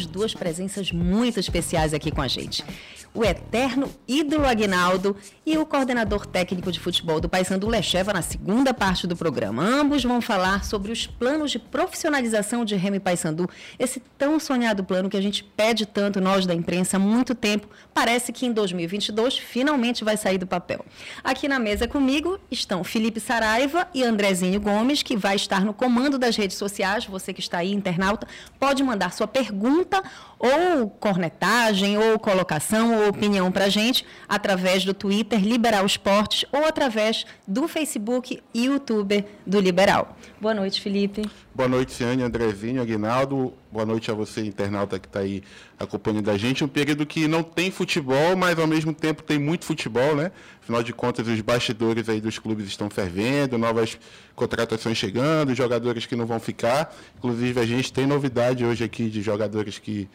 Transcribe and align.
Teremos 0.00 0.06
duas 0.06 0.34
presenças 0.34 0.92
muito 0.92 1.38
especiais 1.38 1.92
aqui 1.92 2.10
com 2.10 2.22
a 2.22 2.28
gente 2.28 2.64
o 3.12 3.24
eterno 3.24 3.90
ídolo 4.06 4.46
Aguinaldo 4.46 5.16
e 5.44 5.58
o 5.58 5.66
coordenador 5.66 6.26
técnico 6.26 6.70
de 6.70 6.78
futebol 6.78 7.20
do 7.20 7.28
Paysandu 7.28 7.68
Lecheva 7.68 8.12
na 8.12 8.22
segunda 8.22 8.72
parte 8.72 9.06
do 9.06 9.16
programa. 9.16 9.64
Ambos 9.64 10.04
vão 10.04 10.20
falar 10.20 10.64
sobre 10.64 10.92
os 10.92 11.06
planos 11.06 11.50
de 11.50 11.58
profissionalização 11.58 12.64
de 12.64 12.76
Remy 12.76 13.00
Paysandu, 13.00 13.50
esse 13.78 14.00
tão 14.16 14.38
sonhado 14.38 14.84
plano 14.84 15.10
que 15.10 15.16
a 15.16 15.20
gente 15.20 15.42
pede 15.42 15.86
tanto 15.86 16.20
nós 16.20 16.46
da 16.46 16.54
imprensa 16.54 16.96
há 16.96 17.00
muito 17.00 17.34
tempo. 17.34 17.68
Parece 17.92 18.32
que 18.32 18.46
em 18.46 18.52
2022 18.52 19.38
finalmente 19.38 20.04
vai 20.04 20.16
sair 20.16 20.38
do 20.38 20.46
papel. 20.46 20.84
Aqui 21.24 21.48
na 21.48 21.58
mesa 21.58 21.88
comigo 21.88 22.38
estão 22.50 22.84
Felipe 22.84 23.18
Saraiva 23.18 23.88
e 23.92 24.04
Andrezinho 24.04 24.60
Gomes, 24.60 25.02
que 25.02 25.16
vai 25.16 25.34
estar 25.34 25.64
no 25.64 25.74
comando 25.74 26.16
das 26.16 26.36
redes 26.36 26.56
sociais. 26.56 27.06
Você 27.06 27.32
que 27.32 27.40
está 27.40 27.58
aí, 27.58 27.72
internauta, 27.72 28.28
pode 28.58 28.84
mandar 28.84 29.12
sua 29.12 29.26
pergunta 29.26 29.89
ou 30.38 30.88
cornetagem, 30.88 31.98
ou 31.98 32.18
colocação, 32.18 33.02
ou 33.02 33.08
opinião 33.08 33.50
para 33.50 33.66
a 33.66 33.68
gente 33.68 34.06
através 34.28 34.84
do 34.84 34.94
Twitter 34.94 35.40
Liberal 35.40 35.84
Esportes 35.84 36.44
ou 36.52 36.64
através 36.64 37.26
do 37.46 37.68
Facebook 37.68 38.42
e 38.54 38.64
YouTube 38.64 39.24
do 39.46 39.60
Liberal. 39.60 40.16
Boa 40.40 40.54
noite, 40.54 40.80
Felipe. 40.80 41.28
Boa 41.54 41.68
noite, 41.68 41.92
Ciane, 41.92 42.22
Andrezinho, 42.22 42.80
Aguinaldo. 42.80 43.52
Boa 43.70 43.84
noite 43.84 44.10
a 44.10 44.14
você, 44.14 44.40
internauta 44.40 44.98
que 44.98 45.06
está 45.06 45.20
aí 45.20 45.42
acompanhando 45.78 46.30
a 46.30 46.38
gente. 46.38 46.64
Um 46.64 46.68
período 46.68 47.04
que 47.04 47.28
não 47.28 47.42
tem 47.42 47.70
futebol, 47.70 48.34
mas 48.38 48.58
ao 48.58 48.66
mesmo 48.66 48.94
tempo 48.94 49.22
tem 49.22 49.38
muito 49.38 49.66
futebol, 49.66 50.16
né? 50.16 50.32
Afinal 50.62 50.82
de 50.82 50.94
contas, 50.94 51.28
os 51.28 51.40
bastidores 51.42 52.08
aí 52.08 52.22
dos 52.22 52.38
clubes 52.38 52.66
estão 52.66 52.88
fervendo, 52.88 53.58
novas 53.58 53.98
contratações 54.34 54.96
chegando, 54.96 55.54
jogadores 55.54 56.06
que 56.06 56.16
não 56.16 56.24
vão 56.24 56.40
ficar. 56.40 56.96
Inclusive, 57.18 57.60
a 57.60 57.66
gente 57.66 57.92
tem 57.92 58.06
novidade 58.06 58.64
hoje 58.64 58.82
aqui 58.82 59.10
de 59.10 59.20
jogadores 59.20 59.78
que 59.78 60.08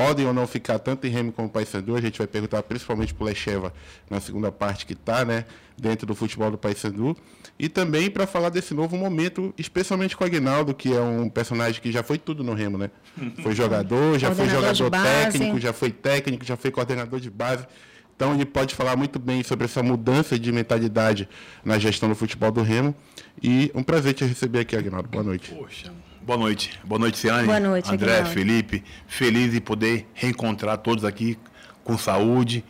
podem 0.00 0.26
ou 0.26 0.32
não 0.32 0.46
ficar 0.46 0.78
tanto 0.78 1.06
em 1.06 1.10
Remo 1.10 1.30
como 1.30 1.48
Paysandu. 1.48 1.94
A 1.94 2.00
gente 2.00 2.16
vai 2.16 2.26
perguntar 2.26 2.62
principalmente 2.62 3.12
para 3.12 3.22
o 3.22 3.26
Lecheva 3.26 3.72
na 4.08 4.18
segunda 4.18 4.50
parte 4.50 4.86
que 4.86 4.94
está 4.94 5.26
né, 5.26 5.44
dentro 5.76 6.06
do 6.06 6.14
futebol 6.14 6.50
do 6.50 6.56
Paysandu. 6.56 7.14
E 7.58 7.68
também 7.68 8.10
para 8.10 8.26
falar 8.26 8.48
desse 8.48 8.72
novo 8.72 8.96
momento, 8.96 9.52
especialmente 9.58 10.16
com 10.16 10.24
o 10.24 10.26
Aguinaldo, 10.26 10.72
que 10.72 10.94
é 10.94 11.00
um 11.00 11.28
personagem 11.28 11.82
que 11.82 11.92
já 11.92 12.02
foi 12.02 12.16
tudo 12.16 12.42
no 12.42 12.54
Remo, 12.54 12.78
né? 12.78 12.90
Foi 13.42 13.54
jogador, 13.54 14.18
já 14.18 14.32
foi 14.34 14.48
jogador 14.48 14.90
técnico, 14.90 15.58
já 15.58 15.72
foi 15.72 15.90
técnico, 15.90 16.44
já 16.44 16.56
foi 16.56 16.70
coordenador 16.70 17.20
de 17.20 17.28
base. 17.28 17.66
Então 18.14 18.34
ele 18.34 18.46
pode 18.46 18.74
falar 18.74 18.96
muito 18.96 19.18
bem 19.18 19.42
sobre 19.42 19.64
essa 19.64 19.82
mudança 19.82 20.38
de 20.38 20.52
mentalidade 20.52 21.28
na 21.64 21.78
gestão 21.78 22.08
do 22.08 22.14
futebol 22.14 22.52
do 22.52 22.62
Remo. 22.62 22.94
E 23.42 23.70
um 23.74 23.82
prazer 23.82 24.14
te 24.14 24.24
receber 24.24 24.60
aqui, 24.60 24.76
Aguinaldo. 24.76 25.08
Boa 25.08 25.24
noite. 25.24 25.52
Poxa, 25.54 25.90
Boa 26.30 26.38
noite. 26.38 26.78
Boa 26.84 26.98
noite, 27.00 27.18
Ciane. 27.18 27.44
Boa 27.44 27.58
noite, 27.58 27.92
André, 27.92 28.12
Aguinaldo. 28.12 28.30
Felipe. 28.30 28.84
Feliz 29.08 29.50
de 29.50 29.60
poder 29.60 30.06
reencontrar 30.14 30.78
todos 30.78 31.04
aqui 31.04 31.36
com 31.82 31.98
saúde, 31.98 32.64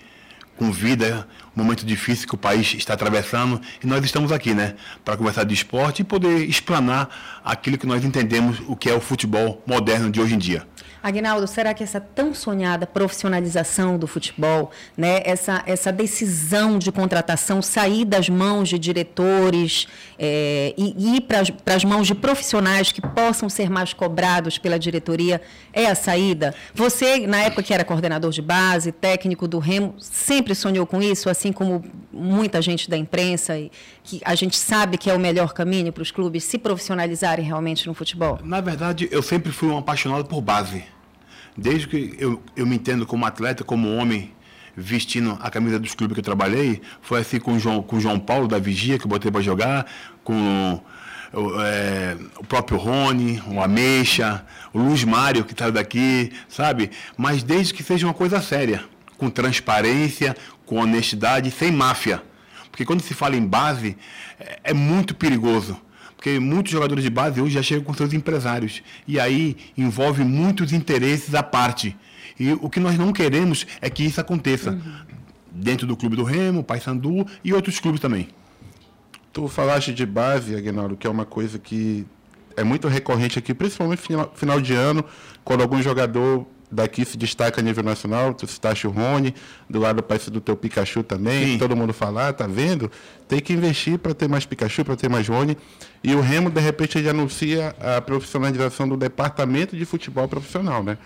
com 0.56 0.72
vida. 0.72 1.28
Um 1.55 1.62
momento 1.62 1.84
difícil 1.84 2.27
que 2.27 2.34
o 2.34 2.39
país 2.39 2.72
está 2.72 2.94
atravessando. 2.94 3.61
E 3.84 3.86
nós 3.86 4.02
estamos 4.02 4.33
aqui, 4.33 4.55
né? 4.55 4.77
Para 5.05 5.14
conversar 5.14 5.44
de 5.44 5.52
esporte 5.52 6.00
e 6.00 6.05
poder 6.06 6.48
explanar 6.48 7.11
aquilo 7.44 7.77
que 7.77 7.86
nós 7.86 8.02
entendemos 8.02 8.62
o 8.67 8.75
que 8.75 8.89
é 8.89 8.94
o 8.94 9.00
futebol 9.00 9.62
moderno 9.67 10.08
de 10.08 10.22
hoje 10.22 10.36
em 10.36 10.39
dia. 10.39 10.67
Agnaldo, 11.02 11.46
será 11.46 11.72
que 11.72 11.83
essa 11.83 12.00
tão 12.00 12.34
sonhada 12.34 12.86
profissionalização 12.86 13.98
do 13.98 14.06
futebol, 14.06 14.70
né, 14.96 15.22
essa, 15.24 15.62
essa 15.66 15.90
decisão 15.90 16.78
de 16.78 16.92
contratação 16.92 17.62
sair 17.62 18.05
das 18.05 18.28
mãos 18.28 18.68
de 18.68 18.78
diretores 18.78 19.86
é, 20.18 20.74
e 20.77 21.17
ir 21.17 21.23
para 21.23 21.74
as 21.74 21.84
mãos 21.84 22.06
de 22.06 22.14
profissionais 22.14 22.92
que 22.92 23.00
possam 23.00 23.48
ser 23.48 23.70
mais 23.70 23.92
cobrados 23.92 24.58
pela 24.58 24.79
diretoria 24.79 25.40
é 25.73 25.86
a 25.86 25.95
saída? 25.95 26.55
Você, 26.74 27.27
na 27.27 27.42
época 27.42 27.62
que 27.62 27.73
era 27.73 27.84
coordenador 27.84 28.30
de 28.30 28.42
base, 28.42 28.92
técnico 28.92 29.48
do 29.48 29.58
Remo, 29.58 29.95
sempre 29.98 30.55
sonhou 30.55 30.86
com 30.86 31.00
isso, 31.02 31.29
assim 31.29 31.52
como 31.52 31.84
muita 32.12 32.61
gente 32.61 32.90
da 32.90 32.96
imprensa, 32.96 33.58
e 33.58 33.70
que 34.02 34.20
a 34.24 34.34
gente 34.34 34.56
sabe 34.56 34.98
que 34.98 35.11
é 35.11 35.14
o 35.14 35.18
melhor 35.18 35.52
caminho 35.52 35.92
para 35.92 36.02
os 36.02 36.11
clubes 36.11 36.45
se 36.45 36.58
profissionalizarem 36.58 37.45
realmente 37.45 37.86
no 37.86 37.95
futebol? 37.95 38.39
Na 38.42 38.61
verdade, 38.61 39.08
eu 39.11 39.23
sempre 39.23 39.52
fui 39.52 39.68
um 39.68 39.79
apaixonado 39.79 40.24
por 40.24 40.40
base. 40.40 40.80
Desde 41.61 41.87
que 41.87 42.17
eu, 42.19 42.43
eu 42.57 42.67
me 42.67 42.75
entendo 42.75 43.07
como 43.07 43.27
atleta, 43.27 43.63
como 43.63 43.95
homem, 43.95 44.33
vestindo 44.75 45.39
a 45.43 45.51
camisa 45.51 45.79
dos 45.79 45.95
clubes 45.95 46.15
que 46.15 46.21
eu 46.21 46.25
trabalhei, 46.25 46.81
foi 47.03 47.21
assim 47.21 47.39
com 47.39 47.53
o 47.53 47.59
João, 47.59 47.83
com 47.83 47.97
o 47.97 48.01
João 48.01 48.19
Paulo 48.19 48.48
da 48.48 48.59
Vigia, 48.59 48.98
que 48.98 49.05
eu 49.05 49.11
botei 49.11 49.31
para 49.31 49.43
jogar, 49.43 49.85
com 50.25 50.81
é, 51.63 52.17
o 52.39 52.47
próprio 52.47 52.79
Rony, 52.79 53.43
o 53.47 53.61
Ameixa, 53.61 54.43
o 54.73 54.79
Luiz 54.79 55.05
Mário, 55.05 55.45
que 55.45 55.55
saiu 55.55 55.71
daqui, 55.71 56.33
sabe? 56.48 56.93
Mas 57.15 57.43
desde 57.43 57.75
que 57.75 57.83
seja 57.83 58.07
uma 58.07 58.15
coisa 58.15 58.41
séria, 58.41 58.83
com 59.19 59.29
transparência, 59.29 60.35
com 60.65 60.79
honestidade, 60.79 61.51
sem 61.51 61.71
máfia. 61.71 62.23
Porque 62.71 62.87
quando 62.87 63.03
se 63.03 63.13
fala 63.13 63.37
em 63.37 63.47
base, 63.47 63.98
é, 64.39 64.61
é 64.65 64.73
muito 64.73 65.15
perigoso 65.15 65.79
porque 66.20 66.39
muitos 66.39 66.70
jogadores 66.70 67.03
de 67.03 67.08
base 67.08 67.41
hoje 67.41 67.55
já 67.55 67.63
chegam 67.63 67.83
com 67.83 67.95
seus 67.95 68.13
empresários. 68.13 68.83
E 69.08 69.19
aí 69.19 69.57
envolve 69.75 70.23
muitos 70.23 70.70
interesses 70.70 71.35
à 71.35 71.42
parte. 71.42 71.97
E 72.39 72.53
o 72.53 72.69
que 72.69 72.79
nós 72.79 72.98
não 72.98 73.11
queremos 73.11 73.67
é 73.81 73.89
que 73.89 74.05
isso 74.05 74.20
aconteça. 74.20 74.73
Uhum. 74.73 74.80
Dentro 75.51 75.86
do 75.86 75.97
clube 75.97 76.17
do 76.17 76.23
Remo, 76.23 76.63
Paysandu 76.63 77.27
e 77.42 77.55
outros 77.55 77.80
clubes 77.80 78.03
também. 78.03 78.29
Tu 79.33 79.48
falaste 79.48 79.95
de 79.95 80.05
base, 80.05 80.55
Aguinaldo, 80.55 80.95
que 80.95 81.07
é 81.07 81.11
uma 81.11 81.25
coisa 81.25 81.59
que 81.59 82.05
é 82.55 82.63
muito 82.63 82.86
recorrente 82.86 83.39
aqui, 83.39 83.55
principalmente 83.55 84.03
final, 84.03 84.30
final 84.35 84.61
de 84.61 84.75
ano, 84.75 85.03
quando 85.42 85.63
algum 85.63 85.80
jogador 85.80 86.47
daqui 86.70 87.05
se 87.05 87.17
destaca 87.17 87.61
a 87.61 87.64
nível 87.64 87.83
nacional, 87.83 88.33
tu 88.33 88.47
citaste 88.47 88.86
o 88.86 88.91
Rony, 88.91 89.35
do 89.69 89.79
lado 89.79 90.03
parece 90.03 90.31
do 90.31 90.41
teu 90.41 90.57
Pikachu 90.57 91.03
também, 91.03 91.58
todo 91.58 91.75
mundo 91.77 91.92
falar, 91.92 92.33
tá 92.33 92.47
vendo? 92.47 92.91
Tem 93.27 93.41
que 93.41 93.53
investir 93.53 93.98
para 93.98 94.14
ter 94.14 94.29
mais 94.29 94.47
Pikachu, 94.47 94.85
para 94.85 94.97
ter 94.97 95.09
mais 95.09 95.27
Rony. 95.27 95.57
E 96.03 96.14
o 96.14 96.20
Remo, 96.20 96.51
de 96.51 96.61
repente, 96.61 96.98
ele 96.98 97.09
anuncia 97.09 97.75
a 97.80 98.01
profissionalização 98.01 98.89
do 98.89 98.97
departamento 98.97 99.77
de 99.77 99.85
futebol 99.85 100.29
profissional, 100.29 100.83
né? 100.83 100.97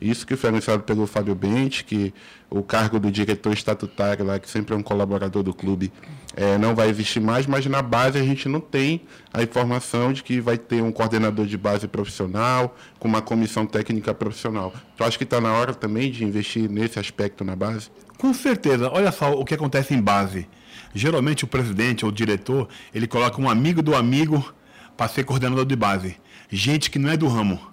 Isso 0.00 0.26
que 0.26 0.34
foi 0.34 0.50
anunciado 0.50 0.82
pelo 0.82 1.06
Fábio 1.06 1.34
Bente, 1.34 1.84
que 1.84 2.12
o 2.50 2.62
cargo 2.62 2.98
do 2.98 3.10
diretor 3.10 3.52
estatutário 3.52 4.24
lá, 4.24 4.38
que 4.38 4.50
sempre 4.50 4.74
é 4.74 4.76
um 4.76 4.82
colaborador 4.82 5.44
do 5.44 5.54
clube, 5.54 5.92
é, 6.36 6.56
não 6.58 6.74
vai 6.74 6.88
existir 6.88 7.20
mais, 7.20 7.46
mas 7.46 7.66
na 7.66 7.82
base 7.82 8.18
a 8.18 8.22
gente 8.22 8.48
não 8.48 8.60
tem 8.60 9.02
a 9.32 9.42
informação 9.42 10.12
de 10.12 10.22
que 10.22 10.40
vai 10.40 10.56
ter 10.56 10.82
um 10.82 10.92
coordenador 10.92 11.46
de 11.46 11.56
base 11.56 11.86
profissional, 11.86 12.76
com 12.98 13.08
uma 13.08 13.22
comissão 13.22 13.66
técnica 13.66 14.14
profissional. 14.14 14.72
Tu 14.96 15.04
acha 15.04 15.18
que 15.18 15.24
está 15.24 15.40
na 15.40 15.52
hora 15.52 15.74
também 15.74 16.10
de 16.10 16.24
investir 16.24 16.70
nesse 16.70 16.98
aspecto 16.98 17.44
na 17.44 17.54
base? 17.54 17.90
Com 18.18 18.32
certeza. 18.32 18.90
Olha 18.90 19.12
só 19.12 19.32
o 19.32 19.44
que 19.44 19.54
acontece 19.54 19.94
em 19.94 20.00
base. 20.00 20.48
Geralmente 20.94 21.44
o 21.44 21.46
presidente 21.46 22.04
ou 22.04 22.10
o 22.10 22.14
diretor, 22.14 22.68
ele 22.94 23.06
coloca 23.06 23.40
um 23.40 23.48
amigo 23.48 23.82
do 23.82 23.94
amigo 23.94 24.54
para 24.96 25.08
ser 25.08 25.24
coordenador 25.24 25.64
de 25.64 25.76
base. 25.76 26.16
Gente 26.50 26.90
que 26.90 26.98
não 26.98 27.10
é 27.10 27.16
do 27.16 27.26
ramo 27.28 27.72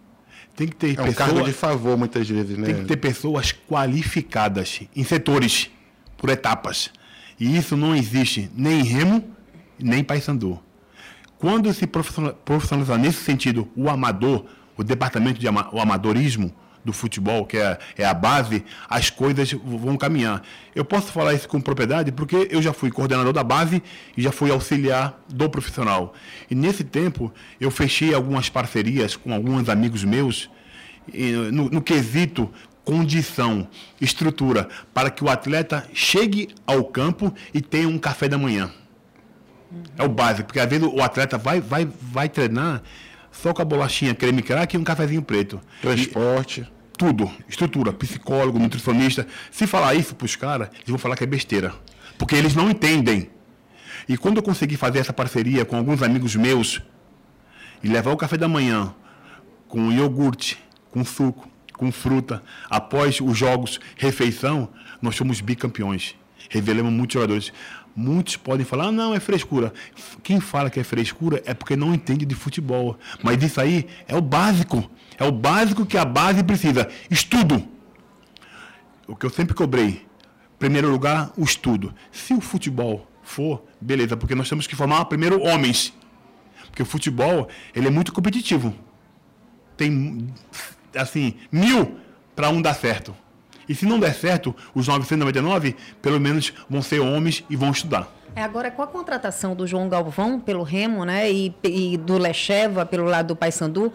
tem 0.60 0.68
que 0.68 0.76
ter 0.76 1.00
é 1.00 1.02
um 1.02 1.14
cargo 1.14 1.42
de 1.44 1.54
favor 1.54 1.98
muitas 1.98 2.28
vezes, 2.28 2.58
né? 2.58 2.66
Tem 2.66 2.76
que 2.76 2.86
ter 2.86 2.98
pessoas 2.98 3.54
qualificadas 3.54 4.82
em 4.94 5.06
setores, 5.06 5.70
por 6.18 6.30
etapas. 6.30 6.92
E 7.40 7.56
isso 7.56 7.78
não 7.78 7.96
existe 7.96 8.50
nem 8.56 8.82
em 8.82 8.84
Remo, 8.84 9.24
nem 9.80 10.00
em 10.00 10.04
Paysandu. 10.04 10.60
Quando 11.38 11.74
se 11.74 11.88
profissionalizar 11.88 12.98
nesse 12.98 13.24
sentido 13.24 13.70
o 13.76 13.90
amador, 13.90 14.46
o 14.76 14.84
departamento 14.84 15.40
de 15.40 15.48
ama, 15.48 15.70
o 15.72 15.80
amadorismo 15.80 16.54
do 16.84 16.94
futebol, 16.94 17.46
que 17.46 17.58
é, 17.58 17.78
é 17.98 18.06
a 18.06 18.14
base, 18.14 18.64
as 18.90 19.10
coisas 19.10 19.52
vão 19.52 19.96
caminhar. 19.98 20.42
Eu 20.76 20.84
posso 20.84 21.12
falar 21.12 21.34
isso 21.34 21.48
com 21.48 21.62
propriedade 21.62 22.12
porque 22.12 22.48
eu 22.52 22.62
já 22.62 22.74
fui 22.74 22.92
coordenador 22.92 23.32
da 23.34 23.44
base 23.44 23.82
e 24.18 24.22
já 24.22 24.32
fui 24.32 24.52
auxiliar 24.52 25.18
do 25.30 25.50
profissional. 25.50 26.14
E 26.50 26.56
nesse 26.56 26.84
tempo 26.84 27.32
eu 27.60 27.72
fechei 27.72 28.14
algumas 28.14 28.50
parcerias 28.50 29.16
com 29.16 29.34
alguns 29.34 29.70
amigos 29.70 30.04
meus 30.04 30.50
no, 31.52 31.70
no 31.70 31.82
quesito 31.82 32.50
condição, 32.90 33.68
estrutura, 34.02 34.68
para 34.92 35.12
que 35.12 35.24
o 35.24 35.30
atleta 35.30 35.88
chegue 35.94 36.50
ao 36.66 36.84
campo 36.86 37.32
e 37.54 37.62
tenha 37.62 37.88
um 37.88 38.00
café 38.00 38.28
da 38.28 38.36
manhã. 38.36 38.72
É 39.96 40.04
o 40.04 40.10
básico, 40.10 40.48
porque 40.48 40.60
às 40.60 40.68
vezes 40.68 40.90
o 40.92 41.00
atleta 41.00 41.38
vai, 41.38 41.62
vai, 41.62 41.88
vai 42.02 42.28
treinar 42.28 42.82
só 43.32 43.54
com 43.54 43.62
a 43.62 43.66
bolachinha 43.66 44.16
creme 44.16 44.42
crack 44.42 44.76
e 44.76 44.80
um 44.80 44.84
cafezinho 44.84 45.22
preto. 45.22 45.62
Transporte. 45.84 46.62
E, 46.62 46.80
tudo, 46.98 47.32
estrutura, 47.48 47.94
psicólogo, 47.94 48.58
nutricionista. 48.58 49.28
Se 49.52 49.68
falar 49.68 49.94
isso 49.94 50.16
para 50.16 50.26
os 50.26 50.36
caras, 50.36 50.70
eles 50.74 50.88
vão 50.88 50.98
falar 50.98 51.16
que 51.16 51.24
é 51.24 51.28
besteira. 51.28 51.76
Porque 52.18 52.34
eles 52.34 52.56
não 52.56 52.72
entendem. 52.72 53.30
E 54.08 54.18
quando 54.18 54.38
eu 54.38 54.44
consegui 54.44 54.76
fazer 54.76 54.98
essa 54.98 55.14
parceria 55.14 55.64
com 55.64 55.78
alguns 55.78 56.02
amigos 56.02 56.36
meus 56.36 56.82
e 57.84 57.88
levar 57.88 58.12
o 58.12 58.18
café 58.18 58.36
da 58.36 58.48
manhã 58.48 58.96
com 59.68 59.92
iogurte, 59.92 60.58
com 60.90 61.06
suco, 61.06 61.49
com 61.80 61.94
fruta, 61.94 62.44
após 62.70 63.22
os 63.22 63.38
jogos 63.38 63.80
refeição, 63.96 64.68
nós 65.02 65.16
somos 65.16 65.40
bicampeões. 65.40 66.14
Revelamos 66.50 66.92
muitos 66.92 67.14
jogadores. 67.14 67.54
Muitos 67.96 68.36
podem 68.36 68.66
falar, 68.66 68.88
ah, 68.88 68.92
não, 68.92 69.16
é 69.16 69.20
frescura. 69.20 69.74
Quem 70.22 70.42
fala 70.42 70.70
que 70.70 70.78
é 70.78 70.84
frescura 70.84 71.42
é 71.46 71.54
porque 71.54 71.78
não 71.78 71.94
entende 71.94 72.26
de 72.26 72.36
futebol. 72.36 73.00
Mas 73.24 73.42
isso 73.42 73.62
aí 73.62 73.88
é 74.10 74.16
o 74.16 74.22
básico. 74.22 74.92
É 75.18 75.24
o 75.24 75.32
básico 75.32 75.86
que 75.86 75.98
a 75.98 76.04
base 76.04 76.44
precisa. 76.44 76.90
Estudo. 77.10 77.66
O 79.08 79.16
que 79.16 79.26
eu 79.26 79.30
sempre 79.30 79.56
cobrei. 79.56 80.06
Primeiro 80.60 80.92
lugar, 80.92 81.32
o 81.38 81.46
estudo. 81.46 81.94
Se 82.12 82.34
o 82.34 82.42
futebol 82.42 83.10
for, 83.24 83.64
beleza, 83.80 84.18
porque 84.18 84.36
nós 84.36 84.50
temos 84.50 84.68
que 84.68 84.76
formar 84.76 85.06
primeiro 85.06 85.42
homens. 85.42 85.94
Porque 86.66 86.84
o 86.84 86.86
futebol, 86.86 87.48
ele 87.74 87.88
é 87.88 87.90
muito 87.90 88.12
competitivo. 88.12 88.76
Tem, 89.78 90.28
assim, 90.96 91.36
mil 91.52 91.98
para 92.36 92.50
um 92.50 92.62
dar 92.62 92.74
certo. 92.74 93.16
E 93.68 93.76
se 93.76 93.86
não 93.86 94.00
der 94.00 94.16
certo, 94.16 94.56
os 94.74 94.88
999, 94.88 95.76
pelo 96.02 96.20
menos 96.20 96.52
vão 96.68 96.82
ser 96.82 97.00
homens 97.00 97.44
e 97.50 97.56
vão 97.56 97.70
estudar. 97.70 98.08
É, 98.36 98.42
agora, 98.42 98.72
com 98.72 98.82
a 98.82 98.88
contratação 98.88 99.56
do 99.56 99.68
João 99.68 99.88
Galvão 99.88 100.40
pelo 100.40 100.64
Remo, 100.64 101.06
né, 101.06 101.32
e, 101.32 101.54
e 101.64 101.98
do 101.98 102.18
Lecheva 102.18 102.86
pelo 102.86 103.06
lado 103.06 103.28
do 103.28 103.36
Paysandu, 103.36 103.94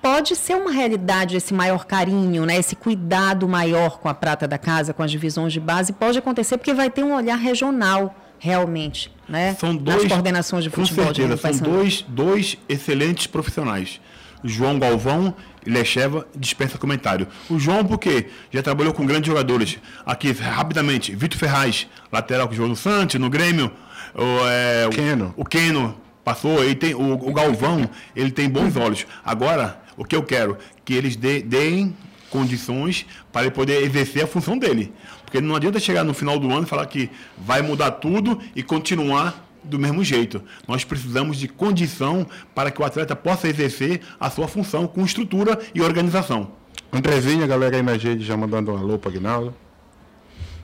pode 0.00 0.36
ser 0.36 0.54
uma 0.54 0.70
realidade 0.70 1.36
esse 1.36 1.52
maior 1.52 1.84
carinho, 1.86 2.46
né, 2.46 2.56
esse 2.56 2.76
cuidado 2.76 3.48
maior 3.48 3.98
com 3.98 4.08
a 4.08 4.14
prata 4.14 4.46
da 4.46 4.58
casa, 4.58 4.92
com 4.92 5.02
as 5.02 5.10
divisões 5.10 5.52
de 5.52 5.60
base, 5.60 5.92
pode 5.92 6.18
acontecer 6.18 6.56
porque 6.56 6.72
vai 6.72 6.90
ter 6.90 7.02
um 7.02 7.14
olhar 7.14 7.36
regional 7.36 8.14
realmente, 8.38 9.12
né? 9.28 9.54
São 9.60 9.76
dois 9.76 10.04
nas 10.04 10.12
coordenações 10.12 10.64
de 10.64 10.70
futebol. 10.70 11.06
Com 11.06 11.14
certeza, 11.14 11.36
são 11.36 11.70
dois, 11.70 12.02
dois 12.08 12.58
excelentes 12.68 13.26
profissionais. 13.26 14.00
João 14.44 14.78
Galvão 14.78 15.34
Lecheva 15.66 16.26
dispensa 16.34 16.78
comentário. 16.78 17.26
O 17.48 17.58
João, 17.58 17.84
porque 17.84 18.28
já 18.50 18.62
trabalhou 18.62 18.94
com 18.94 19.04
grandes 19.04 19.28
jogadores. 19.28 19.78
Aqui, 20.06 20.32
rapidamente, 20.32 21.14
Vitor 21.14 21.38
Ferraz, 21.38 21.86
lateral 22.10 22.48
que 22.48 22.54
jogou 22.54 22.70
no 22.70 22.76
Santos, 22.76 23.20
no 23.20 23.28
Grêmio. 23.28 23.70
O, 24.14 24.48
é, 24.48 24.88
Keno. 24.90 25.34
O, 25.36 25.42
o 25.42 25.44
Keno 25.44 26.00
passou. 26.24 26.64
Ele 26.64 26.74
tem, 26.74 26.94
o, 26.94 27.12
o, 27.12 27.32
Galvão, 27.34 27.88
ele 28.16 28.30
tem 28.30 28.48
bons 28.48 28.74
olhos. 28.76 29.06
Agora, 29.22 29.80
o 29.98 30.04
que 30.04 30.16
eu 30.16 30.22
quero? 30.22 30.56
Que 30.82 30.94
eles 30.94 31.14
dê, 31.14 31.42
deem 31.42 31.94
condições 32.30 33.04
para 33.30 33.42
ele 33.42 33.50
poder 33.50 33.82
exercer 33.82 34.24
a 34.24 34.26
função 34.26 34.56
dele. 34.56 34.92
Porque 35.24 35.42
não 35.42 35.54
adianta 35.54 35.78
chegar 35.78 36.04
no 36.04 36.14
final 36.14 36.38
do 36.38 36.50
ano 36.50 36.62
e 36.62 36.66
falar 36.66 36.86
que 36.86 37.10
vai 37.36 37.60
mudar 37.60 37.90
tudo 37.92 38.40
e 38.56 38.62
continuar 38.62 39.49
do 39.62 39.78
mesmo 39.78 40.02
jeito. 40.04 40.42
Nós 40.66 40.84
precisamos 40.84 41.36
de 41.36 41.48
condição 41.48 42.26
para 42.54 42.70
que 42.70 42.80
o 42.80 42.84
atleta 42.84 43.14
possa 43.14 43.48
exercer 43.48 44.00
a 44.18 44.30
sua 44.30 44.48
função 44.48 44.86
com 44.86 45.04
estrutura 45.04 45.58
e 45.74 45.80
organização. 45.80 46.52
Andrezinho, 46.92 47.44
a 47.44 47.46
galera 47.46 47.76
aí 47.76 47.82
na 47.82 47.92
rede 47.92 48.24
já 48.24 48.36
mandando 48.36 48.72
um 48.72 48.76
alô 48.76 48.98
para 48.98 49.10
Aguinaldo. 49.10 49.54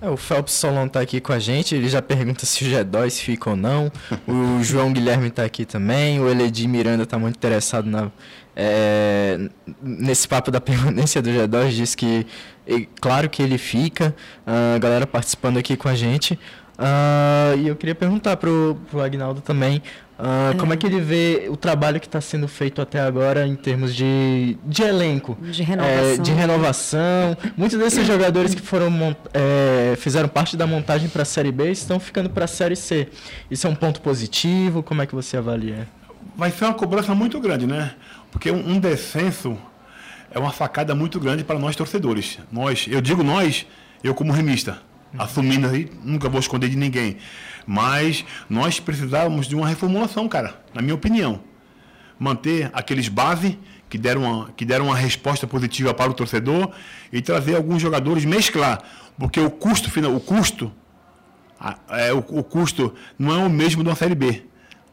É, 0.00 0.10
o 0.10 0.16
Phelps 0.16 0.52
Solon 0.52 0.86
está 0.86 1.00
aqui 1.00 1.20
com 1.20 1.32
a 1.32 1.38
gente, 1.38 1.74
ele 1.74 1.88
já 1.88 2.02
pergunta 2.02 2.44
se 2.44 2.64
o 2.64 2.68
G2 2.68 3.18
fica 3.18 3.50
ou 3.50 3.56
não. 3.56 3.90
O 4.26 4.62
João 4.62 4.92
Guilherme 4.92 5.28
está 5.28 5.44
aqui 5.44 5.64
também, 5.64 6.20
o 6.20 6.28
Eledi 6.28 6.68
Miranda 6.68 7.04
está 7.04 7.18
muito 7.18 7.36
interessado 7.36 7.88
na, 7.88 8.10
é, 8.54 9.48
nesse 9.82 10.28
papo 10.28 10.50
da 10.50 10.60
permanência 10.62 11.22
do 11.22 11.30
G2, 11.30 11.70
diz 11.70 11.94
que, 11.94 12.26
claro 13.00 13.30
que 13.30 13.42
ele 13.42 13.56
fica, 13.56 14.14
a 14.46 14.78
galera 14.78 15.06
participando 15.06 15.58
aqui 15.58 15.76
com 15.76 15.88
a 15.88 15.94
gente. 15.94 16.38
Uh, 16.78 17.56
e 17.58 17.68
eu 17.68 17.74
queria 17.74 17.94
perguntar 17.94 18.36
para 18.36 18.50
o 18.50 18.78
Agnaldo 19.02 19.40
também 19.40 19.82
uh, 20.18 20.52
é. 20.52 20.54
como 20.58 20.74
é 20.74 20.76
que 20.76 20.86
ele 20.86 21.00
vê 21.00 21.46
o 21.48 21.56
trabalho 21.56 21.98
que 21.98 22.06
está 22.06 22.20
sendo 22.20 22.46
feito 22.46 22.82
até 22.82 23.00
agora 23.00 23.46
em 23.46 23.56
termos 23.56 23.94
de, 23.94 24.58
de 24.62 24.82
elenco, 24.82 25.38
de 25.40 25.62
renovação. 25.62 26.04
É, 26.04 26.18
de 26.18 26.32
renovação. 26.32 27.36
Muitos 27.56 27.78
desses 27.78 28.06
jogadores 28.06 28.54
que 28.54 28.60
foram 28.60 29.16
é, 29.32 29.96
fizeram 29.96 30.28
parte 30.28 30.54
da 30.54 30.66
montagem 30.66 31.08
para 31.08 31.22
a 31.22 31.24
Série 31.24 31.50
B 31.50 31.70
estão 31.70 31.98
ficando 31.98 32.28
para 32.28 32.44
a 32.44 32.48
Série 32.48 32.76
C. 32.76 33.08
Isso 33.50 33.66
é 33.66 33.70
um 33.70 33.74
ponto 33.74 34.02
positivo? 34.02 34.82
Como 34.82 35.00
é 35.00 35.06
que 35.06 35.14
você 35.14 35.38
avalia? 35.38 35.88
Vai 36.36 36.50
ser 36.50 36.66
uma 36.66 36.74
cobrança 36.74 37.14
muito 37.14 37.40
grande, 37.40 37.66
né? 37.66 37.94
Porque 38.30 38.50
um, 38.50 38.72
um 38.72 38.78
descenso 38.78 39.56
é 40.30 40.38
uma 40.38 40.52
facada 40.52 40.94
muito 40.94 41.18
grande 41.18 41.42
para 41.42 41.58
nós 41.58 41.74
torcedores. 41.74 42.38
Nós, 42.52 42.86
eu 42.86 43.00
digo 43.00 43.22
nós, 43.22 43.66
eu 44.04 44.14
como 44.14 44.30
remista 44.30 44.78
assumindo 45.18 45.68
aí, 45.68 45.90
nunca 46.02 46.28
vou 46.28 46.40
esconder 46.40 46.68
de 46.68 46.76
ninguém. 46.76 47.16
Mas 47.66 48.24
nós 48.48 48.78
precisávamos 48.80 49.46
de 49.46 49.54
uma 49.54 49.68
reformulação, 49.68 50.28
cara, 50.28 50.62
na 50.72 50.80
minha 50.80 50.94
opinião. 50.94 51.40
Manter 52.18 52.70
aqueles 52.72 53.08
base 53.08 53.58
que 53.88 53.98
deram 53.98 54.22
uma, 54.22 54.50
que 54.52 54.64
deram 54.64 54.86
uma 54.86 54.96
resposta 54.96 55.46
positiva 55.46 55.92
para 55.92 56.10
o 56.10 56.14
torcedor 56.14 56.70
e 57.12 57.20
trazer 57.20 57.56
alguns 57.56 57.82
jogadores, 57.82 58.24
mesclar. 58.24 58.82
Porque 59.18 59.40
o 59.40 59.50
custo 59.50 59.90
final, 59.90 60.14
o 60.14 60.20
custo, 60.20 60.72
é, 61.90 62.12
o, 62.12 62.18
o 62.18 62.44
custo 62.44 62.94
não 63.18 63.34
é 63.34 63.38
o 63.44 63.50
mesmo 63.50 63.82
de 63.82 63.88
uma 63.88 63.96
Série 63.96 64.14
B. 64.14 64.45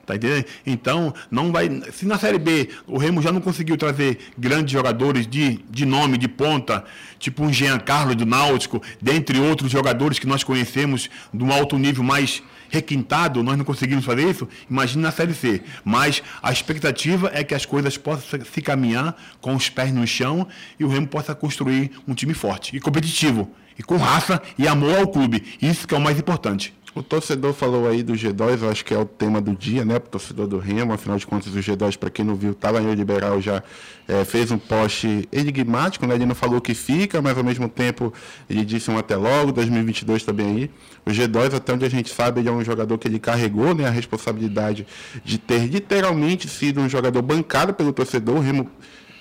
Tá 0.06 0.16
entendendo? 0.16 0.46
Então, 0.66 1.14
não 1.32 1.52
vai. 1.52 1.70
Se 1.94 2.06
na 2.06 2.18
Série 2.18 2.38
B 2.38 2.70
o 2.86 2.98
Remo 2.98 3.22
já 3.22 3.32
não 3.32 3.40
conseguiu 3.40 3.78
trazer 3.78 4.18
grandes 4.38 4.74
jogadores 4.74 5.26
de, 5.26 5.60
de 5.70 5.86
nome, 5.86 6.18
de 6.18 6.28
ponta, 6.28 6.84
tipo 7.18 7.42
um 7.44 7.54
Jean 7.54 7.80
Carlos 7.80 8.16
do 8.16 8.26
Náutico, 8.26 8.82
dentre 9.02 9.40
outros 9.40 9.72
jogadores 9.72 10.20
que 10.20 10.28
nós 10.28 10.44
conhecemos 10.44 11.10
de 11.34 11.42
um 11.42 11.54
alto 11.54 11.78
nível 11.78 12.04
mais 12.04 12.44
requintado, 12.70 13.44
nós 13.44 13.56
não 13.56 13.64
conseguimos 13.64 14.04
fazer 14.04 14.30
isso, 14.30 14.50
imagine 14.70 15.04
na 15.04 15.12
Série 15.12 15.34
C. 15.34 15.62
Mas 15.86 16.22
a 16.42 16.52
expectativa 16.52 17.32
é 17.34 17.44
que 17.44 17.54
as 17.54 17.66
coisas 17.66 17.98
possam 17.98 18.42
se 18.44 18.62
caminhar 18.62 19.16
com 19.40 19.56
os 19.56 19.70
pés 19.70 19.94
no 19.94 20.06
chão 20.06 20.48
e 20.78 20.84
o 20.84 20.90
Remo 20.90 21.08
possa 21.08 21.34
construir 21.34 21.92
um 22.06 22.14
time 22.14 22.34
forte 22.34 22.76
e 22.76 22.80
competitivo, 22.80 23.50
e 23.78 23.84
com 23.84 23.96
raça 23.96 24.42
e 24.58 24.68
amor 24.68 24.98
ao 24.98 25.08
clube. 25.08 25.44
Isso 25.62 25.88
que 25.88 25.94
é 25.94 25.98
o 25.98 26.02
mais 26.02 26.18
importante. 26.20 26.74
O 26.96 27.02
torcedor 27.02 27.54
falou 27.54 27.88
aí 27.88 28.04
do 28.04 28.14
G2, 28.14 28.62
eu 28.62 28.70
acho 28.70 28.86
que 28.86 28.94
é 28.94 28.98
o 28.98 29.06
tema 29.06 29.42
do 29.42 29.56
dia, 29.56 29.84
né? 29.84 29.98
Para 29.98 30.10
o 30.10 30.12
torcedor 30.12 30.46
do 30.46 30.60
Remo, 30.60 30.94
afinal 30.94 31.18
de 31.18 31.26
contas, 31.26 31.52
o 31.52 31.58
G2, 31.58 31.98
para 31.98 32.12
quem 32.12 32.24
não 32.24 32.36
viu, 32.36 32.52
estava 32.52 32.80
em 32.80 32.94
Liberal 32.94 33.42
já 33.42 33.64
é, 34.08 34.24
fez 34.24 34.52
um 34.52 34.60
post 34.60 35.28
enigmático, 35.32 36.06
né? 36.06 36.14
Ele 36.14 36.28
não 36.28 36.36
falou 36.36 36.62
que 36.62 36.76
fica, 36.76 37.20
mas 37.20 37.36
ao 37.36 37.44
mesmo 37.44 37.68
tempo 37.68 38.14
ele 38.48 38.64
disse 38.64 38.92
um 38.92 38.98
até 38.98 39.16
logo, 39.16 39.52
2022 39.52 40.24
também 40.24 40.46
aí. 40.46 40.72
O 41.04 41.10
G2, 41.10 41.56
até 41.56 41.74
onde 41.74 41.84
a 41.84 41.90
gente 41.90 42.14
sabe, 42.14 42.42
ele 42.42 42.50
é 42.50 42.52
um 42.52 42.64
jogador 42.64 42.96
que 43.00 43.08
ele 43.08 43.18
carregou 43.18 43.74
né, 43.74 43.88
a 43.88 43.92
responsabilidade 43.92 44.86
de 45.26 45.40
ter 45.40 45.66
literalmente 45.66 46.48
sido 46.48 46.80
um 46.80 46.88
jogador 46.88 47.24
bancado 47.24 47.74
pelo 47.74 47.92
torcedor. 47.92 48.36
O 48.36 48.40
Remo 48.40 48.70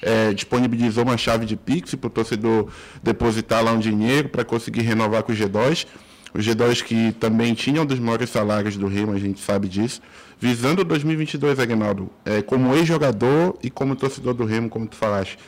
é, 0.02 0.34
disponibilizou 0.34 1.04
uma 1.04 1.16
chave 1.16 1.46
de 1.46 1.56
Pix 1.56 1.94
para 1.94 2.08
o 2.08 2.10
torcedor 2.10 2.69
depositar 3.02 3.64
lá 3.64 3.72
um 3.72 3.79
dinheiro 3.79 4.29
para 4.29 4.44
conseguir 4.44 4.82
renovar 4.82 5.22
com 5.22 5.32
o 5.32 5.34
G2 5.34 5.86
o 6.34 6.39
G2 6.39 6.82
que 6.82 7.12
também 7.12 7.55
tinha 7.55 7.82
um 7.82 7.86
dos 7.86 7.98
maiores 7.98 8.31
salários 8.31 8.77
do 8.77 8.86
Rio, 8.86 9.12
a 9.12 9.19
gente 9.19 9.41
sabe 9.41 9.69
disso. 9.69 10.01
Visando 10.41 10.82
2022, 10.82 11.60
Aguinaldo, 11.60 12.10
é, 12.24 12.43
como 12.43 12.74
ex-jogador 12.74 13.56
e 13.62 13.70
como 13.70 13.94
torcedor 13.94 14.34
do 14.34 14.44
Remo, 14.44 14.69
como 14.69 14.86
tu 14.86 14.96
falaste, 14.96 15.39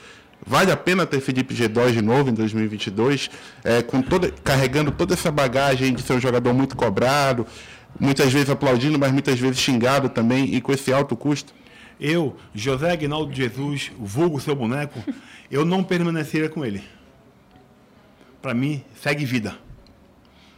vale 0.47 0.71
a 0.71 0.76
pena 0.76 1.05
ter 1.05 1.21
Felipe 1.21 1.55
G2 1.55 1.93
de 1.93 2.03
novo 2.03 2.31
em 2.31 2.35
2022, 2.35 3.31
é, 3.64 3.83
com 3.83 4.03
carregando 4.45 4.93
toda 4.93 5.14
essa 5.14 5.33
bagagem 5.33 5.95
de 5.95 6.03
ser 6.03 6.12
um 6.12 6.21
jogador 6.21 6.53
muito 6.53 6.76
cobrado, 6.76 7.47
muitas 7.99 8.33
vezes 8.33 8.50
aplaudindo, 8.50 8.99
mas 8.99 9.11
muitas 9.11 9.38
vezes 9.38 9.59
xingado 9.59 10.09
também 10.09 10.55
e 10.55 10.61
com 10.61 10.73
esse 10.73 10.93
alto 10.93 11.17
custo? 11.17 11.53
Eu, 11.99 12.37
José 12.55 12.91
Aguinaldo 12.91 13.33
Jesus, 13.33 13.91
vulgo 13.99 14.41
seu 14.41 14.55
boneco, 14.55 15.03
eu 15.50 15.64
não 15.64 15.83
permaneceria 15.83 16.49
com 16.49 16.64
ele. 16.64 16.83
Para 18.43 18.53
mim, 18.53 18.85
segue 19.00 19.25
vida. 19.25 19.57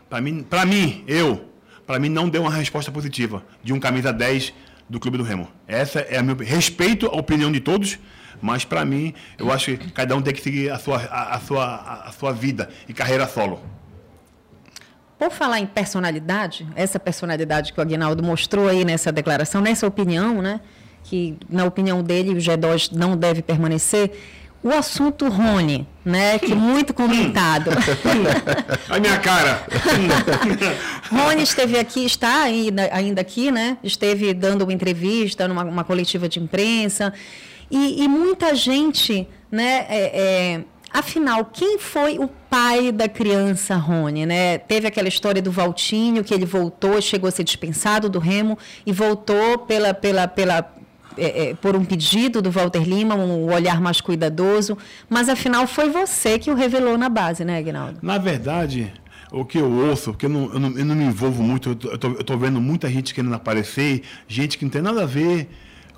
Para 0.08 0.20
mim, 0.20 0.42
para 0.42 0.64
mim, 0.64 1.04
eu, 1.06 1.48
para 1.86 1.98
mim 1.98 2.08
não 2.08 2.28
deu 2.28 2.42
uma 2.42 2.50
resposta 2.50 2.92
positiva 2.92 3.42
de 3.62 3.72
um 3.72 3.80
camisa 3.80 4.12
10 4.12 4.52
do 4.88 5.00
Clube 5.00 5.18
do 5.18 5.25
Remo. 5.25 5.48
Essa 5.66 6.00
é 6.00 6.16
a 6.16 6.22
meu 6.22 6.36
respeito 6.36 7.06
a 7.06 7.16
opinião 7.16 7.50
de 7.50 7.60
todos, 7.60 7.98
mas 8.40 8.64
para 8.64 8.84
mim, 8.84 9.14
eu 9.38 9.50
acho 9.50 9.76
que 9.76 9.90
cada 9.90 10.14
um 10.14 10.22
tem 10.22 10.32
que 10.32 10.40
seguir 10.40 10.70
a 10.70 10.78
sua, 10.78 10.98
a, 10.98 11.36
a 11.36 11.40
sua, 11.40 11.64
a, 11.64 12.08
a 12.08 12.12
sua 12.12 12.32
vida 12.32 12.68
e 12.88 12.92
carreira 12.92 13.26
solo. 13.26 13.60
Por 15.18 15.30
falar 15.30 15.58
em 15.58 15.66
personalidade, 15.66 16.66
essa 16.76 17.00
personalidade 17.00 17.72
que 17.72 17.78
o 17.80 17.82
Aguinaldo 17.82 18.22
mostrou 18.22 18.68
aí 18.68 18.84
nessa 18.84 19.10
declaração, 19.10 19.62
nessa 19.62 19.86
opinião, 19.86 20.42
né, 20.42 20.60
que 21.02 21.38
na 21.48 21.64
opinião 21.64 22.02
dele 22.02 22.30
o 22.30 22.36
G2 22.36 22.92
não 22.92 23.16
deve 23.16 23.40
permanecer, 23.40 24.12
o 24.66 24.73
assunto 24.73 25.28
Rony, 25.28 25.87
né? 26.04 26.40
Que 26.40 26.52
muito 26.52 26.92
comentado. 26.92 27.70
a 28.90 28.99
minha 28.99 29.16
cara. 29.20 29.64
Rony 31.08 31.44
esteve 31.44 31.78
aqui, 31.78 32.04
está 32.04 32.42
ainda, 32.42 32.90
ainda 32.92 33.20
aqui, 33.20 33.52
né? 33.52 33.78
Esteve 33.85 34.35
dando 34.35 34.62
uma 34.62 34.73
entrevista 34.73 35.46
numa 35.46 35.62
uma 35.62 35.85
coletiva 35.85 36.28
de 36.28 36.40
imprensa. 36.40 37.14
E, 37.70 38.02
e 38.02 38.08
muita 38.08 38.56
gente, 38.56 39.28
né? 39.52 39.87
É, 39.88 40.11
é, 40.14 40.64
afinal, 40.92 41.44
quem 41.44 41.78
foi 41.78 42.18
o 42.18 42.26
pai 42.50 42.90
da 42.90 43.08
criança 43.08 43.76
Rony, 43.76 44.26
né? 44.26 44.58
Teve 44.58 44.88
aquela 44.88 45.06
história 45.06 45.40
do 45.40 45.52
Valtinho, 45.52 46.25
que 46.25 46.35
ele 46.35 46.44
voltou, 46.44 47.00
chegou 47.00 47.28
a 47.28 47.30
ser 47.30 47.44
dispensado 47.44 48.08
do 48.08 48.18
Remo 48.18 48.58
e 48.85 48.92
voltou 48.92 49.58
pela, 49.58 49.94
pela, 49.94 50.26
pela 50.26 50.75
é, 51.16 51.49
é, 51.50 51.54
por 51.54 51.75
um 51.76 51.85
pedido 51.85 52.40
do 52.42 52.50
Walter 52.50 52.82
Lima, 52.82 53.14
um 53.14 53.52
olhar 53.52 53.80
mais 53.80 54.00
cuidadoso, 54.00 54.76
mas 55.08 55.28
afinal 55.28 55.66
foi 55.66 55.90
você 55.90 56.38
que 56.38 56.50
o 56.50 56.54
revelou 56.54 56.96
na 56.99 57.08
base, 57.08 57.44
né, 57.44 57.58
Aguinaldo? 57.58 57.99
Na 58.02 58.18
verdade, 58.18 58.92
o 59.32 59.44
que 59.44 59.58
eu 59.58 59.70
ouço, 59.70 60.12
porque 60.12 60.26
eu 60.26 60.30
não, 60.30 60.52
eu 60.52 60.61
não, 60.61 60.78
eu 60.78 60.85
não 60.85 60.94
me 60.94 61.04
envolvo 61.04 61.42
muito, 61.42 61.70
eu 61.70 61.99
tô, 61.99 62.08
eu 62.08 62.25
tô 62.25 62.37
vendo 62.37 62.61
muita 62.61 62.88
gente 62.90 63.14
querendo 63.14 63.35
aparecer, 63.35 64.02
gente 64.28 64.56
que 64.58 64.64
não 64.64 64.70
tem 64.70 64.82
nada 64.82 65.02
a 65.02 65.06
ver 65.06 65.49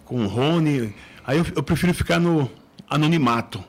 com 0.05 0.25
o 0.25 0.27
Rony. 0.27 0.95
Aí 1.27 1.37
eu, 1.39 1.47
eu 1.57 1.63
prefiro 1.63 1.93
ficar 1.93 2.19
no 2.19 2.51
anonimato. 2.89 3.63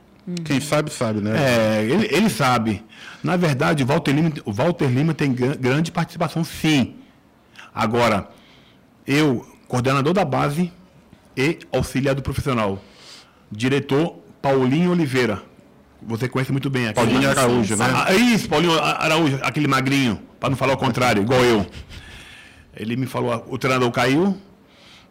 Quem 0.45 0.61
sabe, 0.61 0.91
sabe, 0.91 1.21
né? 1.21 1.31
É, 1.35 1.83
ele, 1.83 2.07
ele 2.11 2.29
sabe. 2.29 2.83
Na 3.23 3.35
verdade, 3.35 3.83
o 3.83 3.85
Walter 3.85 4.11
Lima, 4.11 4.31
o 4.45 4.53
Walter 4.53 4.87
Lima 4.87 5.11
tem 5.13 5.33
gran- 5.33 5.55
grande 5.59 5.91
participação, 5.91 6.43
sim. 6.43 6.95
Agora, 7.73 8.29
eu, 9.07 9.45
coordenador 9.67 10.13
da 10.13 10.23
base 10.23 10.71
e 11.39 11.57
auxiliar 11.71 12.13
do 12.13 12.21
profissional, 12.21 12.83
diretor 13.49 14.19
Paulinho 14.41 14.91
Oliveira. 14.91 15.41
Você 16.01 16.27
conhece 16.27 16.51
muito 16.51 16.69
bem 16.69 16.87
aqui. 16.87 16.95
Paulinho 16.95 17.29
Araújo, 17.29 17.77
né? 17.77 17.85
Ah, 17.95 18.13
isso, 18.13 18.49
Paulinho 18.49 18.77
Araújo, 18.77 19.39
aquele 19.41 19.67
magrinho, 19.67 20.19
para 20.37 20.49
não 20.49 20.57
falar 20.57 20.73
o 20.73 20.77
contrário, 20.77 21.21
igual 21.21 21.41
eu. 21.43 21.65
Ele 22.75 22.97
me 22.97 23.05
falou, 23.05 23.45
o 23.49 23.57
treinador 23.57 23.89
caiu 23.91 24.37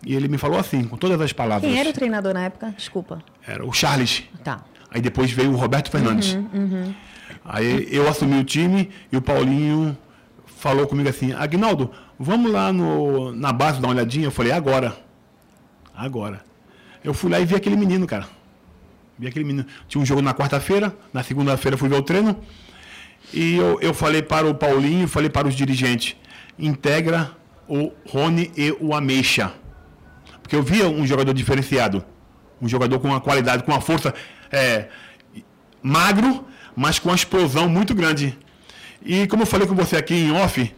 e 0.05 0.15
ele 0.15 0.29
me 0.29 0.37
falou 0.37 0.59
assim, 0.59 0.85
com 0.85 0.99
todas 0.99 1.19
as 1.19 1.33
palavras. 1.33 1.71
Quem 1.71 1.81
era 1.81 1.89
o 1.89 1.93
treinador 1.95 2.35
na 2.35 2.45
época? 2.45 2.75
Desculpa. 2.77 3.23
Era 3.47 3.65
o 3.65 3.73
Charles. 3.73 4.25
Tá. 4.45 4.65
Aí 4.91 5.01
depois 5.01 5.31
veio 5.31 5.53
o 5.53 5.57
Roberto 5.57 5.91
Fernandes. 5.91 6.39
Aí 7.43 7.89
eu 7.91 8.07
assumi 8.07 8.39
o 8.39 8.45
time 8.45 8.91
e 9.11 9.17
o 9.17 9.23
Paulinho 9.23 9.97
falou 10.47 10.87
comigo 10.87 11.09
assim, 11.09 11.33
Agnaldo, 11.33 11.91
vamos 12.19 12.53
lá 12.53 12.71
no, 12.71 13.33
na 13.33 13.51
base 13.53 13.81
dar 13.81 13.89
uma 13.89 13.95
olhadinha? 13.95 14.27
Eu 14.27 14.31
falei, 14.31 14.53
agora. 14.53 15.08
Agora. 15.99 16.45
Eu 17.03 17.13
fui 17.13 17.29
lá 17.29 17.41
e 17.41 17.45
vi 17.45 17.57
aquele 17.57 17.75
menino, 17.75 18.07
cara. 18.07 18.29
Vi 19.19 19.27
aquele 19.27 19.45
menino. 19.45 19.67
Tinha 19.89 20.01
um 20.01 20.07
jogo 20.07 20.23
na 20.23 20.33
quarta-feira, 20.33 20.97
na 21.13 21.25
segunda-feira 21.25 21.77
fui 21.77 21.89
ver 21.89 21.97
o 21.97 22.03
treino. 22.03 22.39
E 23.35 23.57
eu, 23.57 23.81
eu 23.81 23.93
falei 23.93 24.23
para 24.23 24.47
o 24.47 24.55
Paulinho, 24.55 25.09
falei 25.09 25.29
para 25.29 25.49
os 25.49 25.57
dirigentes, 25.57 26.15
integra 26.57 27.33
o 27.67 27.93
Rony 28.07 28.53
e 28.57 28.71
o 28.79 28.95
Ameixa. 28.95 29.53
Porque 30.41 30.55
eu 30.55 30.63
via 30.63 30.89
um 30.89 31.05
jogador 31.05 31.35
diferenciado. 31.35 32.05
Um 32.63 32.69
jogador 32.69 33.01
com 33.01 33.09
uma 33.09 33.21
qualidade, 33.21 33.65
com 33.65 33.73
uma 33.73 33.81
força 33.81 34.15
é, 34.53 34.87
magro, 35.83 36.47
mas 36.77 37.01
com 37.01 37.09
uma 37.09 37.17
explosão 37.17 37.69
muito 37.69 37.93
grande. 37.93 38.39
E 39.05 39.27
como 39.27 39.43
eu 39.43 39.47
falei 39.47 39.67
com 39.67 39.75
você 39.75 39.97
aqui 39.97 40.15
em 40.15 40.31
off, 40.31 40.73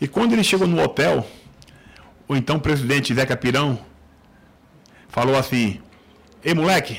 e 0.00 0.06
quando 0.06 0.32
ele 0.32 0.44
chegou 0.44 0.68
no 0.68 0.80
hotel, 0.80 1.26
o 2.28 2.36
então 2.36 2.60
presidente 2.60 3.12
Zeca 3.12 3.36
Pirão 3.36 3.89
falou 5.10 5.36
assim: 5.36 5.80
Ei 6.44 6.54
moleque, 6.54 6.98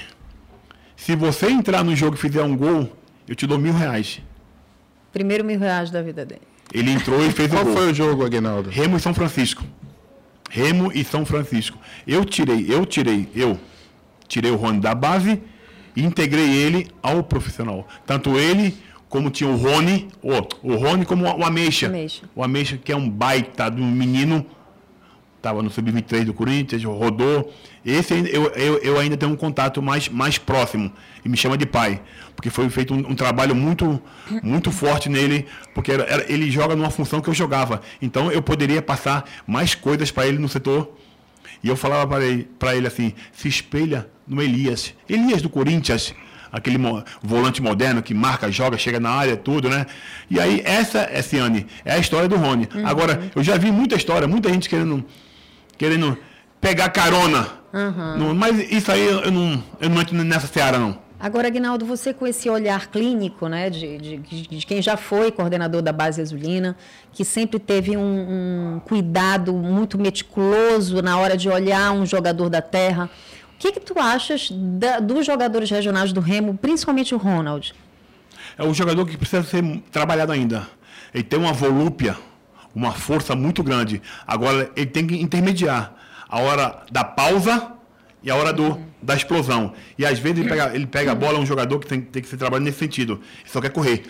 se 0.95 1.15
você 1.15 1.49
entrar 1.49 1.83
no 1.83 1.95
jogo 1.95 2.15
e 2.15 2.19
fizer 2.19 2.43
um 2.43 2.55
gol, 2.55 2.95
eu 3.27 3.35
te 3.35 3.47
dou 3.47 3.57
mil 3.57 3.73
reais. 3.73 4.21
Primeiro 5.11 5.43
mil 5.43 5.59
reais 5.59 5.89
da 5.89 6.01
vida 6.01 6.25
dele. 6.25 6.41
Ele 6.73 6.91
entrou 6.91 7.25
e 7.25 7.31
fez 7.31 7.51
o 7.51 7.55
Qual 7.55 7.65
gol. 7.65 7.73
foi 7.73 7.91
o 7.91 7.93
jogo, 7.93 8.25
Aguinaldo? 8.25 8.69
Remo 8.69 8.95
e 8.95 8.99
São 8.99 9.13
Francisco. 9.13 9.63
Remo 10.49 10.91
e 10.93 11.03
São 11.03 11.25
Francisco. 11.25 11.77
Eu 12.07 12.23
tirei, 12.23 12.65
eu 12.69 12.85
tirei, 12.85 13.27
eu 13.35 13.59
tirei 14.27 14.51
o 14.51 14.55
Rony 14.55 14.79
da 14.79 14.93
base 14.95 15.41
e 15.95 16.03
integrei 16.03 16.49
ele 16.49 16.87
ao 17.01 17.23
profissional. 17.23 17.87
Tanto 18.05 18.37
ele 18.37 18.77
como 19.09 19.29
tinha 19.29 19.49
o 19.49 19.57
Rony, 19.57 20.07
o, 20.21 20.31
o 20.63 20.75
Rony 20.75 21.05
como 21.05 21.25
o 21.25 21.43
Ameixa. 21.43 21.87
Ameixa. 21.87 22.23
O 22.33 22.41
Ameixa 22.43 22.77
que 22.77 22.91
é 22.91 22.95
um 22.95 23.09
baita 23.09 23.69
de 23.69 23.81
um 23.81 23.91
menino, 23.91 24.45
estava 25.41 25.63
no 25.63 25.71
sub-23 25.71 26.23
do 26.25 26.33
Corinthians, 26.35 26.83
rodou. 26.83 27.51
Esse 27.83 28.13
eu, 28.31 28.45
eu, 28.51 28.77
eu 28.77 28.99
ainda 28.99 29.17
tenho 29.17 29.31
um 29.31 29.35
contato 29.35 29.81
mais, 29.81 30.07
mais 30.07 30.37
próximo 30.37 30.91
e 31.25 31.29
me 31.29 31.35
chama 31.35 31.57
de 31.57 31.65
pai, 31.65 31.99
porque 32.35 32.51
foi 32.51 32.69
feito 32.69 32.93
um, 32.93 32.99
um 32.99 33.15
trabalho 33.15 33.55
muito 33.55 33.99
muito 34.43 34.71
forte 34.71 35.09
nele, 35.09 35.47
porque 35.73 35.91
era- 35.91 36.03
era- 36.03 36.31
ele 36.31 36.49
joga 36.51 36.75
numa 36.75 36.91
função 36.91 37.19
que 37.21 37.27
eu 37.29 37.33
jogava. 37.33 37.81
Então 38.01 38.31
eu 38.31 38.41
poderia 38.41 38.81
passar 38.83 39.25
mais 39.47 39.73
coisas 39.73 40.11
para 40.11 40.27
ele 40.27 40.37
no 40.37 40.47
setor. 40.47 40.95
E 41.63 41.67
eu 41.67 41.75
falava 41.75 42.07
para 42.07 42.23
ele, 42.23 42.47
pra 42.59 42.75
ele 42.75 42.85
assim: 42.87 43.13
se 43.33 43.47
espelha 43.47 44.07
no 44.27 44.41
Elias. 44.41 44.93
Elias 45.09 45.41
do 45.41 45.49
Corinthians, 45.49 46.13
aquele 46.51 46.77
volante 47.21 47.61
moderno 47.61 48.01
que 48.03 48.13
marca, 48.13 48.51
joga, 48.51 48.77
chega 48.77 48.99
na 48.99 49.09
área, 49.09 49.35
tudo, 49.37 49.69
né? 49.69 49.85
E 50.29 50.39
aí, 50.39 50.61
essa, 50.65 51.09
Essiane, 51.13 51.65
é 51.85 51.93
a 51.93 51.97
história 51.99 52.27
do 52.27 52.35
Rony. 52.35 52.67
Agora, 52.83 53.31
eu 53.35 53.43
já 53.43 53.57
vi 53.57 53.71
muita 53.71 53.95
história, 53.95 54.27
muita 54.27 54.49
gente 54.51 54.67
querendo, 54.69 55.03
querendo 55.81 56.15
pegar 56.61 56.89
carona. 56.89 57.47
No- 58.15 58.35
mas 58.35 58.59
isso 58.71 58.91
aí 58.91 59.03
eu 59.03 59.31
não, 59.31 59.63
eu 59.79 59.89
não 59.89 59.99
entro 59.99 60.15
nessa 60.23 60.45
seara, 60.45 60.77
não. 60.77 60.95
Agora, 61.19 61.47
Aguinaldo, 61.47 61.85
você 61.85 62.13
com 62.13 62.25
esse 62.27 62.47
olhar 62.49 62.87
clínico, 62.87 63.47
né, 63.47 63.69
de, 63.69 63.97
de, 63.97 64.17
de 64.47 64.65
quem 64.65 64.79
já 64.81 64.95
foi 64.97 65.31
coordenador 65.31 65.81
da 65.81 65.91
base 65.91 66.21
azulina, 66.21 66.75
que 67.11 67.23
sempre 67.25 67.59
teve 67.59 67.95
um, 67.97 68.75
um 68.75 68.79
cuidado 68.79 69.53
muito 69.53 69.97
meticuloso 69.99 71.01
na 71.01 71.17
hora 71.17 71.35
de 71.35 71.47
olhar 71.49 71.91
um 71.93 72.05
jogador 72.05 72.47
da 72.49 72.61
terra, 72.61 73.09
o 73.55 73.57
que, 73.57 73.71
que 73.71 73.79
tu 73.79 73.99
achas 73.99 74.49
da- 74.51 74.99
dos 74.99 75.25
jogadores 75.25 75.69
regionais 75.69 76.11
do 76.13 76.19
Remo, 76.21 76.57
principalmente 76.59 77.13
o 77.15 77.17
Ronald? 77.17 77.73
É 78.57 78.63
um 78.63 78.73
jogador 78.73 79.05
que 79.07 79.17
precisa 79.17 79.41
ser 79.43 79.63
trabalhado 79.91 80.31
ainda. 80.31 80.67
Ele 81.13 81.23
tem 81.23 81.39
uma 81.39 81.53
volúpia, 81.53 82.15
uma 82.73 82.91
força 82.91 83.35
muito 83.35 83.63
grande. 83.63 84.01
Agora, 84.25 84.71
ele 84.75 84.87
tem 84.87 85.05
que 85.05 85.21
intermediar 85.21 85.93
a 86.29 86.39
hora 86.39 86.83
da 86.91 87.03
pausa 87.03 87.73
e 88.23 88.31
a 88.31 88.35
hora 88.35 88.53
do, 88.53 88.79
da 89.01 89.15
explosão. 89.15 89.73
E 89.97 90.05
às 90.05 90.19
vezes 90.19 90.39
ele 90.39 90.49
pega, 90.49 90.75
ele 90.75 90.87
pega 90.87 91.11
a 91.11 91.15
bola, 91.15 91.37
é 91.37 91.41
um 91.41 91.45
jogador 91.45 91.79
que 91.79 91.87
tem, 91.87 92.01
tem 92.01 92.21
que 92.21 92.27
ser 92.27 92.37
trabalhado 92.37 92.65
nesse 92.65 92.79
sentido. 92.79 93.13
Ele 93.41 93.49
só 93.49 93.59
quer 93.59 93.71
correr. 93.71 94.03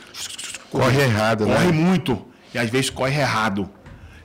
Corre 0.70 1.02
errado, 1.02 1.46
né? 1.46 1.56
Corre 1.56 1.72
muito. 1.72 2.26
E 2.54 2.60
às 2.60 2.70
vezes 2.70 2.90
corre 2.90 3.20
errado. 3.20 3.70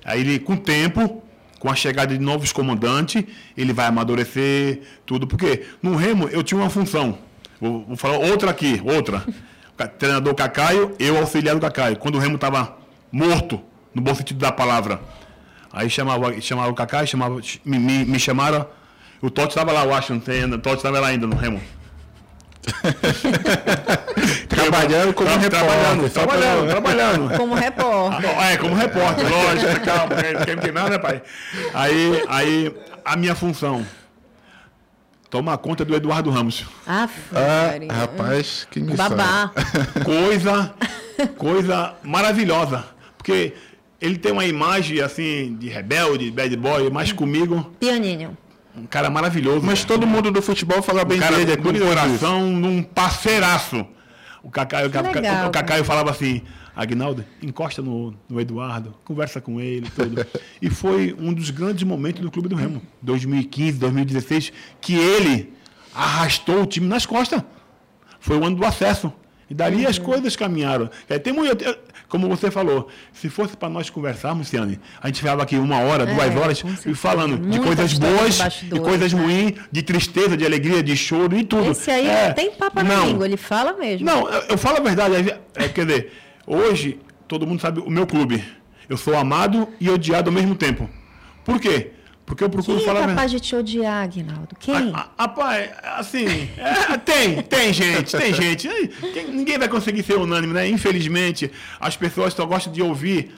Aí 0.04 0.20
ele, 0.20 0.38
com 0.38 0.54
o 0.54 0.56
tempo, 0.56 1.22
com 1.58 1.70
a 1.70 1.74
chegada 1.74 2.16
de 2.16 2.22
novos 2.22 2.52
comandantes, 2.52 3.24
ele 3.56 3.72
vai 3.72 3.86
amadurecer 3.86 4.80
tudo. 5.04 5.26
Porque 5.26 5.64
no 5.82 5.96
Remo 5.96 6.28
eu 6.28 6.42
tinha 6.42 6.60
uma 6.60 6.70
função. 6.70 7.18
Vou, 7.60 7.84
vou 7.86 7.96
falar 7.96 8.18
outra 8.18 8.50
aqui, 8.50 8.80
outra. 8.84 9.24
O 9.78 9.88
treinador 9.88 10.34
Cacaio, 10.34 10.94
eu 10.98 11.16
auxiliar 11.18 11.54
do 11.54 11.60
Cacaio. 11.60 11.96
Quando 11.96 12.16
o 12.16 12.18
Remo 12.18 12.36
estava 12.36 12.78
morto, 13.10 13.62
no 13.96 14.02
bom 14.02 14.14
sentido 14.14 14.38
da 14.38 14.52
palavra. 14.52 15.00
Aí 15.72 15.88
chamava, 15.90 16.38
chamava 16.40 16.70
o 16.70 16.74
Cacaio, 16.74 17.06
chamava, 17.06 17.40
me, 17.64 17.78
me, 17.78 18.04
me 18.04 18.18
chamaram. 18.18 18.66
O 19.22 19.30
Totti 19.30 19.48
estava 19.48 19.72
lá, 19.72 19.84
eu 19.84 19.94
acho, 19.94 20.12
não 20.12 20.20
tem 20.20 20.42
ainda. 20.44 20.56
O 20.56 20.58
Totti 20.58 20.76
estava 20.76 21.00
lá 21.00 21.08
ainda 21.08 21.26
no 21.26 21.34
Remo. 21.34 21.60
Trabalhando 24.48 25.14
como 25.14 25.28
Tra- 25.30 25.38
repórter. 25.38 25.50
Trabalhando, 25.50 26.10
trabalhando, 26.10 26.68
trabalhando. 26.68 27.30
Como 27.38 27.54
repórter. 27.54 28.30
Ah, 28.38 28.50
É, 28.52 28.56
como 28.56 28.74
repórter, 28.74 29.26
lógico, 29.28 29.84
calma, 29.84 30.14
quer 30.44 30.56
me 30.56 30.62
queimar, 30.62 30.90
né, 30.90 30.98
pai? 30.98 31.22
Aí, 31.74 32.24
aí, 32.28 32.76
a 33.04 33.16
minha 33.16 33.34
função, 33.34 33.86
tomar 35.30 35.56
conta 35.58 35.84
do 35.84 35.94
Eduardo 35.94 36.30
Ramos. 36.30 36.64
Ah, 36.86 37.08
Ah, 37.34 37.94
rapaz, 37.94 38.66
que 38.70 38.80
missão. 38.80 39.08
Babá. 39.10 39.52
Coisa, 40.04 40.74
coisa 41.38 41.94
maravilhosa. 42.02 42.84
Porque 43.16 43.54
ele 44.00 44.16
tem 44.18 44.32
uma 44.32 44.44
imagem, 44.44 45.00
assim, 45.00 45.56
de 45.58 45.68
rebelde, 45.68 46.30
bad 46.30 46.54
boy, 46.56 46.90
mas 46.90 47.12
comigo, 47.12 47.72
Pianinho. 47.80 48.36
um 48.76 48.86
cara 48.86 49.08
maravilhoso. 49.10 49.64
Mas 49.64 49.80
cara. 49.84 49.88
todo 49.94 50.06
mundo 50.06 50.30
do 50.30 50.42
futebol 50.42 50.82
fala 50.82 51.04
bem 51.04 51.18
um 51.18 51.20
cara 51.20 51.36
dele, 51.36 51.52
é 51.52 51.54
isso. 51.54 51.84
coração, 51.86 52.50
num 52.50 52.82
parceiraço. 52.82 53.86
O 54.42 54.50
Cacaio, 54.50 54.88
o 54.88 54.90
Ca- 54.90 55.00
legal, 55.00 55.48
o 55.48 55.50
Cacaio 55.50 55.84
falava 55.84 56.10
assim, 56.10 56.40
Agnaldo, 56.74 57.24
encosta 57.42 57.82
no, 57.82 58.14
no 58.28 58.40
Eduardo, 58.40 58.94
conversa 59.04 59.40
com 59.40 59.60
ele, 59.60 59.88
tudo. 59.90 60.24
e 60.62 60.70
foi 60.70 61.16
um 61.18 61.32
dos 61.32 61.50
grandes 61.50 61.82
momentos 61.82 62.20
do 62.22 62.30
Clube 62.30 62.48
do 62.48 62.54
Remo, 62.54 62.80
2015, 63.02 63.78
2016, 63.78 64.52
que 64.80 64.94
ele 64.94 65.52
arrastou 65.94 66.62
o 66.62 66.66
time 66.66 66.86
nas 66.86 67.04
costas. 67.06 67.42
Foi 68.20 68.36
o 68.36 68.44
ano 68.44 68.56
do 68.56 68.64
acesso. 68.64 69.12
E 69.48 69.54
dali 69.54 69.82
Uhum. 69.84 69.88
as 69.88 69.98
coisas 69.98 70.36
caminharam. 70.36 70.90
É, 71.08 71.18
tem 71.18 71.32
muito, 71.32 71.62
eu- 71.62 71.76
como 72.18 72.28
você 72.34 72.50
falou, 72.50 72.88
se 73.12 73.28
fosse 73.28 73.56
para 73.56 73.68
nós 73.68 73.90
conversarmos, 73.90 74.48
Ciane, 74.48 74.80
a 75.00 75.06
gente 75.08 75.20
ficava 75.20 75.42
aqui 75.42 75.56
uma 75.56 75.80
hora, 75.80 76.06
duas 76.06 76.34
É, 76.34 76.38
horas, 76.38 76.62
com 76.62 76.68
e 76.86 76.94
falando 76.94 77.36
de 77.36 77.46
Muita 77.58 77.64
coisas 77.66 77.90
de 77.92 78.00
boas 78.00 78.36
e 78.36 78.42
bastidores, 78.42 78.84
coisas 78.86 79.12
né? 79.12 79.20
ruins, 79.22 79.52
de 79.70 79.82
tristeza, 79.82 80.36
de 80.36 80.44
alegria, 80.46 80.82
de 80.82 80.96
choro 80.96 81.36
e 81.36 81.44
tudo. 81.44 81.70
Esse 81.70 81.90
aí 81.90 82.06
É, 82.08 82.28
não 82.28 82.34
tem 82.34 82.50
papo 82.50 82.82
na 82.82 82.96
língua, 83.04 83.26
ele 83.26 83.36
fala 83.36 83.72
mesmo. 83.74 84.06
Não, 84.06 84.28
eu, 84.30 84.40
eu 84.50 84.58
falo 84.58 84.78
a 84.78 84.80
verdade. 84.80 85.34
é, 85.54 85.68
quer 85.68 85.84
dizer, 85.86 86.12
hoje, 86.46 86.98
todo 87.28 87.46
mundo 87.46 87.60
sabe 87.60 87.80
o 87.80 87.90
meu 87.90 88.06
clube. 88.06 88.42
Eu 88.88 88.96
sou 88.96 89.16
amado 89.16 89.68
e 89.80 89.90
odiado 89.90 90.30
ao 90.30 90.34
mesmo 90.34 90.54
tempo. 90.54 90.88
Por 91.44 91.60
quê? 91.60 91.92
Porque 92.26 92.42
eu 92.42 92.50
procuro 92.50 92.76
Quem 92.78 92.84
é 92.84 92.86
falar 92.88 93.04
a 93.04 93.08
capaz 93.08 93.30
de 93.30 93.38
te 93.38 93.54
odiar, 93.54 94.02
Aguinaldo? 94.02 94.56
Quem? 94.58 94.90
Rapaz, 95.16 95.70
assim, 95.96 96.48
é, 96.58 96.96
tem, 96.98 97.40
tem 97.42 97.72
gente, 97.72 98.16
tem 98.16 98.34
gente. 98.34 98.68
Tem- 99.14 99.28
ninguém 99.28 99.56
vai 99.56 99.68
conseguir 99.68 100.02
ser 100.02 100.18
unânime, 100.18 100.52
né? 100.52 100.68
Infelizmente, 100.68 101.50
as 101.78 101.96
pessoas 101.96 102.34
só 102.34 102.44
gostam 102.44 102.72
de 102.72 102.82
ouvir 102.82 103.32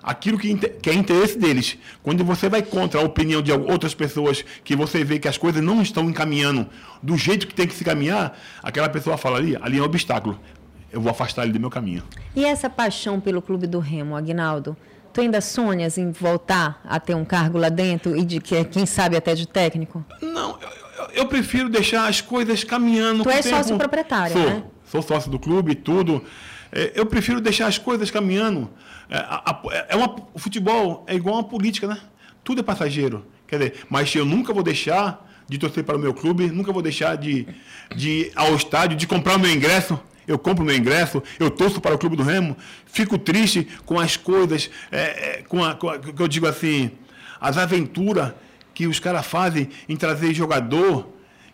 aquilo 0.00 0.38
que, 0.38 0.54
que 0.56 0.88
é 0.88 0.94
interesse 0.94 1.36
deles. 1.36 1.76
Quando 2.00 2.24
você 2.24 2.48
vai 2.48 2.62
contra 2.62 3.00
a 3.00 3.02
opinião 3.02 3.42
de 3.42 3.50
outras 3.50 3.92
pessoas, 3.92 4.44
que 4.62 4.76
você 4.76 5.02
vê 5.02 5.18
que 5.18 5.26
as 5.26 5.36
coisas 5.36 5.60
não 5.62 5.82
estão 5.82 6.08
encaminhando 6.08 6.66
do 7.02 7.16
jeito 7.16 7.44
que 7.44 7.54
tem 7.54 7.66
que 7.66 7.74
se 7.74 7.84
caminhar, 7.84 8.38
aquela 8.62 8.88
pessoa 8.88 9.16
fala 9.18 9.38
ali, 9.38 9.56
ali 9.60 9.78
é 9.78 9.82
um 9.82 9.84
obstáculo. 9.84 10.38
Eu 10.92 11.00
vou 11.00 11.10
afastar 11.10 11.42
ele 11.42 11.52
do 11.52 11.60
meu 11.60 11.70
caminho. 11.70 12.04
E 12.36 12.44
essa 12.44 12.70
paixão 12.70 13.20
pelo 13.20 13.42
clube 13.42 13.66
do 13.66 13.80
Remo, 13.80 14.16
Agnaldo? 14.16 14.76
Tu 15.18 15.22
ainda 15.22 15.40
sonhas 15.40 15.98
em 15.98 16.12
voltar 16.12 16.80
a 16.84 17.00
ter 17.00 17.12
um 17.16 17.24
cargo 17.24 17.58
lá 17.58 17.68
dentro 17.68 18.16
e 18.16 18.24
de 18.24 18.38
que 18.38 18.62
quem 18.66 18.86
sabe 18.86 19.16
até 19.16 19.34
de 19.34 19.48
técnico? 19.48 20.04
Não, 20.22 20.56
eu, 20.96 21.06
eu- 21.12 21.26
prefiro 21.26 21.68
deixar 21.68 22.06
as 22.06 22.20
coisas 22.20 22.62
caminhando. 22.62 23.24
Tu 23.24 23.30
és 23.30 23.44
tempo. 23.44 23.56
sócio 23.56 23.76
proprietário, 23.76 24.32
Sou, 24.32 24.46
né? 24.48 24.62
Sou 24.84 25.02
sócio 25.02 25.28
do 25.28 25.36
clube 25.36 25.72
e 25.72 25.74
tudo. 25.74 26.22
É, 26.70 26.92
eu 26.94 27.04
prefiro 27.04 27.40
deixar 27.40 27.66
as 27.66 27.78
coisas 27.78 28.12
caminhando. 28.12 28.70
É, 29.10 29.16
a- 29.16 29.42
a- 29.50 29.86
é 29.88 29.96
uma, 29.96 30.14
o 30.32 30.38
futebol 30.38 31.02
é 31.08 31.16
igual 31.16 31.34
uma 31.34 31.42
política, 31.42 31.88
né? 31.88 31.98
Tudo 32.44 32.60
é 32.60 32.62
passageiro. 32.62 33.26
Quer 33.48 33.58
dizer, 33.58 33.74
mas 33.90 34.14
eu 34.14 34.24
nunca 34.24 34.52
vou 34.54 34.62
deixar 34.62 35.28
de 35.48 35.58
torcer 35.58 35.82
para 35.82 35.96
o 35.96 35.98
meu 35.98 36.14
clube, 36.14 36.46
nunca 36.46 36.72
vou 36.72 36.80
deixar 36.80 37.16
de, 37.16 37.44
de 37.96 38.08
ir 38.08 38.32
ao 38.36 38.54
estádio, 38.54 38.96
de 38.96 39.08
comprar 39.08 39.34
o 39.34 39.40
meu 39.40 39.50
ingresso. 39.50 39.98
Eu 40.28 40.38
compro 40.38 40.64
meu 40.64 40.76
ingresso, 40.76 41.22
eu 41.40 41.50
torço 41.50 41.80
para 41.80 41.94
o 41.94 41.98
Clube 41.98 42.14
do 42.14 42.22
Remo, 42.22 42.56
fico 42.86 43.16
triste 43.18 43.66
com 43.86 43.98
as 43.98 44.16
coisas, 44.16 44.70
é, 44.92 44.98
é, 45.38 45.42
com, 45.48 45.64
a, 45.64 45.74
com 45.74 45.88
a- 45.88 45.98
que 45.98 46.20
eu 46.22 46.28
digo 46.28 46.46
assim, 46.46 46.90
as 47.40 47.56
aventuras 47.56 48.32
que 48.74 48.86
os 48.86 49.00
caras 49.00 49.26
fazem 49.26 49.70
em 49.88 49.96
trazer 49.96 50.32
jogador 50.34 51.08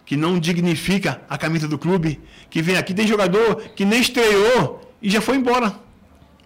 que 0.05 0.17
não 0.17 0.39
dignifica 0.39 1.23
a 1.31 1.39
camisa 1.39 1.67
do 1.69 1.79
clube, 1.79 2.21
que 2.51 2.61
vem 2.61 2.77
aqui, 2.77 2.93
tem 2.93 3.07
jogador 3.07 3.57
que 3.75 3.85
nem 3.85 4.01
estreou 4.01 4.93
e 5.01 5.09
já 5.09 5.21
foi 5.21 5.37
embora 5.37 5.75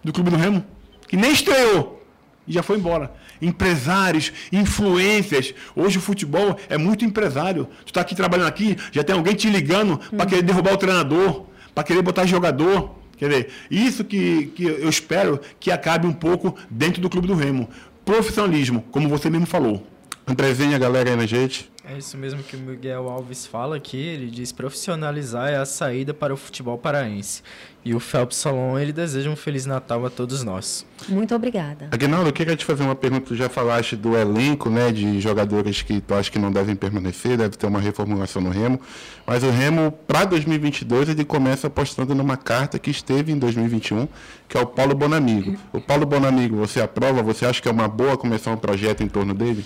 do 0.03 0.13
Clube 0.13 0.29
do 0.29 0.37
Remo, 0.37 0.63
que 1.07 1.17
nem 1.17 1.31
estreou 1.33 2.01
e 2.47 2.53
já 2.53 2.63
foi 2.63 2.77
embora. 2.77 3.11
Empresários, 3.41 4.31
influências. 4.51 5.53
Hoje 5.75 5.97
o 5.97 6.01
futebol 6.01 6.57
é 6.69 6.77
muito 6.77 7.03
empresário. 7.05 7.67
Tu 7.85 7.87
está 7.87 8.01
aqui 8.01 8.15
trabalhando 8.15 8.47
aqui, 8.47 8.77
já 8.91 9.03
tem 9.03 9.15
alguém 9.15 9.33
te 9.35 9.49
ligando 9.49 9.97
para 10.15 10.25
querer 10.25 10.41
derrubar 10.41 10.73
o 10.73 10.77
treinador, 10.77 11.45
para 11.79 11.83
querer 11.85 12.01
botar 12.01 12.25
jogador. 12.25 12.95
Quer 13.17 13.29
dizer, 13.29 13.49
isso 13.71 14.03
que, 14.03 14.47
que 14.47 14.65
eu 14.65 14.89
espero 14.89 15.39
que 15.59 15.71
acabe 15.71 16.05
um 16.05 16.11
pouco 16.11 16.55
dentro 16.69 17.01
do 17.01 17.09
Clube 17.09 17.27
do 17.27 17.35
Remo. 17.35 17.69
Profissionalismo, 18.03 18.83
como 18.91 19.07
você 19.07 19.29
mesmo 19.29 19.45
falou. 19.45 19.85
Andrezinho, 20.27 20.75
a 20.75 20.79
galera 20.79 21.09
aí 21.09 21.15
na 21.15 21.25
gente. 21.25 21.71
É 21.91 21.97
isso 21.97 22.15
mesmo 22.19 22.43
que 22.43 22.55
o 22.55 22.59
Miguel 22.59 23.09
Alves 23.09 23.47
fala 23.47 23.75
aqui. 23.75 23.97
Ele 23.97 24.29
diz 24.29 24.51
profissionalizar 24.51 25.49
é 25.49 25.57
a 25.57 25.65
saída 25.65 26.13
para 26.13 26.31
o 26.31 26.37
futebol 26.37 26.77
paraense. 26.77 27.41
E 27.83 27.95
o 27.95 27.99
Phelps 27.99 28.37
Salom, 28.37 28.77
ele 28.77 28.93
deseja 28.93 29.27
um 29.27 29.35
Feliz 29.35 29.65
Natal 29.65 30.05
a 30.05 30.09
todos 30.11 30.43
nós. 30.43 30.85
Muito 31.07 31.33
obrigada. 31.33 31.87
Aguinaldo, 31.89 32.29
eu 32.29 32.33
queria 32.33 32.55
te 32.55 32.63
fazer 32.63 32.83
uma 32.83 32.93
pergunta. 32.93 33.25
Tu 33.25 33.35
já 33.35 33.49
falaste 33.49 33.95
do 33.95 34.15
elenco, 34.15 34.69
né, 34.69 34.91
de 34.91 35.19
jogadores 35.19 35.81
que 35.81 35.99
tu 35.99 36.13
acha 36.13 36.29
que 36.29 36.37
não 36.37 36.51
devem 36.51 36.75
permanecer, 36.75 37.35
deve 37.35 37.57
ter 37.57 37.65
uma 37.65 37.79
reformulação 37.79 38.39
no 38.39 38.51
Remo. 38.51 38.79
Mas 39.25 39.41
o 39.41 39.49
Remo, 39.49 39.91
para 39.91 40.25
2022, 40.25 41.09
ele 41.09 41.25
começa 41.25 41.65
apostando 41.65 42.13
numa 42.13 42.37
carta 42.37 42.77
que 42.77 42.91
esteve 42.91 43.31
em 43.31 43.39
2021, 43.39 44.07
que 44.47 44.55
é 44.55 44.61
o 44.61 44.67
Paulo 44.67 44.93
Bonamigo. 44.93 45.57
O 45.73 45.81
Paulo 45.81 46.05
Bonamigo, 46.05 46.55
você 46.55 46.81
aprova? 46.81 47.23
Você 47.23 47.47
acha 47.47 47.59
que 47.59 47.67
é 47.67 47.71
uma 47.71 47.87
boa 47.87 48.15
começar 48.15 48.51
um 48.51 48.57
projeto 48.57 49.01
em 49.01 49.07
torno 49.07 49.33
dele? 49.33 49.65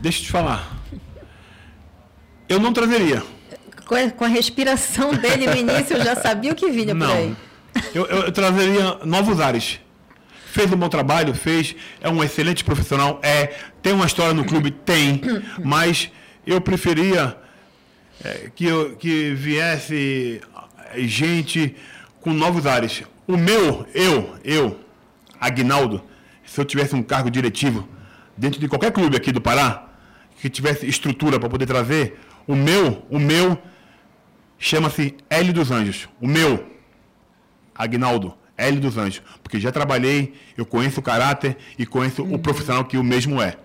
Deixa 0.00 0.20
eu 0.20 0.24
te 0.24 0.30
falar. 0.30 0.76
Eu 2.48 2.60
não 2.60 2.72
trazeria. 2.72 3.22
Com 3.86 4.24
a, 4.24 4.28
respiração 4.28 5.14
dele 5.14 5.46
no 5.46 5.56
início, 5.56 5.96
eu 5.96 6.04
já 6.04 6.16
sabia 6.16 6.52
o 6.52 6.54
que 6.54 6.70
vinha 6.70 6.94
por 6.94 7.08
aí. 7.08 7.28
Não. 7.30 7.36
Eu, 7.94 8.06
eu- 8.06 8.22
eu 8.24 8.32
trazeria 8.32 8.98
novos 9.04 9.40
ares. 9.40 9.80
Fez 10.46 10.72
um 10.72 10.76
bom 10.76 10.88
trabalho, 10.88 11.34
fez, 11.34 11.76
é 12.00 12.08
um 12.08 12.24
excelente 12.24 12.64
profissional, 12.64 13.20
é, 13.22 13.54
tem 13.82 13.92
uma 13.92 14.06
história 14.06 14.32
no 14.32 14.42
clube, 14.44 14.70
tem, 14.70 15.20
mas 15.62 16.10
eu 16.46 16.60
preferia 16.62 17.36
é, 18.24 18.50
que, 18.54 18.64
eu- 18.64 18.96
que 18.96 19.34
viesse 19.34 20.40
gente 20.96 21.76
com 22.22 22.32
novos 22.32 22.66
ares. 22.66 23.02
O 23.28 23.36
meu, 23.36 23.86
eu, 23.94 24.34
eu, 24.42 24.80
Agnaldo, 25.38 26.02
se 26.46 26.58
eu 26.58 26.64
tivesse 26.64 26.94
um 26.94 27.02
cargo 27.02 27.30
diretivo 27.30 27.86
dentro 28.36 28.58
de 28.58 28.66
qualquer 28.66 28.90
clube 28.92 29.14
aqui 29.16 29.30
do 29.30 29.40
Pará, 29.42 29.85
que 30.46 30.50
tivesse 30.50 30.86
estrutura 30.86 31.40
para 31.40 31.48
poder 31.48 31.66
trazer, 31.66 32.20
o 32.46 32.54
meu, 32.54 33.04
o 33.10 33.18
meu 33.18 33.58
chama-se 34.56 35.16
Hélio 35.28 35.52
dos 35.52 35.72
Anjos. 35.72 36.08
O 36.20 36.28
meu, 36.28 36.64
Agnaldo, 37.74 38.32
Hélio 38.56 38.80
dos 38.80 38.96
Anjos. 38.96 39.22
Porque 39.42 39.58
já 39.58 39.72
trabalhei, 39.72 40.34
eu 40.56 40.64
conheço 40.64 41.00
o 41.00 41.02
caráter 41.02 41.56
e 41.76 41.84
conheço 41.84 42.22
o 42.22 42.38
profissional 42.38 42.84
que 42.84 42.96
o 42.96 43.02
mesmo 43.02 43.42
é. 43.42 43.56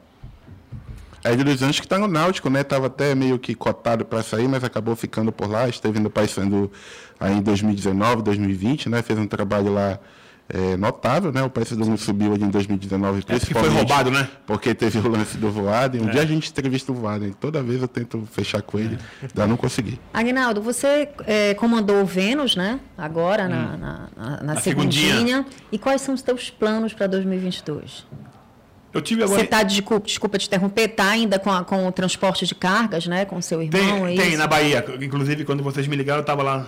Hélio 1.23 1.45
dos 1.45 1.61
Anjos 1.61 1.79
que 1.79 1.85
está 1.85 1.99
no 1.99 2.07
Náutico, 2.07 2.49
né? 2.49 2.61
Estava 2.61 2.87
até 2.87 3.13
meio 3.13 3.37
que 3.37 3.53
cotado 3.53 4.03
para 4.03 4.23
sair, 4.23 4.47
mas 4.47 4.63
acabou 4.63 4.95
ficando 4.95 5.31
por 5.31 5.47
lá. 5.47 5.69
Esteve 5.69 5.99
no 5.99 6.09
Paysandu 6.09 6.71
aí 7.19 7.37
em 7.37 7.41
2019, 7.43 8.23
2020, 8.23 8.89
né? 8.89 9.03
Fez 9.03 9.19
um 9.19 9.27
trabalho 9.27 9.71
lá 9.71 9.99
é, 10.53 10.75
notável, 10.77 11.31
né? 11.31 11.41
O 11.43 11.49
Paysandu 11.49 11.85
não 11.85 11.97
subiu 11.97 12.33
ali 12.33 12.43
em 12.43 12.49
2019, 12.49 13.19
É 13.19 13.21
porque 13.21 13.31
foi 13.31 13.39
principalmente 13.39 13.73
roubado, 13.77 14.11
né? 14.11 14.27
porque 14.45 14.73
teve 14.75 14.97
o 14.99 15.07
lance 15.09 15.37
do 15.37 15.49
Voaden. 15.51 16.01
Um 16.01 16.09
dia 16.09 16.21
a 16.21 16.25
gente 16.25 16.49
entrevista 16.49 16.91
o 16.91 16.95
Voaden. 16.95 17.33
Toda 17.39 17.63
vez 17.63 17.81
eu 17.81 17.87
tento 17.87 18.27
fechar 18.31 18.61
com 18.61 18.77
ele, 18.77 18.97
ainda 19.21 19.47
não 19.47 19.55
consegui. 19.57 19.99
Agnaldo, 20.13 20.61
você 20.61 21.09
eh, 21.25 21.53
comandou 21.55 22.01
o 22.01 22.05
Vênus, 22.05 22.55
né? 22.55 22.79
Agora, 22.97 23.47
na, 23.47 23.77
na, 23.77 23.77
na- 23.77 24.29
na 24.37 24.43
Na 24.55 24.55
segundinha. 24.61 25.13
segundinha. 25.13 25.45
E 25.71 25.77
quais 25.79 26.01
são 26.01 26.13
os 26.13 26.21
teus 26.21 26.49
planos 26.49 26.93
para 26.93 27.07
2022? 27.07 28.05
Eu 28.93 29.01
tive 29.01 29.21
Você 29.21 29.25
agora. 29.27 29.43
está, 29.45 29.63
desculpa, 29.63 30.05
desculpa 30.05 30.37
te 30.37 30.47
interromper, 30.47 30.81
está 30.89 31.09
ainda 31.11 31.39
com, 31.39 31.49
a- 31.49 31.63
com 31.63 31.87
o 31.87 31.91
transporte 31.93 32.45
de 32.45 32.53
cargas, 32.53 33.07
né? 33.07 33.23
Com 33.23 33.41
seu 33.41 33.61
irmão, 33.61 34.01
Tem, 34.05 34.17
é 34.19 34.21
tem 34.21 34.35
na 34.37 34.47
Bahia. 34.47 34.83
Inclusive, 35.01 35.45
quando 35.45 35.63
vocês 35.63 35.87
me 35.87 35.95
ligaram, 35.95 36.19
eu 36.19 36.23
estava 36.23 36.43
lá 36.43 36.67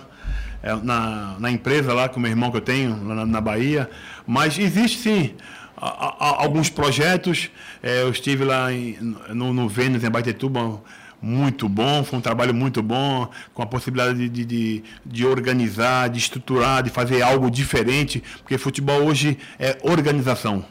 na, 0.82 1.36
na 1.38 1.50
empresa 1.50 1.92
lá 1.92 2.08
com 2.08 2.18
o 2.18 2.22
meu 2.22 2.30
irmão 2.30 2.50
que 2.50 2.56
eu 2.56 2.60
tenho, 2.62 3.04
lá 3.06 3.14
na, 3.14 3.26
na 3.26 3.40
Bahia. 3.40 3.90
Mas 4.26 4.58
existe 4.58 4.98
sim 4.98 5.34
a- 5.76 6.14
a- 6.18 6.42
alguns 6.42 6.70
projetos. 6.70 7.50
É, 7.82 8.02
eu 8.02 8.10
estive 8.10 8.44
lá 8.44 8.72
em- 8.72 8.96
no, 9.30 9.52
no 9.52 9.68
Vênus, 9.68 10.02
em 10.04 10.10
Baitetuba, 10.10 10.80
muito 11.20 11.68
bom, 11.68 12.04
foi 12.04 12.18
um 12.18 12.22
trabalho 12.22 12.52
muito 12.54 12.82
bom, 12.82 13.28
com 13.54 13.62
a 13.62 13.66
possibilidade 13.66 14.18
de, 14.18 14.28
de, 14.28 14.44
de, 14.44 14.84
de 15.04 15.26
organizar, 15.26 16.08
de 16.10 16.18
estruturar, 16.18 16.82
de 16.82 16.90
fazer 16.90 17.22
algo 17.22 17.50
diferente, 17.50 18.22
porque 18.42 18.58
futebol 18.58 19.02
hoje 19.04 19.36
é 19.58 19.76
organização 19.82 20.64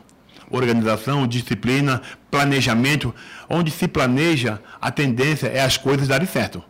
organização, 0.52 1.26
disciplina, 1.26 2.00
planejamento. 2.30 3.16
Onde 3.50 3.72
se 3.72 3.88
planeja, 3.88 4.60
a 4.80 4.92
tendência 4.92 5.48
é 5.48 5.62
as 5.62 5.78
coisas 5.78 6.08
darem 6.08 6.28
certo. 6.28 6.64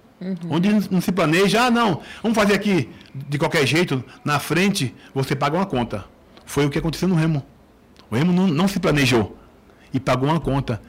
Onde 0.50 0.90
não 0.90 1.02
se 1.02 1.12
planeja, 1.12 1.66
ah, 1.66 1.72
não, 1.72 2.02
vamos 2.22 2.38
fazer 2.38 2.54
aqui 2.54 2.90
de 3.14 3.38
qualquer 3.38 3.66
jeito, 3.66 4.04
na 4.24 4.40
frente 4.40 4.94
você 5.14 5.36
paga 5.36 5.58
uma 5.58 5.66
conta. 5.66 6.06
Foi 6.46 6.66
o 6.66 6.70
que 6.70 6.78
aconteceu 6.78 7.08
no 7.08 7.16
Remo. 7.16 7.44
O 8.10 8.16
Remo 8.16 8.32
não, 8.32 8.48
não 8.48 8.68
se 8.68 8.80
planejou 8.80 9.38
e 9.94 10.00
pagou 10.00 10.30
uma 10.30 10.40
conta. 10.40 10.82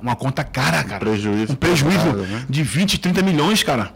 Uma 0.00 0.16
conta 0.16 0.42
cara, 0.42 0.82
cara. 0.82 0.98
prejuízo 0.98 1.52
Um 1.52 1.56
prejuízo 1.56 2.12
né? 2.12 2.44
de 2.48 2.62
20, 2.62 2.98
30 2.98 3.22
milhões, 3.22 3.62
cara. 3.62 3.94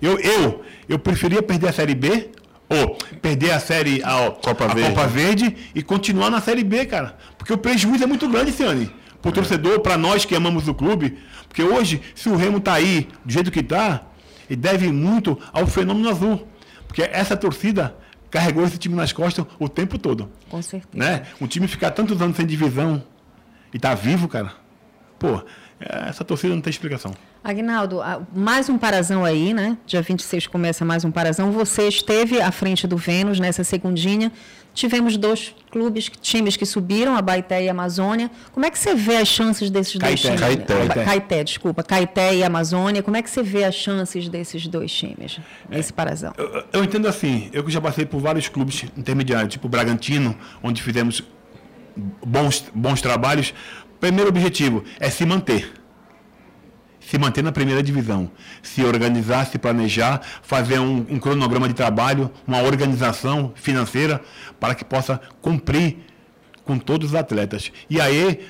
Eu, 0.00 0.18
eu, 0.18 0.64
eu 0.88 0.98
preferia 0.98 1.42
perder 1.42 1.68
a 1.68 1.72
Série 1.72 1.94
B, 1.94 2.30
ou 2.68 2.96
perder 3.20 3.50
a 3.50 3.58
Série 3.58 4.00
a, 4.04 4.30
Copa 4.30 4.64
a 4.64 4.68
Verde. 4.68 4.90
Copa 4.90 5.06
Verde 5.08 5.56
e 5.74 5.82
continuar 5.82 6.30
na 6.30 6.40
Série 6.40 6.62
B, 6.62 6.86
cara. 6.86 7.16
Porque 7.36 7.52
o 7.52 7.58
prejuízo 7.58 8.04
é 8.04 8.06
muito 8.06 8.28
grande, 8.28 8.52
Ciane. 8.52 8.90
Pro 9.20 9.32
torcedor, 9.32 9.80
para 9.80 9.98
nós 9.98 10.24
que 10.24 10.34
amamos 10.34 10.68
o 10.68 10.74
clube. 10.74 11.18
Porque 11.46 11.62
hoje, 11.62 12.00
se 12.14 12.28
o 12.28 12.36
Remo 12.36 12.60
tá 12.60 12.74
aí 12.74 13.08
do 13.24 13.32
jeito 13.32 13.50
que 13.50 13.62
tá, 13.62 14.02
e 14.50 14.56
deve 14.56 14.90
muito 14.90 15.38
ao 15.52 15.66
fenômeno 15.66 16.08
azul. 16.08 16.46
Porque 16.88 17.02
essa 17.02 17.36
torcida 17.36 17.94
carregou 18.30 18.64
esse 18.64 18.78
time 18.78 18.96
nas 18.96 19.12
costas 19.12 19.46
o 19.58 19.68
tempo 19.68 19.96
todo. 19.96 20.30
Com 20.48 20.60
certeza. 20.60 20.90
Né? 20.92 21.22
Um 21.40 21.46
time 21.46 21.68
ficar 21.68 21.92
tantos 21.92 22.20
anos 22.20 22.36
sem 22.36 22.44
divisão 22.44 23.02
e 23.72 23.78
tá 23.78 23.94
vivo, 23.94 24.26
cara. 24.26 24.52
Pô, 25.18 25.42
essa 25.78 26.24
torcida 26.24 26.54
não 26.54 26.60
tem 26.60 26.70
explicação. 26.70 27.14
Agnaldo, 27.42 28.00
mais 28.34 28.68
um 28.68 28.76
parazão 28.76 29.24
aí, 29.24 29.54
né? 29.54 29.78
Dia 29.86 30.02
26 30.02 30.46
começa 30.46 30.84
mais 30.84 31.04
um 31.04 31.10
parazão. 31.10 31.52
Você 31.52 31.88
esteve 31.88 32.40
à 32.40 32.50
frente 32.50 32.86
do 32.86 32.96
Vênus 32.96 33.38
nessa 33.38 33.64
segundinha. 33.64 34.32
Tivemos 34.72 35.16
dois 35.16 35.54
clubes, 35.70 36.08
times 36.22 36.56
que 36.56 36.64
subiram, 36.64 37.16
a 37.16 37.20
Baité 37.22 37.64
e 37.64 37.68
a 37.68 37.72
Amazônia. 37.72 38.30
Como 38.52 38.64
é 38.64 38.70
que 38.70 38.78
você 38.78 38.94
vê 38.94 39.16
as 39.16 39.28
chances 39.28 39.68
desses 39.68 39.96
dois 39.98 40.22
Caeté. 40.22 40.36
times? 40.36 40.40
Caeté. 40.66 40.84
Ba- 40.86 41.04
Caeté, 41.04 41.44
desculpa. 41.44 41.82
Caeté 41.82 42.34
e 42.36 42.44
Amazônia. 42.44 43.02
Como 43.02 43.16
é 43.16 43.22
que 43.22 43.28
você 43.28 43.42
vê 43.42 43.64
as 43.64 43.74
chances 43.74 44.28
desses 44.28 44.66
dois 44.68 44.92
times 44.92 45.38
nesse 45.68 45.92
parazão? 45.92 46.32
Eu, 46.38 46.64
eu 46.72 46.84
entendo 46.84 47.08
assim, 47.08 47.50
eu 47.52 47.64
que 47.64 47.70
já 47.70 47.80
passei 47.80 48.06
por 48.06 48.20
vários 48.20 48.48
clubes 48.48 48.84
intermediários, 48.96 49.52
tipo 49.52 49.68
Bragantino, 49.68 50.36
onde 50.62 50.82
fizemos 50.82 51.22
bons, 52.24 52.64
bons 52.74 53.00
trabalhos. 53.02 53.52
Primeiro 53.98 54.28
objetivo 54.30 54.84
é 54.98 55.10
se 55.10 55.26
manter. 55.26 55.72
Se 57.10 57.18
manter 57.18 57.42
na 57.42 57.50
primeira 57.50 57.82
divisão. 57.82 58.30
Se 58.62 58.84
organizar, 58.84 59.44
se 59.44 59.58
planejar, 59.58 60.20
fazer 60.44 60.78
um, 60.78 61.04
um 61.10 61.18
cronograma 61.18 61.66
de 61.66 61.74
trabalho, 61.74 62.30
uma 62.46 62.62
organização 62.62 63.52
financeira 63.56 64.22
para 64.60 64.76
que 64.76 64.84
possa 64.84 65.20
cumprir 65.42 65.96
com 66.64 66.78
todos 66.78 67.08
os 67.08 67.14
atletas. 67.16 67.72
E 67.90 68.00
aí, 68.00 68.46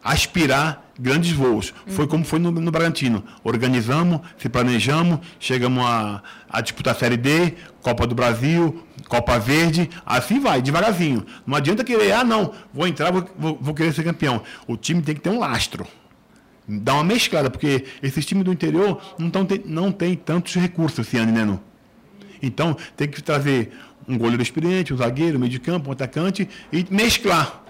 aspirar 0.00 0.92
grandes 0.96 1.32
voos. 1.32 1.74
Foi 1.88 2.06
como 2.06 2.24
foi 2.24 2.38
no, 2.38 2.52
no 2.52 2.70
Bragantino. 2.70 3.24
Organizamos, 3.42 4.20
se 4.38 4.48
planejamos, 4.48 5.18
chegamos 5.40 5.84
a, 5.84 6.22
a 6.48 6.60
disputar 6.60 6.94
a 6.94 6.96
Série 6.96 7.16
D, 7.16 7.54
Copa 7.82 8.06
do 8.06 8.14
Brasil, 8.14 8.86
Copa 9.08 9.40
Verde, 9.40 9.90
assim 10.06 10.38
vai, 10.38 10.62
devagarzinho. 10.62 11.26
Não 11.44 11.56
adianta 11.56 11.82
querer, 11.82 12.12
ah, 12.12 12.22
não, 12.22 12.52
vou 12.72 12.86
entrar, 12.86 13.10
vou, 13.10 13.28
vou, 13.36 13.58
vou 13.60 13.74
querer 13.74 13.92
ser 13.92 14.04
campeão. 14.04 14.40
O 14.68 14.76
time 14.76 15.02
tem 15.02 15.16
que 15.16 15.20
ter 15.20 15.30
um 15.30 15.40
lastro. 15.40 15.84
Dá 16.66 16.94
uma 16.94 17.04
mesclada, 17.04 17.50
porque 17.50 17.84
esses 18.02 18.24
times 18.24 18.44
do 18.44 18.52
interior 18.52 19.00
não, 19.18 19.28
tão, 19.30 19.46
não 19.64 19.90
tem 19.92 20.14
tantos 20.14 20.54
recursos 20.54 21.06
esse 21.06 21.16
ano, 21.16 21.32
né, 21.32 21.44
não? 21.44 21.60
Então, 22.40 22.76
tem 22.96 23.08
que 23.08 23.22
trazer 23.22 23.72
um 24.08 24.16
goleiro 24.18 24.42
experiente, 24.42 24.92
um 24.92 24.96
zagueiro, 24.96 25.36
um 25.36 25.40
meio 25.40 25.50
de 25.50 25.60
campo, 25.60 25.90
um 25.90 25.92
atacante 25.92 26.48
e 26.72 26.86
mesclar 26.90 27.62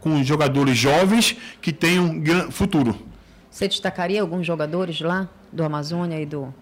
com 0.00 0.22
jogadores 0.22 0.76
jovens 0.76 1.36
que 1.60 1.72
tenham 1.72 2.22
futuro. 2.50 2.94
Você 3.50 3.68
destacaria 3.68 4.20
alguns 4.20 4.46
jogadores 4.46 5.00
lá 5.00 5.28
do 5.52 5.64
Amazônia 5.64 6.20
e 6.20 6.26
do 6.26 6.52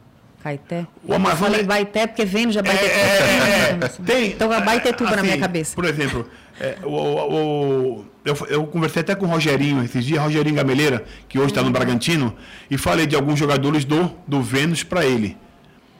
Caeté? 0.42 0.87
O 1.04 1.14
Amazônia- 1.14 1.46
Eu 1.46 1.50
falei 1.50 1.62
Baité 1.64 2.06
porque 2.06 2.24
vendo 2.24 2.52
já 2.52 2.62
Baité. 2.62 2.87
É, 2.87 3.78
tem, 4.04 4.26
Então 4.32 4.48
vai 4.48 4.62
Baité 4.62 4.92
tudo 4.92 5.08
na 5.11 5.16
assim, 5.16 5.22
minha 5.26 5.38
cabeça. 5.38 5.74
Por 5.74 5.85
exemplo, 5.85 6.28
é, 6.60 6.78
o, 6.84 6.88
o- 6.90 7.98
o- 8.00 8.04
eu, 8.24 8.36
eu 8.48 8.66
conversei 8.66 9.00
até 9.00 9.14
com 9.14 9.26
o 9.26 9.28
Rogerinho 9.28 9.82
esses 9.82 10.04
dias, 10.04 10.22
Rogerinho 10.22 10.54
Gameleira, 10.54 11.04
que 11.28 11.38
hoje 11.38 11.48
está 11.48 11.60
no 11.62 11.70
Bragantino, 11.72 12.34
e 12.70 12.78
falei 12.78 13.06
de 13.06 13.16
alguns 13.16 13.38
jogadores 13.38 13.84
do, 13.84 14.10
do 14.26 14.40
Vênus 14.42 14.82
para 14.84 15.04
ele. 15.04 15.36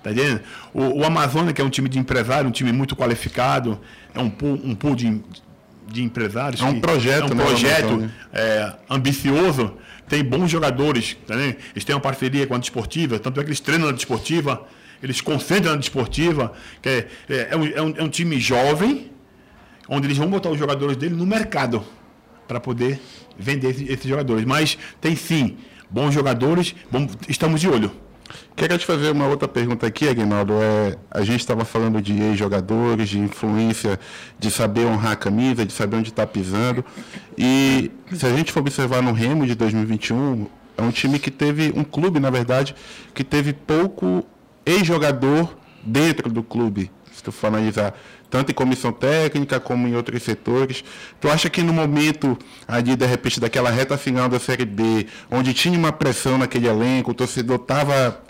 Tá 0.03 0.11
entendendo? 0.13 0.41
O, 0.75 1.01
o 1.01 1.05
Amazônia, 1.05 1.53
que 1.53 1.61
é 1.61 1.65
um 1.65 1.71
time 1.71 1.89
de 1.89 1.99
empresário, 1.99 2.49
um 2.49 2.53
time 2.53 2.73
muito 2.73 2.95
qualificado, 2.97 3.81
é 4.15 4.21
um 4.21 4.29
pool, 4.31 4.61
um 4.65 4.75
pool 4.75 4.95
de, 4.97 5.21
de 5.89 6.03
empresários. 6.03 6.61
É 6.61 6.65
um 6.65 6.81
projeto, 6.81 7.23
é 7.31 7.35
um 7.35 7.37
né, 7.37 7.45
projeto 7.45 8.11
é, 8.33 8.73
ambicioso, 8.91 9.75
tem 10.09 10.23
bons 10.25 10.51
jogadores, 10.51 11.17
tá 11.27 11.35
eles 11.37 11.85
têm 11.85 11.95
uma 11.95 12.01
parceria 12.01 12.47
com 12.47 12.55
a 12.55 12.59
desportiva, 12.59 13.19
tanto 13.19 13.41
é 13.41 13.45
que 13.45 13.49
eles 13.51 13.61
treinam 13.61 13.87
na 13.87 13.93
desportiva, 13.93 14.67
eles 15.03 15.21
concentram 15.21 15.73
na 15.73 15.79
desportiva, 15.79 16.53
que 16.83 16.89
é, 16.89 17.07
é, 17.31 17.49
é 17.51 17.57
um, 17.57 17.65
é 17.67 17.83
um- 17.83 17.95
é 17.99 18.03
um 18.03 18.09
time 18.09 18.39
jovem, 18.39 19.11
onde 19.95 20.07
eles 20.07 20.17
vão 20.17 20.29
botar 20.29 20.49
os 20.51 20.59
jogadores 20.59 20.97
dele 20.97 21.15
no 21.15 21.27
mercado 21.27 21.85
para 22.49 22.59
poder 22.59 22.99
vender 23.39 23.69
esses, 23.71 23.89
esses 23.89 24.07
jogadores. 24.07 24.45
Mas 24.45 24.79
tem 25.01 25.15
sim 25.15 25.57
bons 25.91 26.13
jogadores, 26.15 26.75
vamos- 26.91 27.13
estamos 27.29 27.61
de 27.61 27.69
olho. 27.69 27.93
Quero 28.57 28.79
te 28.79 28.87
fazer 28.87 29.11
uma 29.11 29.27
outra 29.27 29.47
pergunta 29.47 29.87
aqui, 29.87 30.09
Aguinaldo. 30.09 30.55
É, 30.55 30.97
a 31.11 31.21
gente 31.23 31.41
estava 31.41 31.65
falando 31.67 32.01
de 32.01 32.15
ex-jogadores, 32.19 33.11
de 33.11 33.19
influência, 33.19 34.01
de 34.39 34.51
saber 34.51 34.87
honrar 34.87 35.13
a 35.13 35.17
camisa, 35.17 35.67
de 35.67 35.73
saber 35.73 35.97
onde 35.97 36.09
está 36.09 36.27
pisando. 36.27 36.83
E 37.37 37.91
se 38.11 38.25
a 38.25 38.35
gente 38.35 38.51
for 38.51 38.61
observar 38.61 39.03
no 39.03 39.13
Remo 39.13 39.47
de 39.47 39.55
2021, 39.55 40.47
é 40.79 40.83
um 40.83 40.91
time 40.91 41.19
que 41.19 41.31
teve, 41.31 41.75
um 41.77 41.85
clube, 41.85 42.19
na 42.19 42.31
verdade, 42.31 42.75
que 43.15 43.23
teve 43.23 43.53
pouco 43.53 44.25
ex-jogador 44.65 45.55
dentro 45.83 46.31
do 46.31 46.43
clube, 46.43 46.91
se 47.13 47.23
tu 47.23 47.31
for 47.33 47.49
analisar, 47.49 47.95
tanto 48.33 48.51
em 48.51 48.55
comissão 48.55 48.91
técnica 48.91 49.61
como 49.61 49.87
em 49.87 49.95
outros 49.95 50.23
setores. 50.23 50.83
Tu 51.21 51.29
acha 51.29 51.51
que 51.51 51.63
no 51.63 51.71
momento 51.73 52.37
ali, 52.67 52.97
de 52.97 53.05
repente, 53.05 53.39
daquela 53.39 53.71
reta 53.71 53.99
final 53.99 54.27
da 54.27 54.41
Série 54.41 54.65
B, 54.65 55.07
onde 55.31 55.53
tinha 55.53 55.79
uma 55.79 55.93
pressão 55.93 56.39
naquele 56.39 56.67
elenco, 56.67 57.11
o 57.11 57.15
torcedor 57.15 57.57
estava, 57.57 58.23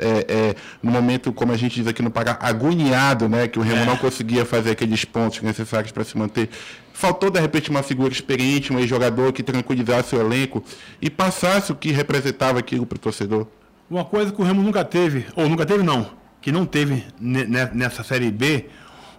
no 0.82 0.90
momento, 0.90 1.32
como 1.32 1.52
a 1.52 1.56
gente 1.56 1.76
diz 1.76 1.86
aqui 1.86 2.02
no 2.02 2.10
Pará, 2.10 2.36
agoniado, 2.40 3.28
né? 3.28 3.46
Que 3.46 3.60
o 3.60 3.62
Remo 3.62 3.84
não 3.84 3.96
conseguia 3.96 4.44
fazer 4.44 4.72
aqueles 4.72 5.04
pontos 5.04 5.40
necessários 5.40 5.92
para 5.92 6.02
se 6.02 6.18
manter. 6.18 6.50
Faltou, 6.92 7.30
de 7.30 7.38
repente, 7.40 7.70
uma 7.70 7.82
figura 7.84 8.12
experiente, 8.12 8.72
um 8.72 8.78
ex-jogador 8.80 9.32
que 9.32 9.42
tranquilizasse 9.42 10.16
o 10.16 10.20
elenco 10.20 10.64
e 11.00 11.08
passasse 11.08 11.70
o 11.70 11.76
que 11.76 11.92
representava 11.92 12.58
aquilo 12.58 12.84
para 12.84 12.96
o 12.96 12.98
torcedor. 12.98 13.46
Uma 13.88 14.04
coisa 14.04 14.32
que 14.32 14.40
o 14.40 14.44
Remo 14.44 14.62
nunca 14.62 14.84
teve, 14.84 15.26
ou 15.36 15.48
nunca 15.48 15.64
teve 15.64 15.84
não, 15.84 16.10
que 16.40 16.50
não 16.50 16.66
teve 16.66 17.04
ne- 17.20 17.44
ne- 17.44 17.70
nessa 17.72 18.02
Série 18.02 18.30
B, 18.32 18.66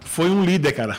foi 0.04 0.30
um 0.30 0.44
líder, 0.44 0.72
cara. 0.72 0.98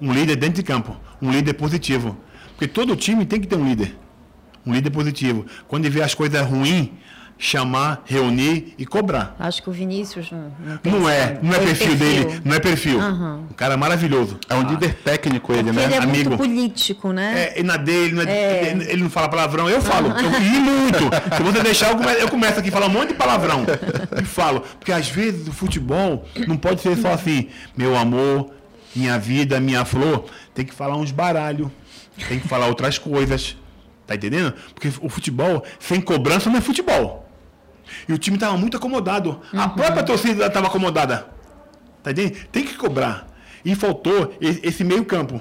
Um 0.00 0.12
líder 0.12 0.36
dentro 0.36 0.56
de 0.56 0.62
campo. 0.62 0.96
Um 1.20 1.30
líder 1.30 1.54
positivo. 1.54 2.16
Porque 2.48 2.66
todo 2.66 2.96
time 2.96 3.24
tem 3.24 3.40
que 3.40 3.46
ter 3.46 3.56
um 3.56 3.66
líder. 3.66 3.96
Um 4.66 4.72
líder 4.72 4.90
positivo. 4.90 5.46
Quando 5.68 5.88
vê 5.90 6.02
as 6.02 6.14
coisas 6.14 6.44
ruins, 6.46 6.88
chamar, 7.36 8.02
reunir 8.06 8.74
e 8.78 8.86
cobrar. 8.86 9.34
Acho 9.38 9.62
que 9.62 9.68
o 9.68 9.72
Vinícius 9.72 10.30
não, 10.30 10.52
não 10.84 11.00
Não 11.00 11.08
é, 11.08 11.38
não 11.42 11.52
é 11.52 11.56
esse 11.56 11.66
perfil 11.66 11.96
dele, 11.96 12.40
não 12.44 12.54
é 12.54 12.60
perfil. 12.60 13.00
Aham. 13.00 13.40
Um 13.50 13.54
cara 13.54 13.76
maravilhoso. 13.76 14.38
É 14.48 14.54
um 14.54 14.62
líder 14.62 14.94
técnico 14.94 15.52
ele, 15.52 15.64
Porque 15.64 15.78
né? 15.80 15.84
ele 15.86 15.94
é 15.94 15.98
amigo. 15.98 16.30
muito 16.30 16.36
político, 16.42 17.12
né? 17.12 17.52
É, 17.54 17.60
e 17.60 17.62
na 17.62 17.76
dele, 17.76 18.14
não 18.14 18.22
é- 18.22 18.26
É. 18.32 18.86
ele, 18.88 19.02
não 19.02 19.10
fala 19.10 19.28
palavrão, 19.28 19.68
eu 19.68 19.80
falo. 19.82 20.08
Eu 20.08 20.30
ri 20.30 20.58
muito. 20.60 21.04
Se 21.36 21.42
você 21.42 21.62
deixar, 21.62 21.90
eu 21.90 21.96
começo, 21.96 22.18
eu 22.20 22.28
começo 22.28 22.60
aqui 22.60 22.68
a 22.68 22.72
falar 22.72 22.86
um 22.86 22.90
monte 22.90 23.08
de 23.08 23.14
palavrão. 23.14 23.64
E 24.20 24.24
falo. 24.24 24.60
Porque 24.78 24.92
às 24.92 25.08
vezes 25.08 25.46
o 25.48 25.52
futebol 25.52 26.24
não 26.46 26.56
pode 26.56 26.80
ser 26.80 26.96
só 26.96 27.12
assim, 27.12 27.48
meu 27.76 27.96
amor, 27.96 28.50
minha 28.94 29.18
vida, 29.18 29.60
minha 29.60 29.84
flor. 29.84 30.24
Tem 30.54 30.64
que 30.64 30.72
falar 30.72 30.96
uns 30.96 31.10
baralhos. 31.10 31.68
Tem 32.28 32.38
que 32.38 32.46
falar 32.48 32.68
outras 32.68 32.96
coisas. 32.96 33.56
Tá 34.06 34.14
entendendo? 34.14 34.52
Porque 34.74 34.92
o 35.00 35.08
futebol, 35.08 35.64
sem 35.80 36.00
cobrança, 36.00 36.48
não 36.50 36.58
é 36.58 36.60
futebol. 36.60 37.23
E 38.08 38.12
o 38.12 38.18
time 38.18 38.36
estava 38.36 38.56
muito 38.56 38.76
acomodado. 38.76 39.40
A 39.52 39.68
própria 39.68 40.02
torcida 40.02 40.46
estava 40.46 40.66
acomodada. 40.66 41.26
Tá 42.02 42.10
entendendo? 42.10 42.36
Tem 42.52 42.64
que 42.64 42.74
cobrar. 42.74 43.26
E 43.64 43.74
faltou 43.74 44.34
esse 44.40 44.84
meio 44.84 45.04
campo 45.04 45.40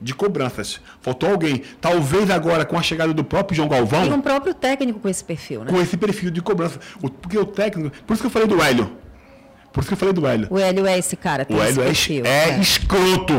de 0.00 0.14
cobranças. 0.14 0.80
Faltou 1.00 1.30
alguém. 1.30 1.62
Talvez 1.80 2.30
agora, 2.30 2.64
com 2.64 2.76
a 2.78 2.82
chegada 2.82 3.12
do 3.14 3.22
próprio 3.24 3.56
João 3.56 3.68
Galvão, 3.68 4.06
E 4.06 4.10
um 4.10 4.20
próprio 4.20 4.54
técnico 4.54 4.98
com 5.00 5.08
esse 5.08 5.22
perfil, 5.24 5.64
né? 5.64 5.70
com 5.70 5.80
esse 5.80 5.96
perfil 5.96 6.30
de 6.30 6.40
cobrança. 6.42 6.78
O- 7.02 7.08
porque 7.10 7.38
o 7.38 7.44
técnico. 7.44 7.96
Por 8.06 8.12
isso 8.14 8.22
que 8.22 8.26
eu 8.26 8.30
falei 8.30 8.48
do 8.48 8.60
Hélio. 8.62 8.90
Por 9.72 9.80
isso 9.80 9.88
que 9.88 9.94
eu 9.94 9.98
falei 9.98 10.14
do 10.14 10.26
Hélio. 10.26 10.48
O 10.50 10.58
Hélio 10.58 10.86
é 10.86 10.98
esse 10.98 11.14
cara, 11.16 11.44
tem 11.44 11.56
O 11.56 11.62
Hélio 11.62 11.82
é, 11.82 11.86
perfil. 11.86 12.24
é 12.26 12.50
é. 12.50 12.58
escroto. 12.60 13.34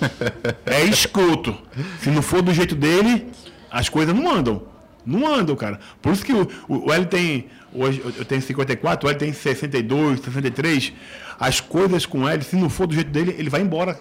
é 0.64 0.84
escroto. 0.84 1.54
Se 2.00 2.10
não 2.10 2.22
for 2.22 2.40
do 2.40 2.54
jeito 2.54 2.74
dele, 2.74 3.30
as 3.70 3.88
coisas 3.88 4.14
não 4.14 4.30
andam. 4.30 4.62
Não 5.06 5.26
andam, 5.32 5.54
cara. 5.54 5.78
Por 6.02 6.12
isso 6.12 6.24
que 6.24 6.32
o, 6.32 6.48
o, 6.68 6.88
o 6.88 6.92
Hélio 6.92 7.06
tem. 7.06 7.46
Hoje 7.72 8.02
eu 8.04 8.24
tenho 8.24 8.42
54, 8.42 9.06
o 9.06 9.10
Hélio 9.10 9.18
tem 9.20 9.32
62, 9.32 10.20
63. 10.20 10.92
As 11.38 11.60
coisas 11.60 12.04
com 12.06 12.22
o 12.22 12.28
Hélio, 12.28 12.42
se 12.44 12.56
não 12.56 12.68
for 12.68 12.86
do 12.86 12.94
jeito 12.94 13.10
dele, 13.10 13.34
ele 13.38 13.48
vai 13.50 13.60
embora. 13.60 13.98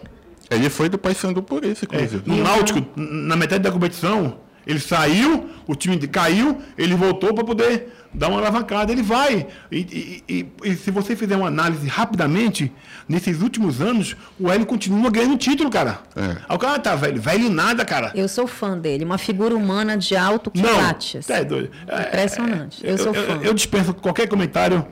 Ele 0.50 0.70
foi 0.70 0.89
do 0.89 0.98
Paysandu 0.98 1.41
por 1.44 1.63
isso, 1.65 1.86
É, 1.91 1.96
inclusive. 1.96 2.24
no 2.26 2.44
Náutico, 2.44 2.82
na 2.96 3.36
metade 3.36 3.63
da 3.63 3.72
competição, 3.72 4.38
ele 4.65 4.80
saiu, 4.80 5.50
o 5.68 5.76
time 5.76 5.98
caiu, 6.08 6.58
ele 6.78 6.96
voltou 6.96 7.34
para 7.34 7.44
poder 7.44 7.88
dar 8.15 8.30
uma 8.30 8.39
alavancada. 8.39 8.91
Ele 8.91 9.04
vai. 9.04 9.47
E, 9.71 9.78
e- 9.78 10.23
e- 10.63 10.69
e 10.71 10.75
se 10.75 10.89
você 10.91 11.15
fizer 11.15 11.36
uma 11.36 11.47
análise 11.47 11.88
rapidamente, 11.88 12.71
nesses 13.08 13.41
últimos 13.41 13.82
anos, 13.82 14.15
o 14.39 14.49
Hélio 14.49 14.65
continua 14.65 15.10
ganhando 15.12 15.38
título, 15.38 15.69
cara. 15.69 15.99
É. 16.15 16.38
Aí 16.47 16.56
o 16.56 16.60
cara 16.60 16.80
tá 16.80 16.95
velho, 16.95 17.21
velho 17.21 17.49
nada, 17.49 17.84
cara. 17.86 18.12
Eu 18.15 18.28
sou 18.28 18.47
fã 18.47 18.78
dele, 18.78 19.04
uma 19.06 19.17
figura 19.17 19.56
humana 19.56 19.97
de 19.97 20.15
alto 20.15 20.51
Não, 20.56 20.63
quilate. 20.63 21.17
assim. 21.17 21.34
é 21.34 21.43
doido. 21.43 21.69
É, 21.88 22.08
Impressionante. 22.08 22.82
Eu, 22.84 22.97
sou 22.97 23.13
fã. 23.13 23.19
Eu, 23.19 23.41
eu 23.43 23.54
dispenso 23.54 23.93
qualquer 23.93 24.28
comentário 24.28 24.86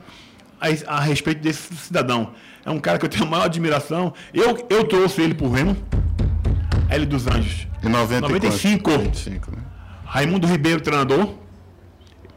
a, 0.59 0.95
a 0.97 0.99
respeito 0.99 1.41
desse 1.41 1.73
cidadão. 1.75 2.31
É 2.65 2.69
um 2.71 2.79
cara 2.79 2.97
que 2.97 3.05
eu 3.05 3.09
tenho 3.09 3.25
a 3.25 3.27
maior 3.27 3.45
admiração. 3.45 4.13
Eu, 4.33 4.65
eu 4.69 4.83
trouxe 4.85 5.21
ele 5.21 5.33
pro 5.33 5.49
Remo. 5.51 5.75
Hélio 6.89 7.07
dos 7.07 7.27
Anjos. 7.27 7.67
Em 7.83 7.89
90 7.89 8.17
e 8.27 8.29
95. 8.31 8.83
quanto? 8.83 8.99
95, 9.03 9.51
né? 9.51 9.57
Raimundo 10.05 10.47
Ribeiro, 10.47 10.79
treinador. 10.79 11.33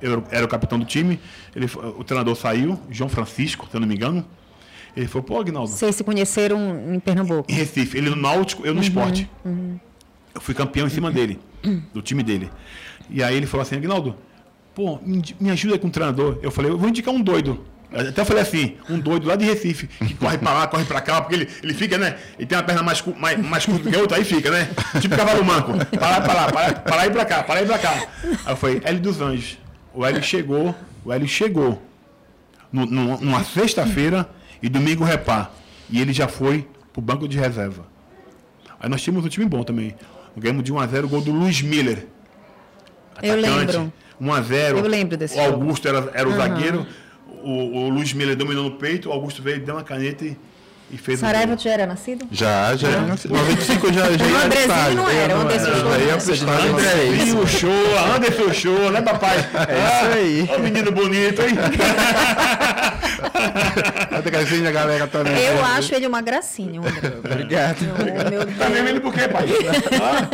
Eu 0.01 0.23
era 0.31 0.45
o 0.45 0.49
capitão 0.49 0.79
do 0.79 0.85
time. 0.85 1.19
Ele, 1.55 1.67
o 1.99 2.05
treinador 2.05 2.37
saiu, 2.37 2.79
João 2.91 3.09
Francisco, 3.09 3.67
se 3.71 3.77
eu 3.77 3.81
não 3.81 3.89
me 3.89 3.95
engano. 3.95 4.25
Ele 4.97 5.07
falou, 5.07 5.23
pô, 5.25 5.39
Aguinaldo, 5.41 5.69
Vocês 5.71 5.95
se 5.95 6.03
conheceram 6.05 6.95
em 6.95 6.99
Pernambuco. 7.01 7.51
em 7.51 7.55
Recife. 7.55 7.99
Ele 7.99 8.09
no 8.11 8.17
Náutico, 8.17 8.67
eu 8.67 8.73
no 8.73 8.81
Uhum, 8.81 8.87
esporte. 8.87 9.31
Eu 10.35 10.41
fui 10.41 10.55
campeão 10.55 10.87
em 10.87 10.91
cima 10.91 11.11
dele, 11.11 11.39
do 11.93 12.01
time 12.03 12.23
dele. 12.23 12.51
E 13.11 13.23
aí 13.23 13.37
ele 13.37 13.47
falou 13.47 13.63
assim, 13.63 13.77
Aguinaldo, 13.77 14.17
pô, 14.75 14.99
me 15.41 15.51
ajuda 15.51 15.79
com 15.79 15.89
o 15.89 15.91
treinador. 15.91 16.39
Eu 16.43 16.51
falei, 16.51 16.71
eu 16.71 16.79
vou 16.79 16.89
indicar 16.89 17.13
um 17.13 17.21
doido. 17.21 17.65
Até 17.93 18.25
falei 18.25 18.43
assim, 18.43 18.75
um 18.91 18.99
doido 18.99 19.27
lá 19.29 19.37
de 19.37 19.45
Recife, 19.45 19.87
que 19.87 20.15
corre 20.15 20.37
pra 20.39 20.53
lá, 20.53 20.67
corre 20.67 20.85
pra 20.85 21.01
cá, 21.01 21.21
porque 21.23 21.35
ele, 21.37 21.49
ele 21.63 21.73
fica, 21.73 21.97
né? 21.97 22.17
Ele 22.39 22.47
tem 22.47 22.59
uma 22.59 22.65
perna 22.65 22.83
mais, 22.83 23.03
mais, 23.19 23.39
mais 23.39 23.65
curta 23.65 23.89
que 23.89 23.97
a 23.97 24.01
outra, 24.01 24.17
aí 24.19 24.25
fica, 24.25 24.51
né? 24.51 24.69
Tipo 25.01 25.17
cavalo 25.17 25.45
manco. 25.45 25.73
Para 25.97 26.09
lá, 26.11 26.21
para 26.21 26.35
lá, 26.35 26.53
para, 26.53 26.73
para 26.75 26.97
lá 26.97 27.07
e 27.07 27.11
pra 27.11 27.25
cá, 27.25 27.43
para 27.43 27.55
lá 27.57 27.63
e 27.63 27.67
pra 27.67 27.79
cá. 27.79 28.07
Aí 28.45 28.53
eu 28.53 28.57
falei, 28.57 28.81
Hélio 28.85 29.01
dos 29.01 29.21
Anjos. 29.21 29.59
O 29.97 30.05
Hélio 30.05 30.23
chegou, 30.23 30.75
o 31.05 31.13
Hélio 31.13 31.27
chegou 31.27 31.83
no- 32.73 32.87
no- 32.87 33.19
numa 33.21 33.43
sexta-feira 33.43 34.29
e 34.63 34.69
domingo 34.69 35.03
repar. 35.05 35.51
E 35.89 36.01
ele 36.01 36.13
já 36.13 36.29
foi 36.29 36.69
pro 36.93 37.01
banco 37.01 37.27
de 37.27 37.39
reserva. 37.39 37.87
Aí 38.79 38.89
nós 38.91 39.01
tínhamos 39.03 39.25
um 39.25 39.29
time 39.29 39.47
bom 39.47 39.63
também. 39.63 39.95
Ganhamos 40.37 40.63
de 40.65 40.73
1x0 40.73 41.05
o 41.05 41.09
gol 41.09 41.21
do 41.23 41.33
Luiz 41.33 41.63
Miller. 41.63 42.07
Eu 43.23 43.37
lembro. 43.37 43.93
1x0. 44.21 44.77
Eu 44.79 44.87
lembro 44.87 45.17
desse 45.17 45.39
O 45.39 45.45
jogo. 45.45 45.63
Augusto 45.63 45.89
era, 45.89 46.11
era 46.13 46.29
o 46.29 46.33
zagueiro. 46.37 46.87
O, 47.43 47.51
o 47.85 47.89
Luiz 47.89 48.13
Miller 48.13 48.37
dominou 48.37 48.65
no 48.65 48.73
peito. 48.73 49.09
O 49.09 49.13
Augusto 49.13 49.43
veio, 49.43 49.61
deu 49.65 49.77
uma 49.77 49.83
caneta 49.85 50.25
e 50.25 50.37
e 50.89 50.97
fez 50.97 51.19
Saraiva, 51.19 51.55
o 51.55 51.57
tu 51.57 51.65
já 51.65 51.71
era 51.71 51.85
nascido? 51.87 52.25
Já, 52.31 52.77
já. 52.77 53.01
95 53.01 53.87
eu 53.87 53.93
já, 53.93 54.05
já 54.05 54.11
O 54.25 54.37
Andrezinho 54.45 54.95
não 54.95 55.09
era, 55.09 55.37
o 55.37 55.39
ia 55.39 55.45
não 55.45 55.47
pro 55.47 55.55
era. 55.55 55.75
André, 56.63 57.33
o 57.35 57.47
show, 57.47 57.71
Anderson 58.15 58.53
show, 58.53 58.91
né, 58.93 59.03
papai? 59.03 59.37
É 59.69 59.87
isso 59.87 60.07
aí. 60.15 60.49
Ô, 60.55 60.59
menino 60.61 60.93
bonito, 60.93 61.43
hein? 61.43 61.57
Andrezinho, 64.17 64.69
a 64.69 64.73
galera 64.73 65.07
também. 65.09 65.37
Eu 65.37 65.65
acho 65.65 65.95
ele 65.95 66.07
uma 66.07 66.21
gracinha, 66.23 66.81
o 66.81 66.87
André. 66.87 67.13
Obrigado. 67.19 67.79
Meu 68.31 68.47
Tá 68.57 68.69
vendo 68.69 68.89
ele 68.89 69.01
por 69.01 69.13
quê, 69.13 69.29
pai? 69.29 69.47
Ah, 70.01 70.29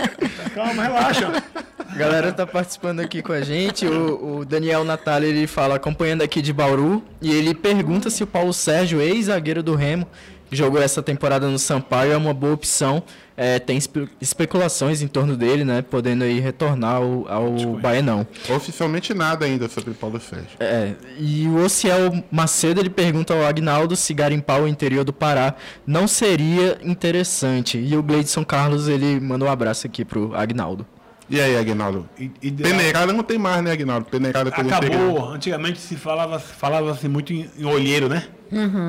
calma, 0.55 0.83
relaxa. 0.83 1.43
A 1.89 1.95
galera 1.95 2.33
tá 2.33 2.47
participando 2.47 3.01
aqui 3.01 3.23
com 3.23 3.33
a 3.33 3.43
gente. 3.43 3.87
O, 3.87 4.39
o 4.39 4.45
Daniel 4.45 4.83
Natália, 4.83 5.29
ele 5.29 5.47
fala 5.47 5.77
acompanhando 5.77 6.23
aqui 6.23 6.41
de 6.41 6.53
Bauru. 6.53 7.03
E 7.21 7.31
ele 7.31 7.55
pergunta 7.55 8.09
se 8.09 8.23
o 8.23 8.27
Paulo 8.27 8.53
Sérgio, 8.53 9.01
ex-zagueiro 9.01 9.63
do 9.63 9.75
Remo, 9.75 10.07
que 10.49 10.52
jogou 10.53 10.81
essa 10.83 11.03
temporada 11.03 11.49
no 11.49 11.59
Sampaio, 11.59 12.13
é 12.13 12.17
uma 12.17 12.33
boa 12.35 12.53
opção. 12.55 13.03
É, 13.35 13.59
tem 13.59 13.79
espe- 13.79 14.09
especulações 14.21 15.01
em 15.01 15.09
torno 15.09 15.37
dele, 15.37 15.65
né? 15.65 15.81
Podendo 15.83 16.23
aí 16.23 16.39
retornar 16.39 16.97
ao, 16.97 17.27
ao 17.29 17.53
Baenão. 17.81 18.27
Oficialmente 18.55 19.15
nada 19.15 19.47
ainda 19.47 19.69
sobre 19.69 19.95
Paulo 19.95 20.21
Sérgio. 20.21 20.51
É, 20.61 20.93
e 21.19 21.47
o 21.49 21.57
Ociel 21.65 22.23
Macedo 22.31 22.81
ele 22.81 22.91
pergunta 22.91 23.33
ao 23.35 23.45
Agnaldo 23.45 23.97
se 23.97 24.13
garimpar 24.13 24.61
o 24.63 24.69
interior 24.69 25.03
do 25.03 25.13
Pará 25.13 25.55
não 25.87 26.07
seria 26.07 26.79
interessante. 26.83 27.79
E 27.79 27.97
o 27.97 28.03
Gleidson 28.03 28.45
Carlos 28.45 28.87
ele 28.87 29.19
manda 29.19 29.45
um 29.47 29.51
abraço 29.51 29.87
aqui 29.87 30.05
pro 30.05 30.35
Agnaldo. 30.35 30.87
E 31.31 31.41
aí, 31.41 31.57
Aguinaldo? 31.57 32.07
E 32.19 32.29
Peneirada 32.51 33.11
não 33.11 33.23
tem 33.23 33.39
mais, 33.39 33.65
né, 33.65 33.73
Aguinaldo? 33.73 34.05
Peneirada 34.05 34.51
pelo 34.53 34.69
interior. 34.69 34.95
Acabou. 35.01 35.31
Antigamente 35.33 35.79
se 35.81 35.97
falava, 35.97 36.39
falava-se 36.39 37.09
muito 37.09 37.33
em, 37.33 37.49
em 37.59 37.65
olheiro, 37.65 38.07
né? 38.07 38.25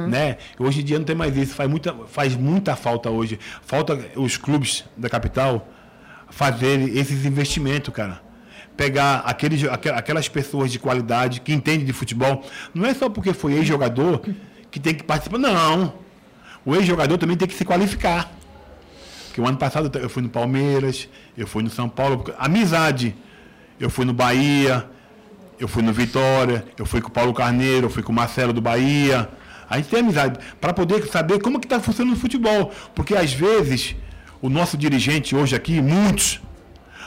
Né? 0.08 0.38
Hoje 0.60 0.82
em 0.82 0.84
dia 0.84 0.98
não 1.00 1.06
tem 1.06 1.16
mais 1.16 1.36
isso. 1.38 1.54
Faz 1.56 1.70
muita, 1.70 1.94
faz 2.08 2.36
muita 2.36 2.76
falta 2.76 3.10
hoje. 3.10 3.40
Falta 3.66 3.98
os 4.16 4.38
clubes 4.38 4.84
da 4.98 5.10
capital 5.10 5.68
fazerem 6.30 6.98
esses 6.98 7.26
investimentos, 7.26 7.94
cara. 7.94 8.22
Pegar 8.76 9.20
aqueles, 9.26 9.64
aquel- 9.66 9.96
aquelas 9.96 10.28
pessoas 10.28 10.72
de 10.72 10.80
qualidade 10.80 11.42
que 11.42 11.54
entendem 11.54 11.86
de 11.86 11.94
futebol. 11.94 12.44
Não 12.74 12.86
é 12.86 12.94
só 12.94 13.08
porque 13.10 13.32
foi 13.34 13.54
ex-jogador 13.54 14.22
que 14.72 14.80
tem 14.80 14.96
que 14.96 15.04
participar. 15.04 15.38
Não. 15.38 15.94
O 16.66 16.76
ex-jogador 16.76 17.18
também 17.18 17.38
tem 17.38 17.48
que 17.48 17.54
se 17.54 17.64
qualificar. 17.64 18.32
Que 19.34 19.42
o 19.42 19.48
ano 19.48 19.58
passado 19.58 19.92
eu 20.00 20.10
fui 20.10 20.22
no 20.24 20.30
Palmeiras, 20.30 21.08
eu 21.38 21.46
fui 21.48 21.62
no 21.64 21.70
São 21.70 21.88
Paulo. 21.88 22.18
porque- 22.18 22.34
Amizade. 22.38 23.16
Eu 23.80 23.90
fui 23.90 24.06
no 24.06 24.14
Bahia, 24.14 24.86
eu 25.60 25.68
fui 25.68 25.82
no 25.84 25.92
Vitória, 25.92 26.64
eu 26.78 26.86
fui 26.86 27.02
com 27.02 27.10
o 27.10 27.12
Paulo 27.12 27.34
Carneiro, 27.34 27.88
eu 27.88 27.90
fui 27.90 28.02
com 28.04 28.12
o 28.12 28.16
Marcelo 28.16 28.54
do 28.54 28.62
Bahia. 28.62 29.30
A 29.70 29.78
gente 29.78 29.90
tem 29.90 30.00
amizade 30.00 30.40
para 30.60 30.74
poder 30.74 31.06
saber 31.08 31.42
como 31.42 31.60
que 31.60 31.66
está 31.66 31.80
funcionando 31.80 32.16
o 32.16 32.20
futebol. 32.20 32.72
Porque 32.94 33.16
às 33.16 33.34
vezes 33.34 33.96
o 34.42 34.50
nosso 34.50 34.78
dirigente 34.78 35.36
hoje 35.36 35.56
aqui, 35.56 35.82
muitos, 35.82 36.42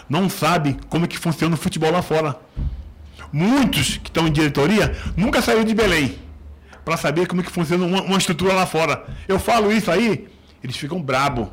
não 0.09 0.29
sabe 0.29 0.77
como 0.89 1.07
que 1.07 1.19
funciona 1.19 1.55
o 1.55 1.59
futebol 1.59 1.91
lá 1.91 2.03
fora. 2.03 2.37
Muitos 3.33 3.99
que 3.99 4.09
estão 4.09 4.27
em 4.27 4.33
diretoria 4.33 4.97
nunca 5.17 5.43
saíram 5.43 5.65
de 5.65 5.75
Belém 5.75 6.19
para 6.85 6.97
saber 6.97 7.27
como 7.27 7.43
que 7.43 7.51
funciona 7.51 7.85
uma, 7.85 8.03
uma 8.03 8.19
estrutura 8.19 8.55
lá 8.55 8.65
fora. 8.65 9.05
Eu 9.27 9.39
falo 9.39 9.73
isso 9.73 9.91
aí, 9.91 10.29
eles 10.63 10.77
ficam 10.77 11.03
brabo. 11.03 11.51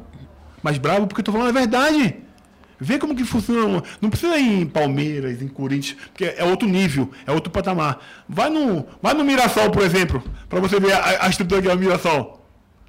Mas 0.61 0.77
brabo 0.77 1.07
porque 1.07 1.23
tô 1.23 1.31
falando 1.31 1.49
a 1.49 1.51
verdade. 1.51 2.15
Vê 2.83 2.99
como 2.99 3.15
que 3.15 3.23
funciona. 3.23 3.65
uma- 3.65 3.83
Não 4.01 4.09
precisa 4.09 4.37
ir 4.37 4.61
em 4.61 4.65
Palmeiras, 4.65 5.41
em 5.41 5.47
Corinthians, 5.47 5.97
porque 6.11 6.25
é 6.37 6.43
outro 6.43 6.67
nível, 6.67 7.09
é 7.25 7.31
outro 7.31 7.49
patamar. 7.51 7.99
Vai 8.27 8.49
no, 8.49 8.85
vai 9.01 9.13
no 9.13 9.23
Mirassol, 9.23 9.71
por 9.71 9.81
exemplo, 9.83 10.21
para 10.49 10.59
você 10.59 10.79
ver 10.79 10.93
a, 10.93 11.25
a 11.25 11.29
estrutura 11.29 11.61
que 11.61 11.67
é 11.69 11.73
o 11.73 11.77
Mirassol. 11.77 12.45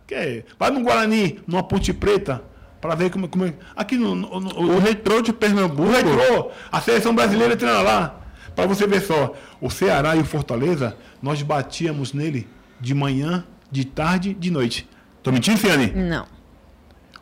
Que 0.06 0.14
é- 0.14 0.44
vai 0.58 0.70
no 0.70 0.82
Guarani, 0.82 1.38
numa 1.46 1.62
Ponte 1.62 1.92
Preta, 1.92 2.42
para 2.80 2.94
ver 2.94 3.10
como, 3.10 3.28
como 3.28 3.46
é. 3.46 3.54
Aqui 3.76 3.96
no, 3.96 4.14
no- 4.14 4.40
no- 4.40 4.72
O 4.74 4.78
retrô 4.78 5.22
de 5.22 5.32
Pernambuco. 5.32 5.82
o 5.88 5.90
retrô, 5.92 6.50
a 6.70 6.80
seleção 6.80 7.14
brasileira 7.14 7.56
treina 7.56 7.80
lá. 7.80 8.20
Para 8.54 8.66
você 8.66 8.86
ver 8.86 9.00
só, 9.00 9.34
o 9.60 9.70
Ceará 9.70 10.14
e 10.14 10.20
o 10.20 10.24
Fortaleza, 10.24 10.96
nós 11.22 11.40
batíamos 11.42 12.12
nele 12.12 12.46
de 12.80 12.94
manhã, 12.94 13.44
de 13.70 13.84
tarde, 13.84 14.34
de 14.34 14.50
noite. 14.50 14.88
Tô 15.22 15.32
mentindo, 15.32 15.58
Ciane? 15.58 15.86
Não, 15.90 16.26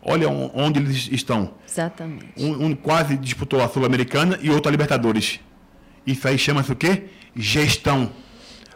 Olha 0.05 0.29
on- 0.29 0.51
onde 0.55 0.81
eles 0.81 1.09
estão. 1.13 1.55
exatamente. 1.69 2.33
Um, 2.37 2.67
um 2.67 2.75
quase 2.75 3.17
disputou 3.17 3.63
a 3.63 3.69
Sul-Americana 3.69 4.39
e 4.43 4.51
outro 4.51 4.69
a 4.69 4.73
Libertadores. 4.73 5.39
Isso 6.07 6.27
aí 6.27 6.37
chama-se 6.37 6.73
o 6.73 6.77
quê? 6.77 7.05
Gestão, 7.37 8.11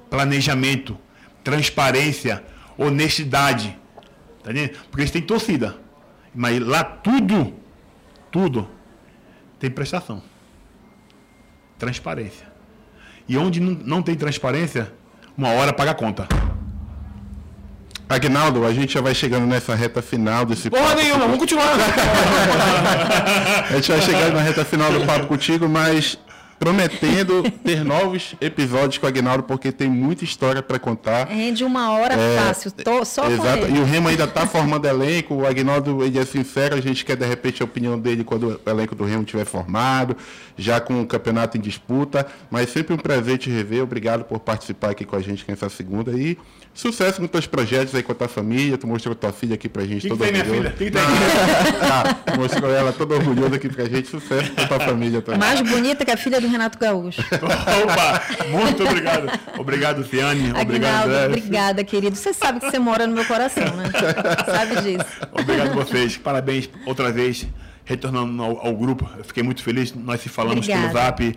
planejamento, 0.08 0.96
transparência, 1.42 2.44
honestidade. 2.78 3.76
Tá 4.44 4.52
entendendo? 4.52 4.78
Porque 4.88 5.00
eles 5.02 5.10
têm 5.10 5.20
torcida. 5.22 5.76
Mas 6.32 6.60
lá 6.60 6.84
tudo, 6.84 7.54
tudo 8.30 8.68
tem 9.58 9.68
prestação. 9.70 10.22
Transparência. 11.78 12.46
E 13.28 13.36
onde 13.36 13.58
não, 13.60 13.72
não 13.72 14.02
tem 14.02 14.14
transparência, 14.14 14.92
uma 15.36 15.48
hora 15.50 15.72
paga 15.72 15.90
a 15.90 15.94
conta. 15.94 16.28
Agnaldo, 18.08 18.64
a 18.64 18.72
gente 18.72 18.94
já 18.94 19.00
vai 19.00 19.14
chegando 19.14 19.46
nessa 19.46 19.74
reta 19.74 20.00
final 20.00 20.44
desse 20.44 20.70
Porra 20.70 20.90
papo. 20.90 21.02
nenhuma, 21.02 21.20
vamos 21.20 21.38
continuar. 21.38 21.74
A 23.68 23.74
gente 23.74 23.90
vai 23.90 24.00
chegando 24.00 24.34
na 24.34 24.42
reta 24.42 24.64
final 24.64 24.92
do 24.92 25.04
papo 25.04 25.26
contigo, 25.26 25.68
mas 25.68 26.16
prometendo 26.58 27.42
ter 27.64 27.84
novos 27.84 28.34
episódios 28.40 28.98
com 28.98 29.06
o 29.06 29.08
Agnaldo, 29.08 29.42
porque 29.42 29.70
tem 29.70 29.88
muita 29.88 30.24
história 30.24 30.62
para 30.62 30.78
contar. 30.78 31.26
Rende 31.26 31.64
uma 31.64 31.90
hora 31.92 32.16
fácil, 32.38 32.70
tô, 32.70 33.04
só 33.04 33.22
com 33.22 33.32
Exato. 33.32 33.64
ele. 33.64 33.78
E 33.78 33.80
o 33.80 33.84
Remo 33.84 34.08
ainda 34.08 34.24
está 34.24 34.46
formando 34.46 34.86
elenco. 34.86 35.34
O 35.34 35.46
Agnaldo 35.46 36.02
ele 36.02 36.18
é 36.18 36.24
sincero, 36.24 36.74
a 36.74 36.80
gente 36.80 37.04
quer 37.04 37.16
de 37.16 37.26
repente 37.26 37.62
a 37.62 37.64
opinião 37.64 37.98
dele 37.98 38.24
quando 38.24 38.60
o 38.64 38.70
elenco 38.70 38.94
do 38.94 39.04
Remo 39.04 39.22
estiver 39.22 39.44
formado, 39.44 40.16
já 40.56 40.80
com 40.80 41.02
o 41.02 41.06
campeonato 41.06 41.58
em 41.58 41.60
disputa. 41.60 42.26
Mas 42.50 42.70
sempre 42.70 42.94
um 42.94 42.98
prazer 42.98 43.38
te 43.38 43.50
rever. 43.50 43.82
Obrigado 43.82 44.24
por 44.24 44.38
participar 44.40 44.90
aqui 44.90 45.04
com 45.04 45.16
a 45.16 45.20
gente 45.20 45.44
nessa 45.46 45.68
segunda. 45.68 46.12
E 46.12 46.38
sucesso 46.76 47.20
nos 47.20 47.30
teus 47.30 47.46
projetos 47.46 47.94
aí 47.94 48.02
com 48.02 48.12
a 48.12 48.14
tua 48.14 48.28
família. 48.28 48.76
Tu 48.78 48.86
mostrou 48.86 49.14
tua 49.14 49.32
filha 49.32 49.54
aqui 49.54 49.68
pra 49.68 49.82
gente. 49.84 50.02
Que, 50.02 50.08
que 50.08 50.08
toda 50.08 50.24
tem, 50.24 50.32
minha 50.32 50.44
orgulhosa. 50.44 50.76
filha? 50.76 50.90
O 50.90 50.92
que, 50.92 51.00
que 51.00 51.70
tem? 51.70 51.86
Tá, 52.26 52.36
mostrou 52.36 52.70
ela 52.70 52.92
toda 52.92 53.14
orgulhosa 53.14 53.56
aqui 53.56 53.68
pra 53.68 53.84
gente. 53.86 54.08
Sucesso 54.08 54.52
pra 54.52 54.66
tua 54.68 54.80
família 54.80 55.22
também. 55.22 55.40
Mais 55.40 55.60
bonita 55.60 56.04
que 56.04 56.10
a 56.10 56.16
filha 56.16 56.40
do 56.40 56.48
Renato 56.48 56.78
Gaúcho. 56.78 57.20
Opa, 57.82 58.22
muito 58.48 58.84
obrigado. 58.84 59.30
Obrigado, 59.58 60.04
Ciane. 60.04 60.52
Obrigado, 60.60 61.08
André. 61.08 61.26
obrigada, 61.26 61.84
querido. 61.84 62.16
Você 62.16 62.32
sabe 62.32 62.60
que 62.60 62.70
você 62.70 62.78
mora 62.78 63.06
no 63.06 63.14
meu 63.14 63.24
coração, 63.24 63.64
né? 63.76 63.90
Sabe 64.44 64.82
disso. 64.82 65.06
Obrigado 65.32 65.70
a 65.70 65.84
vocês. 65.84 66.16
Parabéns 66.16 66.68
outra 66.84 67.10
vez. 67.10 67.46
Retornando 67.88 68.42
ao, 68.42 68.66
ao 68.66 68.76
grupo, 68.76 69.08
eu 69.16 69.22
fiquei 69.24 69.44
muito 69.44 69.62
feliz. 69.62 69.94
Nós 69.94 70.20
se 70.20 70.28
falamos 70.28 70.66
Obrigada. 70.66 70.88
pelo 70.88 70.92
zap, 70.92 71.36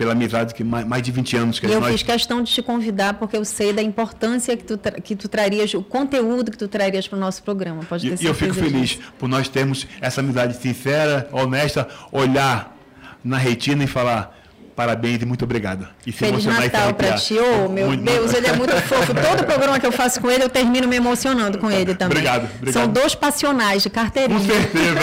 pela 0.00 0.12
amizade 0.12 0.54
que 0.54 0.64
mais, 0.64 0.86
mais 0.86 1.02
de 1.02 1.12
20 1.12 1.36
anos 1.36 1.58
que 1.60 1.66
E 1.66 1.72
eu 1.72 1.78
nós. 1.78 1.92
fiz 1.92 2.02
questão 2.02 2.42
de 2.42 2.50
te 2.50 2.62
convidar 2.62 3.12
porque 3.14 3.36
eu 3.36 3.44
sei 3.44 3.70
da 3.70 3.82
importância 3.82 4.56
que 4.56 4.64
tu, 4.64 4.78
tra- 4.78 4.98
que 4.98 5.14
tu 5.14 5.28
trarias, 5.28 5.74
o 5.74 5.82
conteúdo 5.82 6.50
que 6.50 6.56
tu 6.56 6.66
trarias 6.68 7.06
para 7.06 7.18
o 7.18 7.20
nosso 7.20 7.42
programa. 7.42 7.82
Pode 7.86 8.08
ter 8.08 8.18
E, 8.22 8.24
e 8.24 8.26
eu 8.26 8.32
fico 8.34 8.54
feliz 8.54 8.90
disso. 8.92 9.12
por 9.18 9.28
nós 9.28 9.46
termos 9.50 9.86
essa 10.00 10.22
amizade 10.22 10.56
sincera, 10.56 11.28
honesta, 11.30 11.86
olhar 12.10 12.74
na 13.22 13.36
retina 13.36 13.84
e 13.84 13.86
falar 13.86 14.38
parabéns 14.74 15.20
e 15.20 15.26
muito 15.26 15.44
obrigado. 15.44 15.86
E 16.06 16.12
Feliz 16.12 16.46
Natal 16.46 16.94
para 16.94 17.12
ti. 17.16 17.36
Oh, 17.38 17.68
meu 17.68 17.88
Muito- 17.88 18.02
Deus, 18.02 18.32
ele 18.32 18.46
é 18.46 18.56
muito 18.56 18.74
fofo. 18.80 19.12
Todo 19.12 19.44
programa 19.44 19.78
que 19.78 19.84
eu 19.84 19.92
faço 19.92 20.18
com 20.18 20.30
ele, 20.30 20.42
eu 20.44 20.48
termino 20.48 20.88
me 20.88 20.96
emocionando 20.96 21.58
com 21.58 21.70
ele 21.70 21.94
também. 21.94 22.16
Obrigado, 22.16 22.48
obrigado. 22.56 22.72
São 22.72 22.88
dois 22.90 23.14
passionais 23.14 23.82
de 23.82 23.90
Com 23.90 23.96
carteirinha. 23.96 24.40
certeza. 24.40 25.00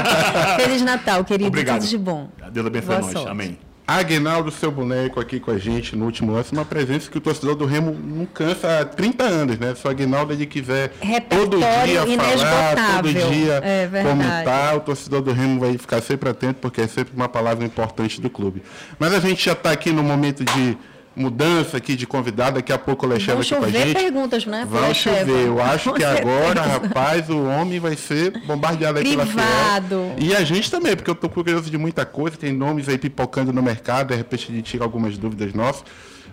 Feliz 0.56 0.80
Natal, 0.80 1.22
querido. 1.26 1.48
Obrigado. 1.48 1.80
Tudo 1.80 1.90
de 1.90 1.98
bom. 1.98 2.30
Deus 2.50 2.66
abençoe 2.66 2.88
Boa 2.88 3.00
nós. 3.02 3.12
sorte. 3.12 3.28
Amém. 3.30 3.58
Aguinaldo, 3.98 4.50
seu 4.50 4.70
boneco 4.70 5.18
aqui 5.18 5.40
com 5.40 5.50
a 5.50 5.58
gente 5.58 5.96
no 5.96 6.04
último 6.04 6.32
lance, 6.32 6.52
uma 6.52 6.64
presença 6.64 7.10
que 7.10 7.18
o 7.18 7.20
torcedor 7.20 7.54
do 7.54 7.64
Remo 7.64 7.92
não 7.92 8.26
cansa 8.26 8.80
há 8.80 8.84
30 8.84 9.24
anos, 9.24 9.58
né? 9.58 9.74
Se 9.74 9.86
o 9.86 9.90
Aguinaldo 9.90 10.32
ele 10.32 10.46
quiser 10.46 10.92
todo 11.28 11.58
dia 11.58 12.06
falar, 12.16 12.96
todo 12.96 13.12
dia 13.12 13.60
É 13.62 14.02
comentar, 14.02 14.76
o 14.76 14.80
torcedor 14.80 15.22
do 15.22 15.32
Remo 15.32 15.60
vai 15.60 15.76
ficar 15.76 16.00
sempre 16.00 16.28
atento, 16.28 16.60
porque 16.60 16.80
é 16.80 16.86
sempre 16.86 17.14
uma 17.16 17.28
palavra 17.28 17.64
importante 17.64 18.20
do 18.20 18.30
clube. 18.30 18.62
Mas 18.98 19.14
a 19.14 19.20
gente 19.20 19.44
já 19.44 19.52
está 19.52 19.72
aqui 19.72 19.92
no 19.92 20.02
momento 20.02 20.44
de 20.44 20.78
mudança 21.20 21.76
aqui 21.76 21.94
de 21.94 22.06
convidado, 22.06 22.56
daqui 22.56 22.72
a 22.72 22.78
pouco 22.78 23.06
o 23.06 23.08
Lecheva 23.08 23.34
Vão 23.34 23.40
aqui 23.42 23.54
com 23.54 23.64
a 23.64 23.70
gente. 23.70 23.94
perguntas, 23.94 24.46
né? 24.46 24.66
Vão 24.68 24.88
Lecheva? 24.88 25.18
chover. 25.20 25.46
Eu 25.46 25.62
acho 25.62 25.90
Com 25.90 25.96
que 25.96 26.04
agora, 26.04 26.62
certeza. 26.64 26.68
rapaz, 26.88 27.28
o 27.30 27.44
homem 27.44 27.78
vai 27.78 27.94
ser 27.96 28.32
bombardeado 28.46 28.98
aí 28.98 29.04
pela 29.04 29.24
Privado. 29.26 30.12
Fiel. 30.16 30.30
E 30.30 30.34
a 30.34 30.42
gente 30.42 30.70
também, 30.70 30.96
porque 30.96 31.10
eu 31.10 31.14
tô 31.14 31.28
curioso 31.28 31.70
de 31.70 31.78
muita 31.78 32.04
coisa, 32.04 32.36
tem 32.36 32.52
nomes 32.52 32.88
aí 32.88 32.98
pipocando 32.98 33.52
no 33.52 33.62
mercado, 33.62 34.08
de 34.08 34.16
repente 34.16 34.50
a 34.50 34.54
gente 34.54 34.70
tira 34.70 34.84
algumas 34.84 35.16
dúvidas 35.18 35.52
nossas. 35.54 35.84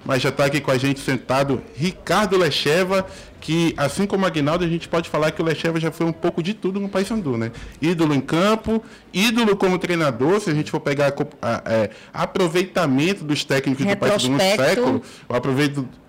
mas 0.05 0.21
já 0.21 0.29
está 0.29 0.45
aqui 0.45 0.61
com 0.61 0.71
a 0.71 0.77
gente 0.77 0.99
sentado 1.01 1.61
Ricardo 1.75 2.37
Lecheva, 2.37 3.05
que 3.39 3.73
assim 3.77 4.05
como 4.05 4.23
o 4.23 4.27
Aguinaldo, 4.27 4.63
a 4.65 4.67
gente 4.67 4.87
pode 4.87 5.09
falar 5.09 5.31
que 5.31 5.41
o 5.41 5.45
Lecheva 5.45 5.79
já 5.79 5.91
foi 5.91 6.05
um 6.05 6.11
pouco 6.11 6.41
de 6.41 6.53
tudo 6.53 6.79
no 6.79 6.89
Paysandu, 6.89 7.37
né? 7.37 7.51
Ídolo 7.81 8.13
em 8.13 8.21
campo, 8.21 8.83
ídolo 9.13 9.55
como 9.55 9.77
treinador, 9.77 10.39
se 10.39 10.49
a 10.49 10.53
gente 10.53 10.71
for 10.71 10.79
pegar 10.79 11.13
a, 11.41 11.47
a, 11.55 11.61
é, 11.65 11.89
aproveitamento 12.13 13.23
dos 13.23 13.43
técnicos 13.43 13.85
do 13.85 13.97
Paysandu 13.97 14.29
no 14.29 14.39
século, 14.39 15.01
o 15.29 15.33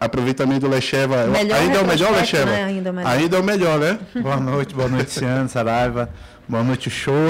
aproveitamento 0.01 0.61
do 0.61 0.69
Lecheva 0.69 1.25
ainda 1.25 1.79
é 1.79 1.81
o 1.81 1.87
melhor, 1.87 2.13
Lecheva? 2.13 2.47
Né? 2.47 2.65
Ainda, 2.65 2.89
é 2.89 2.93
o 2.93 2.95
melhor. 2.95 3.11
ainda 3.11 3.37
é 3.37 3.41
o 3.41 3.45
melhor, 3.45 3.79
né? 3.79 3.99
Boa 4.21 4.37
noite, 4.39 4.75
boa 4.75 4.89
noite, 4.89 5.11
Ciano, 5.11 5.49
Saraiva. 5.49 6.11
Boa 6.49 6.65
noite, 6.65 6.89
show. 6.89 7.15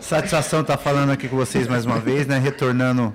Satisfação 0.00 0.60
estar 0.60 0.76
falando 0.76 1.10
aqui 1.10 1.28
com 1.28 1.36
vocês 1.36 1.68
mais 1.68 1.86
uma 1.86 1.98
vez, 1.98 2.26
né? 2.26 2.38
Retornando 2.38 3.14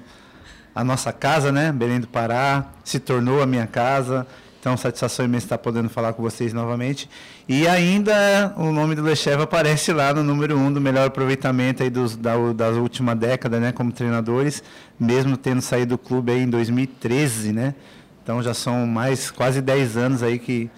a 0.80 0.84
nossa 0.84 1.12
casa, 1.12 1.52
né? 1.52 1.74
Belém 1.74 2.00
do 2.00 2.08
Pará, 2.08 2.66
se 2.86 3.02
tornou 3.02 3.42
a 3.42 3.46
minha 3.46 3.68
casa. 3.68 4.26
Então, 4.62 4.78
satisfação 4.78 5.26
imensa 5.26 5.46
estar 5.46 5.58
podendo 5.58 5.90
falar 5.90 6.14
com 6.14 6.24
vocês 6.24 6.54
novamente. 6.54 7.10
E 7.50 7.68
ainda 7.68 8.54
o 8.56 8.72
nome 8.72 8.96
do 8.96 9.02
Lecheva 9.02 9.44
aparece 9.44 9.92
lá 9.92 10.14
no 10.14 10.24
número 10.24 10.58
um 10.58 10.72
do 10.72 10.80
melhor 10.80 11.08
aproveitamento 11.08 11.84
aí 11.84 11.90
dos, 11.90 12.16
da, 12.16 12.38
última 12.38 13.14
década, 13.14 13.60
né? 13.60 13.74
Como 13.74 13.92
treinadores, 13.92 14.64
mesmo 14.98 15.36
tendo 15.36 15.62
saído 15.62 15.96
do 15.96 15.98
clube 15.98 16.32
aí 16.32 16.44
em 16.44 16.50
2013, 16.50 17.52
né? 17.52 17.76
Então, 18.24 18.42
já 18.42 18.54
são 18.54 18.88
mais 18.88 19.30
quase 19.30 19.62
10 19.62 19.98
anos 19.98 20.24
aí 20.24 20.40
que 20.40 20.70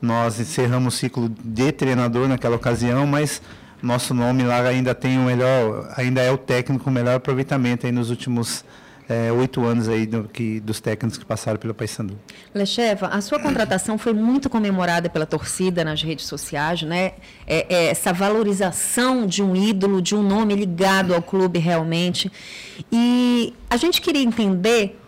nós 0.00 0.38
encerramos 0.38 0.94
o 0.94 0.96
ciclo 0.96 1.28
de 1.28 1.72
treinador 1.72 2.28
naquela 2.28 2.54
ocasião, 2.54 3.08
mas 3.08 3.42
nosso 3.82 4.14
nome 4.14 4.44
lá 4.44 4.60
ainda 4.60 4.94
tem 4.94 5.18
o 5.18 5.22
melhor, 5.22 5.92
ainda 5.96 6.20
é 6.20 6.30
o 6.30 6.38
técnico 6.38 6.84
com 6.84 6.90
o 6.90 6.92
melhor 6.92 7.16
aproveitamento 7.16 7.86
aí 7.86 7.92
nos 7.92 8.08
últimos 8.08 8.64
é, 8.64 8.86
oito 9.32 9.64
anos 9.64 9.88
aí 9.88 10.06
do, 10.06 10.24
que, 10.24 10.60
dos 10.60 10.80
técnicos 10.80 11.18
que 11.18 11.24
passaram 11.24 11.58
pelo 11.58 11.72
Paysandu. 11.72 12.18
Lecheva, 12.54 13.06
a 13.06 13.20
sua 13.20 13.40
contratação 13.40 13.96
foi 13.96 14.12
muito 14.12 14.50
comemorada 14.50 15.08
pela 15.08 15.24
torcida 15.24 15.82
nas 15.82 16.02
redes 16.02 16.26
sociais, 16.26 16.82
né? 16.82 17.12
É, 17.46 17.66
é, 17.68 17.86
essa 17.86 18.12
valorização 18.12 19.26
de 19.26 19.42
um 19.42 19.56
ídolo, 19.56 20.02
de 20.02 20.14
um 20.14 20.22
nome 20.22 20.54
ligado 20.54 21.14
ao 21.14 21.22
clube 21.22 21.58
realmente. 21.58 22.30
E 22.92 23.54
a 23.70 23.76
gente 23.76 24.00
queria 24.00 24.22
entender 24.22 24.98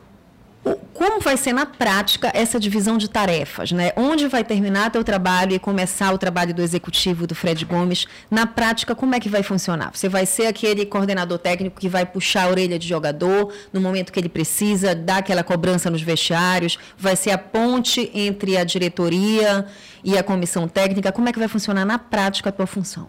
como 1.01 1.19
vai 1.19 1.37
ser 1.39 1.55
na 1.55 1.65
prática 1.65 2.31
essa 2.35 2.61
divisão 2.61 2.99
de 2.99 3.09
tarefas, 3.09 3.73
né? 3.73 3.91
Onde 3.97 4.29
vai 4.29 4.45
terminar 4.45 4.91
teu 4.91 5.03
trabalho 5.03 5.55
e 5.55 5.59
começar 5.59 6.13
o 6.13 6.19
trabalho 6.19 6.53
do 6.53 6.61
executivo 6.61 7.27
do 7.27 7.35
Fred 7.35 7.65
Gomes? 7.65 8.07
Na 8.31 8.47
prática, 8.47 8.95
como 8.95 9.15
é 9.15 9.19
que 9.19 9.29
vai 9.29 9.43
funcionar? 9.43 9.93
Você 9.95 10.11
vai 10.11 10.27
ser 10.27 10.47
aquele 10.47 10.85
coordenador 10.85 11.39
técnico 11.39 11.81
que 11.81 11.89
vai 11.89 12.05
puxar 12.05 12.45
a 12.45 12.49
orelha 12.51 12.79
de 12.79 12.87
jogador 12.87 13.51
no 13.73 13.81
momento 13.81 14.13
que 14.13 14.21
ele 14.21 14.29
precisa, 14.29 14.95
dar 14.95 15.19
aquela 15.19 15.43
cobrança 15.43 15.89
nos 15.89 16.03
vestiários? 16.03 16.79
Vai 16.99 17.17
ser 17.17 17.31
a 17.31 17.39
ponte 17.39 18.11
entre 18.13 18.59
a 18.59 18.65
diretoria 18.65 19.65
e 20.05 20.19
a 20.19 20.23
comissão 20.23 20.69
técnica? 20.69 21.11
Como 21.11 21.31
é 21.31 21.33
que 21.33 21.39
vai 21.39 21.49
funcionar 21.49 21.87
na 21.87 21.99
prática 21.99 22.51
a 22.51 22.53
tua 22.53 22.67
função? 22.67 23.09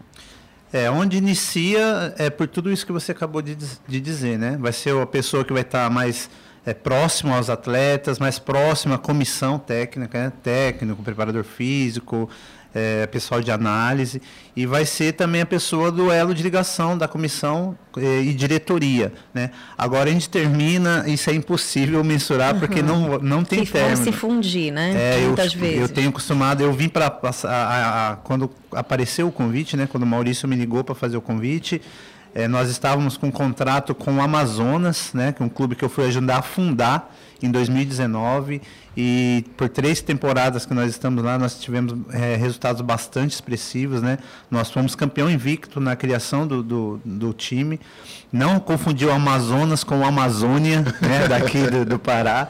É, 0.71 0.89
onde 0.89 1.17
inicia 1.17 2.13
é 2.17 2.29
por 2.29 2.47
tudo 2.47 2.71
isso 2.71 2.85
que 2.85 2.93
você 2.93 3.11
acabou 3.11 3.41
de, 3.41 3.53
de 3.55 3.99
dizer, 3.99 4.39
né? 4.39 4.57
Vai 4.57 4.71
ser 4.71 4.95
a 4.95 5.05
pessoa 5.05 5.43
que 5.43 5.51
vai 5.51 5.63
estar 5.63 5.89
mais 5.89 6.29
é, 6.65 6.73
próximo 6.73 7.33
aos 7.33 7.49
atletas, 7.49 8.19
mais 8.19 8.37
próximo 8.39 8.93
à 8.93 8.97
comissão 8.97 9.57
técnica, 9.57 10.25
né? 10.25 10.33
técnico, 10.43 11.01
preparador 11.01 11.43
físico, 11.43 12.29
é, 12.73 13.05
pessoal 13.07 13.41
de 13.41 13.51
análise, 13.51 14.21
e 14.55 14.65
vai 14.65 14.85
ser 14.85 15.13
também 15.13 15.41
a 15.41 15.45
pessoa 15.45 15.91
do 15.91 16.11
elo 16.11 16.33
de 16.33 16.41
ligação 16.41 16.97
da 16.97 17.07
comissão 17.07 17.77
é, 17.97 18.21
e 18.21 18.33
diretoria. 18.33 19.11
Né? 19.33 19.51
Agora 19.77 20.09
a 20.09 20.13
gente 20.13 20.29
termina, 20.29 21.03
isso 21.07 21.29
é 21.29 21.33
impossível 21.33 22.03
mensurar, 22.03 22.53
uhum. 22.53 22.59
porque 22.59 22.81
não, 22.81 23.17
não 23.19 23.43
tem 23.43 23.65
se 23.65 23.71
término. 23.73 24.03
se 24.03 24.11
fundir, 24.11 24.71
né? 24.71 25.17
É, 25.17 25.25
Muitas 25.25 25.53
eu, 25.53 25.59
vezes. 25.59 25.81
Eu 25.81 25.89
tenho 25.89 26.09
acostumado, 26.09 26.61
eu 26.61 26.71
vim 26.71 26.87
para 26.87 27.09
passar, 27.09 28.21
quando 28.23 28.49
apareceu 28.71 29.27
o 29.27 29.31
convite, 29.31 29.75
né? 29.75 29.87
quando 29.91 30.03
o 30.03 30.07
Maurício 30.07 30.47
me 30.47 30.55
ligou 30.55 30.83
para 30.83 30.95
fazer 30.95 31.17
o 31.17 31.21
convite, 31.21 31.81
é, 32.33 32.47
nós 32.47 32.69
estávamos 32.69 33.17
com 33.17 33.27
um 33.27 33.31
contrato 33.31 33.93
com 33.93 34.15
o 34.15 34.21
Amazonas, 34.21 35.11
né, 35.13 35.31
que 35.31 35.41
é 35.41 35.45
um 35.45 35.49
clube 35.49 35.75
que 35.75 35.83
eu 35.83 35.89
fui 35.89 36.05
ajudar 36.05 36.37
a 36.37 36.41
fundar 36.41 37.13
em 37.43 37.49
2019 37.49 38.61
e 38.95 39.45
por 39.57 39.67
três 39.67 40.01
temporadas 40.01 40.65
que 40.65 40.73
nós 40.73 40.89
estamos 40.89 41.23
lá 41.23 41.37
nós 41.37 41.59
tivemos 41.59 41.95
é, 42.13 42.35
resultados 42.35 42.81
bastante 42.81 43.31
expressivos, 43.31 44.01
né? 44.01 44.19
Nós 44.49 44.69
fomos 44.69 44.95
campeão 44.95 45.29
invicto 45.29 45.79
na 45.79 45.95
criação 45.95 46.45
do, 46.45 46.61
do, 46.61 47.01
do 47.03 47.33
time, 47.33 47.79
não 48.31 48.59
confundiu 48.59 49.09
o 49.09 49.11
Amazonas 49.11 49.83
com 49.83 49.99
o 49.99 50.05
Amazônia, 50.05 50.81
né, 51.01 51.27
daqui 51.27 51.67
do, 51.67 51.85
do 51.85 51.99
Pará. 51.99 52.49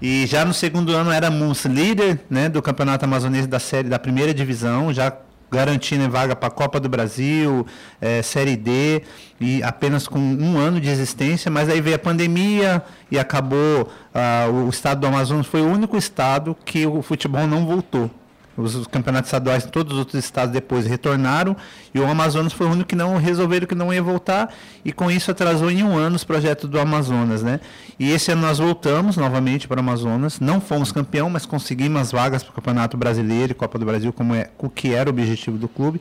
E 0.00 0.26
já 0.26 0.44
no 0.46 0.54
segundo 0.54 0.92
ano 0.92 1.10
éramos 1.10 1.66
líder 1.66 2.20
né, 2.30 2.48
do 2.48 2.62
campeonato 2.62 3.04
amazonense 3.04 3.46
da 3.46 3.60
série 3.60 3.88
da 3.88 3.98
primeira 3.98 4.32
divisão, 4.32 4.94
já 4.94 5.12
garantindo 5.50 6.08
vaga 6.10 6.36
para 6.36 6.48
a 6.48 6.50
Copa 6.50 6.78
do 6.78 6.88
Brasil, 6.88 7.66
é, 8.00 8.22
Série 8.22 8.56
D, 8.56 9.02
e 9.40 9.62
apenas 9.62 10.06
com 10.06 10.18
um 10.18 10.58
ano 10.58 10.80
de 10.80 10.88
existência, 10.88 11.50
mas 11.50 11.68
aí 11.68 11.80
veio 11.80 11.96
a 11.96 11.98
pandemia 11.98 12.82
e 13.10 13.18
acabou. 13.18 13.90
Ah, 14.14 14.46
o 14.50 14.68
estado 14.68 15.00
do 15.00 15.06
Amazonas 15.06 15.46
foi 15.46 15.62
o 15.62 15.66
único 15.66 15.96
estado 15.96 16.56
que 16.64 16.86
o 16.86 17.00
futebol 17.02 17.46
não 17.46 17.64
voltou. 17.64 18.10
Os, 18.56 18.86
campeonatos 18.86 19.28
estaduais 19.28 19.64
todos 19.64 19.92
os 19.92 19.98
outros 20.00 20.22
estados 20.22 20.52
depois 20.52 20.86
retornaram 20.86 21.56
e 21.94 22.00
o 22.00 22.06
Amazonas 22.06 22.52
foi 22.52 22.66
o 22.66 22.70
único 22.70 22.88
que 22.88 22.96
não 22.96 23.16
resolveram 23.16 23.66
que 23.66 23.74
não 23.74 23.92
ia 23.92 24.02
voltar 24.02 24.52
e 24.84 24.92
com 24.92 25.10
isso 25.10 25.30
atrasou 25.30 25.70
em 25.70 25.82
um 25.82 25.96
ano 25.96 26.16
os 26.16 26.24
projetos 26.24 26.68
do 26.68 26.78
Amazonas, 26.78 27.42
né? 27.42 27.60
E 27.98 28.10
esse 28.10 28.32
ano 28.32 28.42
nós 28.42 28.58
voltamos 28.58 29.16
novamente 29.16 29.68
para 29.68 29.76
o 29.76 29.80
Amazonas, 29.80 30.40
não 30.40 30.60
fomos 30.60 30.92
campeão, 30.92 31.30
mas 31.30 31.46
conseguimos 31.46 32.00
as 32.00 32.12
vagas 32.12 32.42
para 32.42 32.50
o 32.50 32.54
Campeonato 32.54 32.96
Brasileiro 32.96 33.52
e 33.52 33.54
Copa 33.54 33.78
do 33.78 33.86
Brasil, 33.86 34.12
como 34.12 34.34
é 34.34 34.50
o 34.58 34.68
que 34.68 34.94
era 34.94 35.08
o 35.08 35.12
objetivo 35.12 35.56
do 35.56 35.68
clube. 35.68 36.00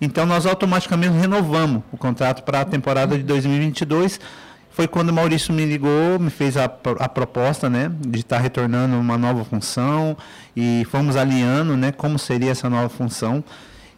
Então 0.00 0.24
nós 0.24 0.46
automaticamente 0.46 1.12
renovamos 1.12 1.82
o 1.92 1.96
contrato 1.96 2.42
para 2.42 2.62
a 2.62 2.64
temporada 2.64 3.16
de 3.16 3.22
2022 3.22 4.18
foi 4.70 4.86
quando 4.86 5.10
o 5.10 5.12
Maurício 5.12 5.52
me 5.52 5.64
ligou, 5.64 6.18
me 6.18 6.30
fez 6.30 6.56
a, 6.56 6.64
a 6.64 7.08
proposta, 7.08 7.68
né, 7.68 7.90
de 8.00 8.20
estar 8.20 8.38
retornando 8.38 8.96
uma 8.96 9.18
nova 9.18 9.44
função 9.44 10.16
e 10.56 10.86
fomos 10.90 11.16
alinhando, 11.16 11.76
né, 11.76 11.92
como 11.92 12.18
seria 12.18 12.50
essa 12.52 12.70
nova 12.70 12.88
função. 12.88 13.44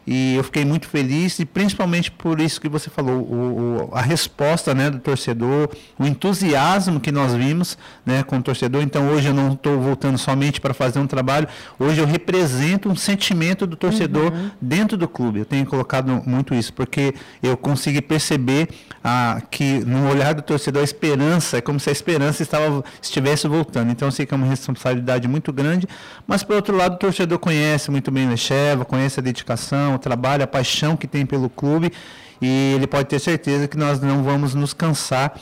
E 0.07 0.35
eu 0.35 0.45
fiquei 0.45 0.65
muito 0.65 0.89
feliz 0.89 1.39
e 1.39 1.45
principalmente 1.45 2.11
por 2.11 2.41
isso 2.41 2.61
que 2.61 2.69
você 2.69 2.91
falou, 2.91 3.21
o, 3.21 3.89
o, 3.91 3.95
a 3.95 4.01
resposta 4.01 4.75
né, 4.75 4.91
do 4.91 4.99
torcedor, 4.99 5.69
o 5.99 6.05
entusiasmo 6.05 6.99
que 6.99 7.13
nós 7.13 7.35
vimos 7.35 7.79
né, 8.05 8.23
com 8.23 8.39
o 8.39 8.43
torcedor. 8.43 8.83
Então 8.83 9.09
hoje 9.09 9.29
eu 9.29 9.35
não 9.35 9.53
estou 9.53 9.81
voltando 9.81 10.19
somente 10.19 10.61
para 10.61 10.75
fazer 10.75 10.99
um 10.99 11.07
trabalho, 11.07 11.47
hoje 11.79 12.01
eu 12.01 12.07
represento 12.07 12.89
um 12.89 12.97
sentimento 12.97 13.67
do 13.67 13.77
torcedor 13.77 14.33
uhum. 14.33 14.51
dentro 14.61 14.97
do 14.97 15.07
clube. 15.07 15.41
Eu 15.41 15.45
tenho 15.45 15.65
colocado 15.67 16.23
muito 16.27 16.55
isso, 16.55 16.73
porque 16.73 17.15
eu 17.43 17.57
consegui 17.57 18.03
perceber 18.03 18.69
ah, 19.05 19.41
que 19.51 19.81
no 19.85 20.09
olhar 20.09 20.35
do 20.35 20.43
torcedor 20.43 20.83
a 20.83 20.85
esperança, 20.85 21.59
é 21.59 21.61
como 21.61 21.79
se 21.79 21.89
a 21.89 21.93
esperança 21.93 22.43
estava, 22.43 22.85
estivesse 23.01 23.47
voltando. 23.47 23.93
Então 23.93 24.09
eu 24.09 24.13
sei 24.13 24.27
que 24.27 24.35
é 24.35 24.37
uma 24.37 24.47
responsabilidade 24.47 25.29
muito 25.29 25.53
grande, 25.53 25.87
mas 26.27 26.43
por 26.43 26.57
outro 26.57 26.77
lado 26.77 26.95
o 26.95 26.99
torcedor 26.99 27.39
conhece 27.39 27.91
muito 27.91 28.11
bem 28.11 28.27
o 28.27 28.31
Lecheva, 28.31 28.85
conhece 28.85 29.21
a 29.21 29.23
dedicação 29.23 29.92
o 29.95 29.99
trabalho, 29.99 30.45
a 30.45 30.47
paixão 30.47 30.97
que 30.97 31.07
tem 31.07 31.25
pelo 31.27 31.49
clube 31.49 31.93
e 32.41 32.73
ele 32.75 32.87
pode 32.87 33.09
ter 33.09 33.21
certeza 33.21 33.69
que 33.69 33.77
nós 33.77 34.01
não 34.01 34.23
vamos 34.23 34.53
nos 34.55 34.75
cansar 34.75 35.35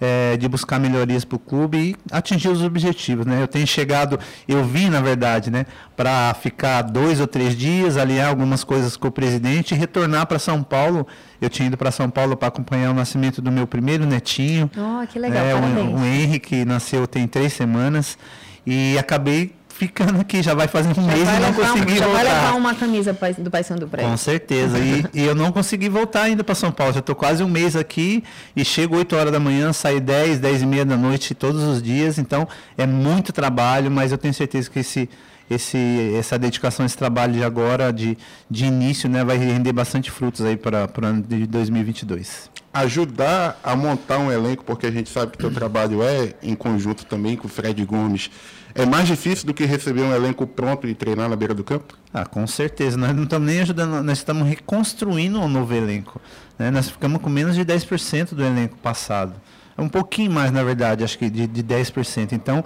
é, 0.00 0.36
de 0.36 0.48
buscar 0.48 0.78
melhorias 0.78 1.24
para 1.24 1.36
o 1.36 1.38
clube 1.38 1.78
e 1.78 1.96
atingir 2.10 2.48
os 2.48 2.62
objetivos, 2.62 3.26
né? 3.26 3.42
Eu 3.42 3.48
tenho 3.48 3.66
chegado, 3.66 4.18
eu 4.46 4.64
vim 4.64 4.88
na 4.88 5.00
verdade, 5.00 5.50
né, 5.50 5.66
para 5.96 6.34
ficar 6.34 6.82
dois 6.82 7.20
ou 7.20 7.26
três 7.26 7.56
dias, 7.56 7.96
alinhar 7.96 8.28
algumas 8.28 8.62
coisas 8.62 8.96
com 8.96 9.08
o 9.08 9.12
presidente 9.12 9.74
e 9.74 9.76
retornar 9.76 10.26
para 10.26 10.38
São 10.38 10.62
Paulo. 10.62 11.06
Eu 11.40 11.48
tinha 11.48 11.66
ido 11.66 11.76
para 11.76 11.90
São 11.90 12.08
Paulo 12.10 12.36
para 12.36 12.48
acompanhar 12.48 12.90
o 12.90 12.94
nascimento 12.94 13.42
do 13.42 13.50
meu 13.50 13.66
primeiro 13.66 14.06
netinho. 14.06 14.70
Oh, 14.76 15.06
que 15.06 15.18
legal, 15.18 15.44
é, 15.44 15.54
o, 15.54 15.96
o 15.96 16.04
Henrique 16.04 16.64
nasceu 16.64 17.06
tem 17.06 17.26
três 17.26 17.52
semanas 17.52 18.18
e 18.66 18.96
acabei 18.98 19.57
ficando 19.78 20.20
aqui, 20.20 20.42
já 20.42 20.54
vai 20.54 20.66
fazer 20.66 20.90
um 20.90 20.94
já 20.94 21.02
mês 21.02 21.28
e 21.28 21.40
não 21.40 21.54
consegui 21.54 21.92
um, 21.92 21.96
já 21.96 22.04
voltar. 22.06 22.24
Já 22.24 22.24
vai 22.24 22.24
levar 22.24 22.56
uma 22.56 22.74
camisa 22.74 23.16
do 23.38 23.50
Paysandu 23.50 23.86
para 23.86 24.02
ele. 24.02 24.10
Com 24.10 24.16
certeza. 24.16 24.76
E, 24.78 25.04
e, 25.14 25.24
eu 25.24 25.36
não 25.36 25.52
consegui 25.52 25.88
voltar 25.88 26.22
ainda 26.22 26.42
para 26.42 26.56
São 26.56 26.72
Paulo. 26.72 26.92
Já 26.92 26.98
estou 26.98 27.14
quase 27.14 27.44
um 27.44 27.48
mês 27.48 27.76
aqui 27.76 28.24
e 28.56 28.64
chego 28.64 28.96
8 28.96 29.14
horas 29.14 29.32
da 29.32 29.38
manhã, 29.38 29.72
saio 29.72 30.00
10, 30.00 30.40
10 30.40 30.62
e 30.62 30.66
meia 30.66 30.84
da 30.84 30.96
noite 30.96 31.32
todos 31.32 31.62
os 31.62 31.80
dias. 31.80 32.18
Então 32.18 32.48
é 32.76 32.86
muito 32.86 33.32
trabalho, 33.32 33.88
mas 33.88 34.10
eu 34.10 34.18
tenho 34.18 34.34
certeza 34.34 34.68
que 34.68 34.80
esse 34.80 35.08
esse, 35.50 36.12
essa 36.14 36.38
dedicação, 36.38 36.84
esse 36.84 36.96
trabalho 36.96 37.32
de 37.32 37.42
agora, 37.42 37.90
de, 37.90 38.18
de 38.50 38.66
início, 38.66 39.08
né, 39.08 39.24
vai 39.24 39.38
render 39.38 39.72
bastante 39.72 40.10
frutos 40.10 40.44
aí 40.44 40.58
para 40.58 40.86
o 40.86 41.06
ano 41.06 41.22
de 41.22 41.46
2022. 41.46 42.50
Ajudar 42.74 43.58
a 43.64 43.74
montar 43.74 44.18
um 44.18 44.30
elenco, 44.30 44.62
porque 44.62 44.86
a 44.86 44.90
gente 44.90 45.08
sabe 45.08 45.32
que 45.32 45.38
o 45.38 45.40
teu 45.40 45.50
trabalho 45.50 46.02
é 46.02 46.34
em 46.42 46.54
conjunto 46.54 47.06
também 47.06 47.34
com 47.34 47.46
o 47.46 47.50
Fred 47.50 47.82
Gomes 47.86 48.30
é 48.78 48.86
mais 48.86 49.08
difícil 49.08 49.44
do 49.44 49.52
que 49.52 49.64
receber 49.64 50.02
um 50.02 50.14
elenco 50.14 50.46
pronto 50.46 50.86
e 50.86 50.94
treinar 50.94 51.28
na 51.28 51.34
beira 51.34 51.52
do 51.52 51.64
campo? 51.64 51.94
Ah, 52.14 52.24
com 52.24 52.46
certeza. 52.46 52.96
Nós 52.96 53.14
não 53.14 53.24
estamos 53.24 53.46
nem 53.48 53.60
ajudando, 53.60 54.02
nós 54.02 54.18
estamos 54.18 54.46
reconstruindo 54.48 55.40
um 55.40 55.48
novo 55.48 55.74
elenco. 55.74 56.20
Né? 56.58 56.70
Nós 56.70 56.88
ficamos 56.88 57.20
com 57.20 57.28
menos 57.28 57.56
de 57.56 57.64
10% 57.64 58.34
do 58.34 58.44
elenco 58.44 58.76
passado. 58.78 59.34
um 59.76 59.88
pouquinho 59.88 60.30
mais, 60.30 60.52
na 60.52 60.62
verdade, 60.62 61.02
acho 61.02 61.18
que 61.18 61.28
de, 61.28 61.46
de 61.46 61.62
10%. 61.62 62.32
Então, 62.32 62.64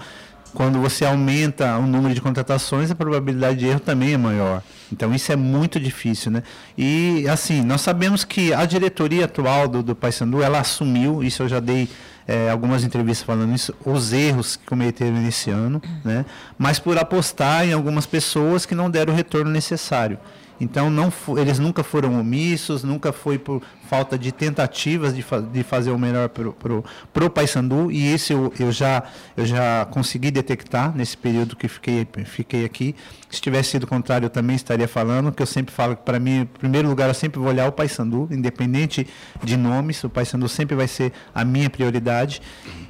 quando 0.55 0.79
você 0.79 1.05
aumenta 1.05 1.79
o 1.79 1.87
número 1.87 2.15
de 2.15 2.21
contratações, 2.21 2.91
a 2.91 2.95
probabilidade 2.95 3.61
de 3.61 3.67
erro 3.67 3.81
também 3.81 4.13
é 4.13 4.19
maior. 4.19 4.63
Então 4.93 5.15
isso 5.15 5.33
é 5.33 5.37
muito 5.37 5.81
difícil, 5.81 6.31
né? 6.31 6.43
E 6.77 7.27
assim, 7.29 7.63
nós 7.63 7.81
sabemos 7.81 8.23
que 8.25 8.53
a 8.53 8.67
diretoria 8.67 9.25
atual 9.25 9.67
do, 9.67 9.83
do 9.83 9.95
Paysandu, 9.95 10.43
ela 10.43 10.61
assumiu, 10.61 11.23
isso 11.23 11.43
eu 11.43 11.49
já 11.49 11.59
dei 11.59 11.89
é, 12.27 12.51
algumas 12.51 12.85
entrevistas 12.85 13.25
falando 13.27 13.55
isso, 13.55 13.75
os 13.85 14.12
erros 14.12 14.57
que 14.57 14.66
cometeram 14.66 15.16
nesse 15.16 15.51
ano, 15.51 15.83
né? 16.05 16.25
Mas 16.57 16.79
por 16.79 16.99
apostar 16.99 17.66
em 17.66 17.73
algumas 17.73 18.07
pessoas 18.07 18.64
que 18.64 18.75
não 18.75 18.91
deram 18.91 19.12
o 19.12 19.16
retorno 19.16 19.51
necessário. 19.51 20.18
Então 20.62 20.89
não 20.89 21.12
eles 21.37 21.59
nunca 21.59 21.83
foram 21.83 22.20
omissos, 22.20 22.85
nunca 22.85 23.12
foi 23.12 23.37
por 23.37 23.61
falta 23.89 24.16
de 24.16 24.31
tentativas 24.31 25.12
de, 25.12 25.20
fa 25.20 25.41
de 25.41 25.64
fazer 25.64 25.91
o 25.91 25.99
melhor 25.99 26.29
pro, 26.29 26.53
pro, 26.53 26.85
pro 27.12 27.29
Paysandu 27.29 27.91
e 27.91 28.14
isso 28.14 28.33
eu, 28.33 28.53
eu, 28.61 28.70
já, 28.70 29.03
eu 29.37 29.45
já 29.45 29.85
consegui 29.87 30.31
detectar 30.31 30.97
nesse 30.97 31.16
período 31.16 31.57
que 31.57 31.66
fiquei, 31.66 32.07
fiquei 32.25 32.64
aqui. 32.64 32.95
Se 33.33 33.41
tivesse 33.41 33.70
sido 33.70 33.87
contrário, 33.87 34.26
eu 34.26 34.30
também 34.30 34.55
estaria 34.55 34.87
falando, 34.87 35.33
que 35.33 35.43
eu 35.43 35.47
sempre 35.47 35.74
falo 35.74 35.97
que 35.97 36.03
para 36.03 36.20
mim, 36.20 36.41
em 36.41 36.45
primeiro 36.45 36.87
lugar, 36.87 37.09
eu 37.09 37.14
sempre 37.14 37.41
vou 37.41 37.49
olhar 37.49 37.66
o 37.66 37.72
Paysandu, 37.72 38.28
independente 38.30 39.07
de 39.43 39.57
nomes, 39.57 40.05
o 40.05 40.11
Paysandu 40.11 40.47
sempre 40.51 40.76
vai 40.76 40.87
ser 40.87 41.14
a 41.35 41.43
minha 41.43 41.70
prioridade. 41.70 42.43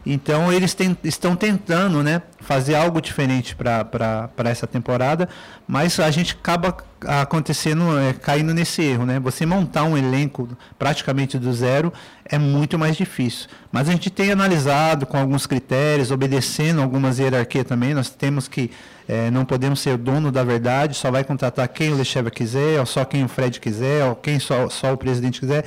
Então 0.04 0.52
eles 0.52 0.76
estão 1.04 1.36
tentando 1.36 2.02
né, 2.02 2.22
fazer 2.40 2.74
algo 2.74 3.00
diferente 3.00 3.54
para 3.54 4.28
essa 4.44 4.66
temporada, 4.66 5.28
mas 5.64 6.00
a 6.00 6.10
gente 6.10 6.32
acaba 6.34 6.76
acontecendo, 7.06 7.96
é, 7.98 8.12
caindo 8.12 8.52
nesse 8.52 8.82
erro. 8.82 9.06
Né? 9.06 9.20
Você 9.20 9.46
montar 9.46 9.84
um 9.84 9.96
elenco 9.96 10.48
praticamente 10.76 11.38
do 11.38 11.52
zero 11.52 11.92
é 12.24 12.38
muito 12.38 12.78
mais 12.78 12.96
difícil. 12.96 13.48
Mas 13.70 13.88
a 13.88 13.92
gente 13.92 14.10
tem 14.10 14.30
analisado 14.30 15.06
com 15.06 15.18
alguns 15.18 15.46
critérios, 15.46 16.10
obedecendo 16.10 16.80
algumas 16.80 17.18
hierarquias 17.18 17.64
também. 17.64 17.94
Nós 17.94 18.10
temos 18.10 18.48
que, 18.48 18.70
é, 19.08 19.30
não 19.30 19.44
podemos 19.44 19.80
ser 19.80 19.96
dono 19.96 20.30
da 20.30 20.44
verdade, 20.44 20.94
só 20.94 21.10
vai 21.10 21.24
contratar 21.24 21.68
quem 21.68 21.92
o 21.92 21.96
Lecheva 21.96 22.30
quiser, 22.30 22.78
ou 22.80 22.86
só 22.86 23.04
quem 23.04 23.24
o 23.24 23.28
Fred 23.28 23.60
quiser, 23.60 24.04
ou 24.04 24.14
quem 24.14 24.38
só, 24.38 24.68
só 24.68 24.92
o 24.92 24.96
presidente 24.96 25.40
quiser 25.40 25.64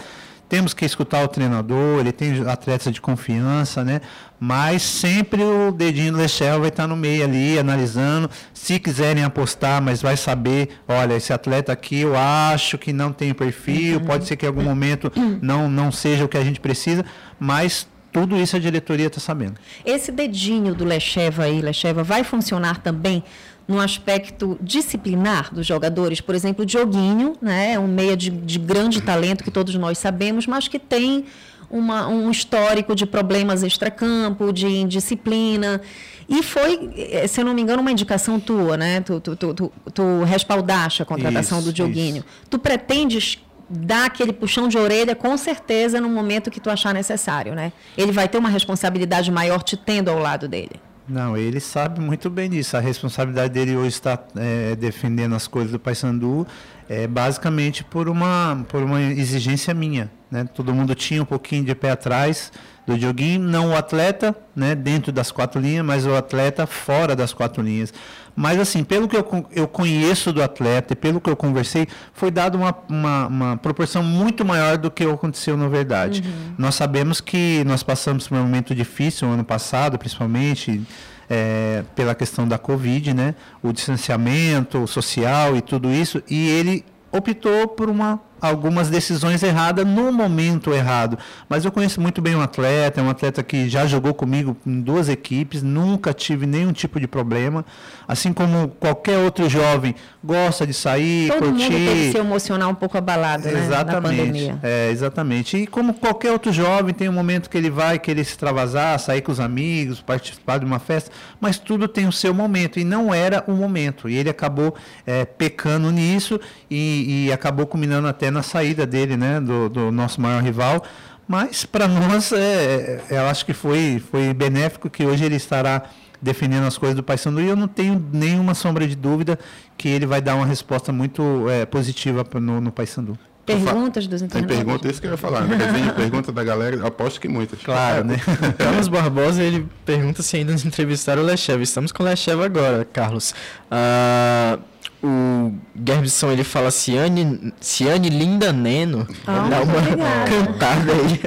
temos 0.48 0.74
que 0.74 0.86
escutar 0.86 1.24
o 1.24 1.28
treinador, 1.28 2.00
ele 2.00 2.12
tem 2.12 2.48
atletas 2.48 2.94
de 2.94 3.02
confiança, 3.02 3.84
né? 3.84 4.02
Mas 4.40 4.82
sempre 4.84 5.44
o 5.44 5.72
dedinho 5.72 6.12
do 6.12 6.18
Lechel 6.20 6.60
vai 6.60 6.70
estar 6.70 6.88
no 6.88 6.96
meio 6.96 7.24
ali, 7.24 7.58
analisando. 7.58 8.30
Se 8.54 8.80
quiserem 8.80 9.24
apostar, 9.24 9.82
mas 9.82 10.02
vai 10.02 10.16
saber, 10.18 10.70
olha, 10.88 11.16
esse 11.16 11.34
atleta 11.34 11.72
aqui 11.72 12.02
eu 12.02 12.16
acho 12.16 12.78
que 12.78 12.94
não 12.94 13.12
tem 13.12 13.34
perfil, 13.34 14.00
uhum. 14.00 14.06
pode 14.06 14.26
ser 14.26 14.36
que 14.36 14.46
em 14.46 14.50
algum 14.50 14.64
momento 14.64 15.12
não, 15.42 15.70
não 15.70 15.92
seja 15.92 16.26
o 16.26 16.28
que 16.28 16.38
a 16.38 16.44
gente 16.44 16.60
precisa, 16.60 17.04
mas 17.40 17.88
tudo 18.12 18.38
isso 18.38 18.56
a 18.56 18.60
diretoria 18.60 19.08
está 19.08 19.20
sabendo. 19.20 19.56
Esse 19.86 20.10
dedinho 20.10 20.74
do 20.74 20.86
Lecheva 20.86 21.44
aí, 21.44 21.62
Lecheva, 21.62 22.02
vai 22.02 22.24
funcionar 22.24 22.78
também 22.78 23.24
no 23.68 23.80
aspecto 23.80 24.58
disciplinar 24.62 25.54
dos 25.54 25.66
jogadores. 25.66 26.22
Por 26.22 26.36
exemplo, 26.36 26.64
o 26.64 26.66
Dioguinho, 26.66 27.34
né, 27.42 27.80
um 27.80 27.88
meia 27.88 28.16
de, 28.16 28.30
de 28.30 28.60
grande 28.60 29.02
talento 29.02 29.44
que 29.44 29.52
todos 29.52 29.74
nós 29.76 29.98
sabemos, 29.98 30.46
mas 30.46 30.68
que 30.68 30.78
tem 30.78 31.26
uma, 31.70 32.08
um 32.08 32.30
histórico 32.30 32.96
de 32.96 33.06
problemas 33.06 33.64
extracampo, 33.64 34.54
de 34.54 34.68
indisciplina. 34.68 35.82
E 36.28 36.42
foi, 36.44 36.92
eh, 36.96 37.28
se 37.28 37.42
eu 37.42 37.46
não 37.46 37.54
me 37.54 37.62
engano, 37.62 37.82
uma 37.82 37.92
indicação 37.92 38.40
tua, 38.40 38.78
né? 38.78 39.02
Tu, 39.02 39.20
tu, 39.20 39.36
tu, 39.36 39.54
tu, 39.54 39.72
tu 39.94 40.24
respaldaste 40.24 41.02
a 41.02 41.06
contratação 41.06 41.60
isso, 41.60 41.68
do 41.68 41.74
Dioguinho. 41.74 42.18
Isso. 42.18 42.26
Tu 42.50 42.60
pretendes 42.60 43.40
dar 43.70 44.06
aquele 44.06 44.32
puxão 44.32 44.68
de 44.68 44.78
orelha, 44.78 45.16
com 45.16 45.36
certeza, 45.38 46.00
no 46.00 46.10
momento 46.10 46.52
que 46.52 46.60
tu 46.60 46.70
achar 46.70 46.94
necessário, 46.94 47.56
né? 47.56 47.72
Ele 47.98 48.12
vai 48.12 48.28
ter 48.28 48.38
uma 48.38 48.50
responsabilidade 48.50 49.32
maior 49.32 49.64
te 49.64 49.76
tendo 49.76 50.10
ao 50.10 50.20
lado 50.20 50.48
dele. 50.48 50.80
Não, 51.08 51.38
ele 51.38 51.60
sabe 51.60 52.02
muito 52.02 52.30
bem 52.32 52.50
disso. 52.50 52.76
A 52.76 52.80
responsabilidade 52.80 53.54
dele 53.54 53.76
hoje 53.76 53.90
está 53.90 54.20
é, 54.36 54.76
defendendo 54.76 55.36
as 55.36 55.48
coisas 55.48 55.72
do 55.72 55.80
Paysandu 55.80 56.48
é 56.90 57.06
basicamente 57.06 57.84
por 57.84 58.10
uma, 58.10 58.66
por 58.68 58.82
uma 58.82 59.02
exigência 59.02 59.74
minha. 59.74 60.10
Né? 60.32 60.46
Todo 60.46 60.74
mundo 60.74 60.96
tinha 60.96 61.22
um 61.22 61.26
pouquinho 61.26 61.64
de 61.64 61.76
pé 61.76 61.92
atrás 61.92 62.52
do 62.88 62.98
Dioguinho, 62.98 63.40
não 63.40 63.72
o 63.72 63.76
atleta 63.76 64.36
né, 64.56 64.76
dentro 64.76 65.12
das 65.12 65.32
quatro 65.32 65.60
linhas, 65.60 65.86
mas 65.86 66.06
o 66.06 66.16
atleta 66.16 66.66
fora 66.66 67.16
das 67.16 67.34
quatro 67.34 67.62
linhas. 67.62 67.94
Mas, 68.36 68.60
assim, 68.60 68.84
pelo 68.84 69.08
que 69.08 69.16
eu, 69.16 69.26
eu 69.52 69.68
conheço 69.68 70.34
do 70.34 70.44
atleta 70.44 70.94
e 70.94 70.96
pelo 70.96 71.22
que 71.22 71.30
eu 71.30 71.36
conversei, 71.36 71.88
foi 72.14 72.30
dado 72.30 72.58
uma, 72.58 72.76
uma, 72.90 73.28
uma 73.28 73.58
proporção 73.58 74.04
muito 74.04 74.44
maior 74.44 74.78
do 74.78 74.92
que 74.92 75.06
aconteceu 75.06 75.56
na 75.56 75.70
verdade. 75.70 76.22
Uhum. 76.26 76.56
Nós 76.58 76.76
sabemos 76.76 77.22
que 77.22 77.64
nós 77.66 77.82
passamos 77.82 78.28
por 78.28 78.38
um 78.38 78.42
momento 78.42 78.76
difícil, 78.76 79.28
ano 79.30 79.44
passado, 79.44 79.98
principalmente, 79.98 80.82
é, 81.30 81.84
pela 81.96 82.14
questão 82.14 82.48
da 82.48 82.58
Covid, 82.58 83.14
né? 83.14 83.36
O 83.64 83.72
distanciamento 83.72 84.86
social 84.86 85.56
e 85.56 85.62
tudo 85.62 85.90
isso, 85.90 86.22
e 86.30 86.50
ele 86.50 86.84
optou 87.12 87.68
por 87.70 87.90
uma 87.90 88.20
algumas 88.40 88.90
decisões 88.90 89.42
erradas 89.44 89.86
no 89.86 90.12
momento 90.12 90.74
errado. 90.74 91.18
Mas 91.50 91.66
eu 91.66 91.72
conheço 91.72 92.00
muito 92.02 92.22
bem 92.22 92.36
um 92.36 92.42
atleta, 92.42 93.00
é 93.00 93.04
um 93.04 93.10
atleta 93.10 93.44
que 93.44 93.70
já 93.70 93.86
jogou 93.86 94.14
comigo 94.14 94.56
em 94.66 94.82
duas 94.82 95.10
equipes, 95.10 95.64
nunca 95.64 96.14
tive 96.14 96.46
nenhum 96.46 96.72
tipo 96.72 97.00
de 97.00 97.08
problema. 97.08 97.66
Assim 98.08 98.32
como 98.34 98.68
qualquer 98.68 99.18
outro 99.18 99.50
jovem 99.50 99.96
gosta 100.24 100.66
de 100.66 100.74
sair, 100.74 101.30
Todo 101.30 101.50
curtir. 101.50 101.64
Todo 101.64 101.72
mundo 101.72 101.86
teve 101.88 102.12
seu 102.12 102.22
emocional 102.22 102.72
um 102.72 102.76
pouco 102.76 102.98
abalado, 102.98 103.48
né? 103.48 103.66
Exatamente. 103.66 104.56
É, 104.62 104.90
exatamente. 104.92 105.58
E 105.58 105.68
como 105.68 105.94
qualquer 105.94 106.32
outro 106.32 106.52
jovem, 106.52 106.94
tem 106.94 107.10
um 107.10 107.14
momento 107.14 107.50
que 107.50 107.58
ele 107.58 107.70
vai 107.70 107.98
querer 107.98 108.24
se 108.24 108.32
extravasar, 108.32 109.00
sair 109.00 109.22
com 109.22 109.32
os 109.32 109.40
amigos, 109.40 110.02
participar 110.02 110.60
de 110.60 110.66
uma 110.66 110.80
festa, 110.80 111.12
mas 111.40 111.58
tudo 111.58 111.88
tem 111.88 112.08
o 112.08 112.12
seu 112.12 112.34
momento. 112.34 112.80
E 112.80 112.84
não 112.84 113.14
era 113.14 113.44
o 113.48 113.54
momento. 113.54 114.08
E 114.10 114.16
ele 114.16 114.30
acabou 114.30 114.76
é, 115.06 115.26
pecando 115.26 115.92
nisso 115.92 116.40
e, 116.70 117.26
e 117.28 117.34
acabou 117.34 117.66
culminando 117.66 118.08
até 118.08 118.25
na 118.32 118.44
saída 118.44 118.86
dele, 118.86 119.18
né, 119.18 119.40
do, 119.40 119.70
do 119.70 119.92
nosso 119.92 120.20
maior 120.22 120.42
rival. 120.42 120.84
Mas 121.28 121.66
para 121.66 121.88
nós, 121.88 122.32
é, 122.32 123.02
é, 123.10 123.18
eu 123.18 123.28
acho 123.28 123.46
que 123.46 123.54
foi, 123.54 124.02
foi 124.12 124.34
benéfico 124.34 124.90
que 124.90 125.06
hoje 125.06 125.26
ele 125.26 125.36
estará 125.36 125.84
defendendo 126.22 126.66
as 126.66 126.78
coisas 126.78 126.96
do 126.96 127.04
Paysandu 127.04 127.42
e 127.42 127.48
eu 127.48 127.56
não 127.56 127.68
tenho 127.68 128.04
nenhuma 128.12 128.54
sombra 128.54 128.88
de 128.88 128.96
dúvida 128.96 129.38
que 129.78 129.88
ele 129.88 130.06
vai 130.06 130.22
dar 130.22 130.36
uma 130.36 130.46
resposta 130.46 130.92
muito 130.92 131.50
é, 131.50 131.66
positiva 131.66 132.26
no, 132.40 132.62
no 132.62 132.72
Paysandu. 132.72 133.18
Perguntas 133.46 134.08
dos 134.08 134.22
internautas? 134.24 134.58
Tem 134.58 134.66
pergunta, 134.66 134.88
isso 134.90 135.00
que 135.00 135.06
eu 135.06 135.12
ia 135.12 135.18
falar. 135.18 135.42
Né? 135.42 135.58
pergunta 135.96 136.32
da 136.32 136.44
galera, 136.44 136.88
aposto 136.88 137.22
que 137.22 137.28
muitas. 137.28 137.62
Claro, 137.62 138.04
né? 138.04 138.20
Carlos 138.58 138.88
Barbosa, 138.88 139.44
ele 139.44 139.68
pergunta 139.86 140.24
se 140.24 140.38
ainda 140.38 140.52
nos 140.52 140.66
entrevistaram 140.66 141.22
o 141.22 141.26
Lechev. 141.26 141.62
Estamos 141.62 141.92
com 141.92 142.02
o 142.02 142.06
Lechev 142.08 142.42
agora, 142.42 142.86
Carlos. 142.92 143.36
Uh, 143.70 144.60
o 145.06 145.54
Gerbson 145.76 146.32
ele 146.32 146.44
fala 146.44 146.72
Ciane, 146.72 147.54
Ciane 147.62 148.10
Linda 148.10 148.52
Neno. 148.52 149.08
Ah, 149.28 149.48
dá 149.50 149.62
uma 149.62 149.82
cantada 150.26 150.92
aí. 150.92 151.22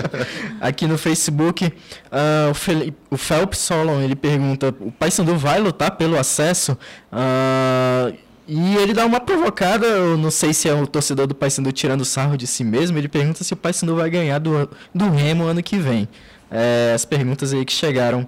Aqui 0.60 0.86
no 0.86 0.98
Facebook, 0.98 1.66
uh, 1.66 2.50
o, 2.50 2.54
Felipe, 2.54 2.96
o 3.10 3.16
Phelps 3.16 3.58
Solon 3.58 4.00
ele 4.00 4.14
pergunta: 4.14 4.74
o 4.80 4.92
Paysandu 4.92 5.36
vai 5.36 5.58
lutar 5.58 5.92
pelo 5.92 6.18
acesso? 6.18 6.76
Uh, 7.12 8.16
e 8.46 8.76
ele 8.76 8.92
dá 8.92 9.06
uma 9.06 9.20
provocada, 9.20 9.86
eu 9.86 10.18
não 10.18 10.30
sei 10.30 10.52
se 10.52 10.68
é 10.68 10.74
o 10.74 10.86
torcedor 10.86 11.26
do 11.26 11.34
Paysandu 11.34 11.72
tirando 11.72 12.04
sarro 12.04 12.36
de 12.36 12.46
si 12.46 12.64
mesmo, 12.64 12.98
ele 12.98 13.08
pergunta 13.08 13.44
se 13.44 13.52
o 13.52 13.56
Paysandu 13.56 13.94
vai 13.96 14.10
ganhar 14.10 14.38
do, 14.38 14.68
do 14.94 15.10
Remo 15.10 15.44
ano 15.44 15.62
que 15.62 15.78
vem. 15.78 16.08
É, 16.50 16.92
as 16.94 17.04
perguntas 17.04 17.54
aí 17.54 17.64
que 17.64 17.72
chegaram 17.72 18.26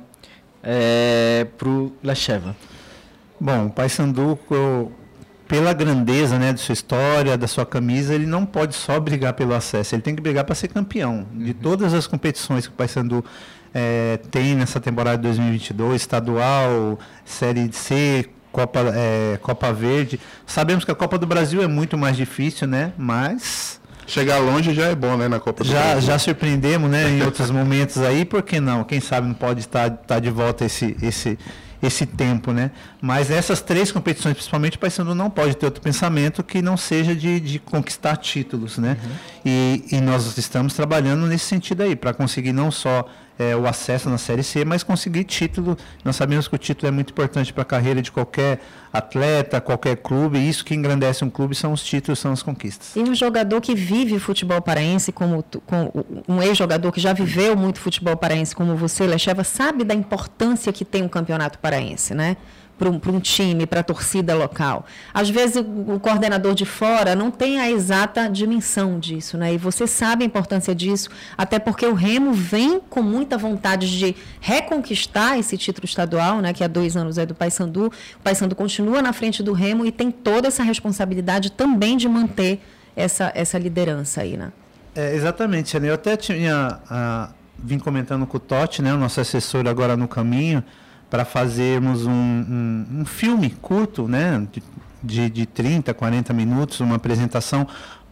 é, 0.62 1.46
pro 1.58 1.92
Lecheva. 2.02 2.56
Bom, 3.44 3.66
o 3.66 3.70
Paysandu, 3.70 4.38
pela 5.46 5.74
grandeza 5.74 6.38
né, 6.38 6.50
de 6.50 6.60
sua 6.60 6.72
história, 6.72 7.36
da 7.36 7.46
sua 7.46 7.66
camisa, 7.66 8.14
ele 8.14 8.24
não 8.24 8.46
pode 8.46 8.74
só 8.74 8.98
brigar 8.98 9.34
pelo 9.34 9.52
acesso, 9.52 9.94
ele 9.94 10.00
tem 10.00 10.16
que 10.16 10.22
brigar 10.22 10.44
para 10.44 10.54
ser 10.54 10.68
campeão. 10.68 11.26
De 11.30 11.50
uhum. 11.50 11.56
todas 11.60 11.92
as 11.92 12.06
competições 12.06 12.66
que 12.66 12.72
o 12.72 12.74
Paysandu 12.74 13.22
é, 13.74 14.18
tem 14.30 14.54
nessa 14.54 14.80
temporada 14.80 15.18
de 15.18 15.24
2022, 15.24 16.00
estadual, 16.00 16.98
Série 17.22 17.70
C, 17.70 18.30
Copa, 18.50 18.80
é, 18.94 19.38
Copa 19.42 19.70
Verde. 19.74 20.18
Sabemos 20.46 20.82
que 20.82 20.90
a 20.90 20.94
Copa 20.94 21.18
do 21.18 21.26
Brasil 21.26 21.62
é 21.62 21.66
muito 21.66 21.98
mais 21.98 22.16
difícil, 22.16 22.66
né? 22.66 22.94
Mas 22.96 23.78
Chegar 24.06 24.38
longe 24.38 24.72
já 24.72 24.86
é 24.86 24.94
bom, 24.94 25.16
né, 25.16 25.28
na 25.28 25.40
Copa 25.40 25.64
do 25.64 25.70
já, 25.70 25.80
Brasil. 25.80 26.00
Já 26.00 26.18
surpreendemos, 26.18 26.90
né, 26.90 27.10
em 27.10 27.22
outros 27.22 27.50
momentos 27.50 27.98
aí, 27.98 28.24
por 28.24 28.42
que 28.42 28.60
não? 28.60 28.84
Quem 28.84 29.00
sabe 29.00 29.26
não 29.26 29.34
pode 29.34 29.60
estar, 29.60 29.88
estar 29.88 30.18
de 30.18 30.30
volta 30.30 30.64
esse, 30.64 30.96
esse, 31.02 31.38
esse 31.82 32.06
tempo, 32.06 32.52
né? 32.52 32.70
Mas 33.00 33.30
essas 33.30 33.60
três 33.60 33.92
competições, 33.92 34.34
principalmente 34.34 34.76
o 34.76 34.80
Paysandu 34.80 35.14
não 35.14 35.30
pode 35.30 35.56
ter 35.56 35.66
outro 35.66 35.82
pensamento 35.82 36.42
que 36.42 36.62
não 36.62 36.76
seja 36.76 37.14
de, 37.14 37.40
de 37.40 37.58
conquistar 37.58 38.16
títulos, 38.16 38.78
né? 38.78 38.96
Uhum. 39.02 39.10
E, 39.44 39.84
e, 39.92 40.00
nós 40.00 40.36
estamos 40.38 40.74
trabalhando 40.74 41.26
nesse 41.26 41.44
sentido 41.44 41.82
aí, 41.82 41.94
para 41.94 42.14
conseguir 42.14 42.52
não 42.52 42.70
só 42.70 43.06
é, 43.38 43.56
o 43.56 43.66
acesso 43.66 44.08
na 44.08 44.18
Série 44.18 44.42
C, 44.42 44.64
mas 44.64 44.82
conseguir 44.82 45.24
título. 45.24 45.76
Nós 46.04 46.16
sabemos 46.16 46.46
que 46.48 46.54
o 46.54 46.58
título 46.58 46.88
é 46.88 46.90
muito 46.90 47.10
importante 47.10 47.52
para 47.52 47.62
a 47.62 47.64
carreira 47.64 48.00
de 48.00 48.12
qualquer 48.12 48.60
atleta, 48.92 49.60
qualquer 49.60 49.96
clube. 49.96 50.38
E 50.38 50.48
isso 50.48 50.64
que 50.64 50.74
engrandece 50.74 51.24
um 51.24 51.30
clube 51.30 51.54
são 51.54 51.72
os 51.72 51.82
títulos, 51.82 52.18
são 52.18 52.32
as 52.32 52.42
conquistas. 52.42 52.94
E 52.94 53.00
um 53.00 53.14
jogador 53.14 53.60
que 53.60 53.74
vive 53.74 54.18
futebol 54.18 54.60
paraense, 54.62 55.10
como 55.10 55.44
um 56.28 56.40
ex-jogador 56.42 56.92
que 56.92 57.00
já 57.00 57.12
viveu 57.12 57.56
muito 57.56 57.80
futebol 57.80 58.16
paraense, 58.16 58.54
como 58.54 58.76
você, 58.76 59.06
Lecheva, 59.06 59.42
sabe 59.42 59.84
da 59.84 59.94
importância 59.94 60.72
que 60.72 60.84
tem 60.84 61.02
um 61.02 61.08
campeonato 61.08 61.58
paraense, 61.58 62.14
né? 62.14 62.36
Para 62.76 62.90
um, 62.90 63.20
time, 63.20 63.66
para 63.66 63.80
a 63.80 63.82
torcida 63.84 64.34
local. 64.34 64.84
Às 65.12 65.30
vezes 65.30 65.56
o, 65.56 66.00
coordenador 66.00 66.54
de 66.54 66.64
fora 66.64 67.14
não 67.14 67.30
tem 67.30 67.60
a 67.60 67.70
exata 67.70 68.28
dimensão 68.28 68.98
disso, 68.98 69.38
né? 69.38 69.54
E 69.54 69.58
você 69.58 69.86
sabe 69.86 70.24
a 70.24 70.26
importância 70.26 70.74
disso, 70.74 71.08
até 71.38 71.58
porque 71.60 71.86
o 71.86 71.94
Remo 71.94 72.32
vem 72.32 72.80
com 72.80 73.00
muita 73.00 73.38
vontade 73.38 73.96
de 73.96 74.16
reconquistar 74.40 75.38
esse 75.38 75.56
título 75.56 75.84
estadual, 75.84 76.40
né? 76.40 76.52
Que 76.52 76.64
há 76.64 76.68
dois 76.68 76.96
anos 76.96 77.16
é 77.16 77.24
do 77.24 77.34
Paysandu. 77.34 77.86
O 77.86 78.22
Paysandu 78.22 78.56
continua 78.56 79.00
na 79.00 79.12
frente 79.12 79.42
do 79.42 79.52
Remo 79.52 79.86
e 79.86 79.92
tem 79.92 80.10
toda 80.10 80.48
essa 80.48 80.64
responsabilidade 80.64 81.52
também 81.52 81.96
de 81.96 82.08
manter 82.08 82.60
essa, 82.96 83.30
essa 83.36 83.56
liderança 83.56 84.22
aí, 84.22 84.36
né? 84.36 84.52
É, 84.96 85.14
exatamente. 85.14 85.76
Eu 85.76 85.94
até 85.94 86.16
tinha 86.16 86.80
ah, 86.90 87.30
vim 87.58 87.78
comentando 87.78 88.26
com 88.26 88.36
o 88.36 88.40
Totti, 88.40 88.82
né, 88.82 88.92
o 88.92 88.98
nosso 88.98 89.20
assessor 89.20 89.66
agora 89.66 89.96
no 89.96 90.08
caminho, 90.08 90.62
para 91.10 91.24
fazermos 91.24 92.06
um, 92.06 92.12
um, 92.12 92.86
um 93.00 93.04
filme 93.04 93.50
curto, 93.62 94.08
né, 94.08 94.46
de, 94.52 94.62
de, 95.02 95.30
de 95.30 95.46
30, 95.46 95.92
40 95.94 96.32
minutos, 96.32 96.80
uma 96.80 96.96
apresentação 96.96 97.66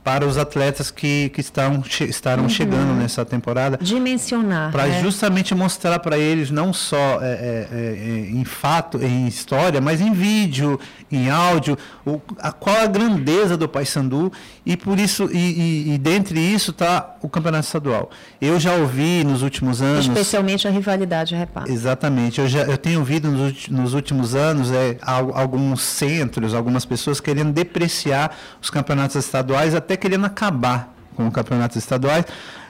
para 0.05 0.27
os 0.27 0.37
atletas 0.37 0.91
que, 0.91 1.29
que 1.29 1.41
estão, 1.41 1.83
che 1.85 2.05
estarão 2.05 2.49
chegando 2.49 2.93
nessa 2.95 3.25
temporada. 3.25 3.79
Dimensionar. 3.81 4.73
Para 4.73 4.87
né? 4.87 5.01
justamente 5.01 5.55
mostrar 5.55 5.99
para 6.01 6.19
eles 6.19 6.51
não 6.51 6.73
só 6.73 7.21
é, 7.23 7.23
é, 7.23 7.69
é, 7.71 8.31
em 8.31 8.45
fato, 8.45 9.01
em 9.01 9.29
história, 9.29 9.81
mas 9.81 10.01
em 10.01 10.13
vídeo, 10.13 10.79
em 11.11 11.31
áudio, 11.31 11.79
o, 12.05 12.21
a, 12.39 12.51
qual 12.51 12.77
a 12.77 12.87
grandeza 12.87 13.57
do 13.57 13.69
Paysandu 13.69 14.33
e 14.65 14.77
por 14.77 14.99
isso 14.99 15.29
e, 15.33 15.37
e, 15.39 15.95
e 15.95 15.99
dentre 15.99 16.39
isso 16.39 16.71
está 16.71 17.17
o 17.21 17.29
campeonato 17.29 17.65
estadual. 17.67 18.11
Eu 18.41 18.61
já 18.61 18.75
ouvi 18.75 19.25
nos 19.25 19.43
últimos 19.43 19.83
anos, 19.83 20.07
Especialmente 20.07 20.69
a 20.69 20.71
rivalidade, 20.71 21.35
repara. 21.35 21.71
exatamente, 21.71 22.41
eu 22.41 22.49
já 22.49 22.61
eu 22.63 22.79
tenho 22.79 23.01
ouvido 23.01 23.31
nos, 23.31 23.69
nos 23.69 23.95
últimos 23.95 24.35
anos 24.35 24.71
é, 24.71 24.97
al- 25.03 25.37
alguns 25.37 25.81
centros, 25.83 26.55
algumas 26.55 26.85
pessoas 26.85 27.21
querendo 27.21 27.53
depreciar 27.53 28.37
os 28.61 28.71
campeonatos 28.71 29.17
estaduais, 29.17 29.75
até 29.75 29.97
querendo 29.97 30.25
acabar 30.27 30.95
com 31.17 31.27
os 31.27 31.35
campeonatos 31.35 31.77
estaduais, 31.77 32.25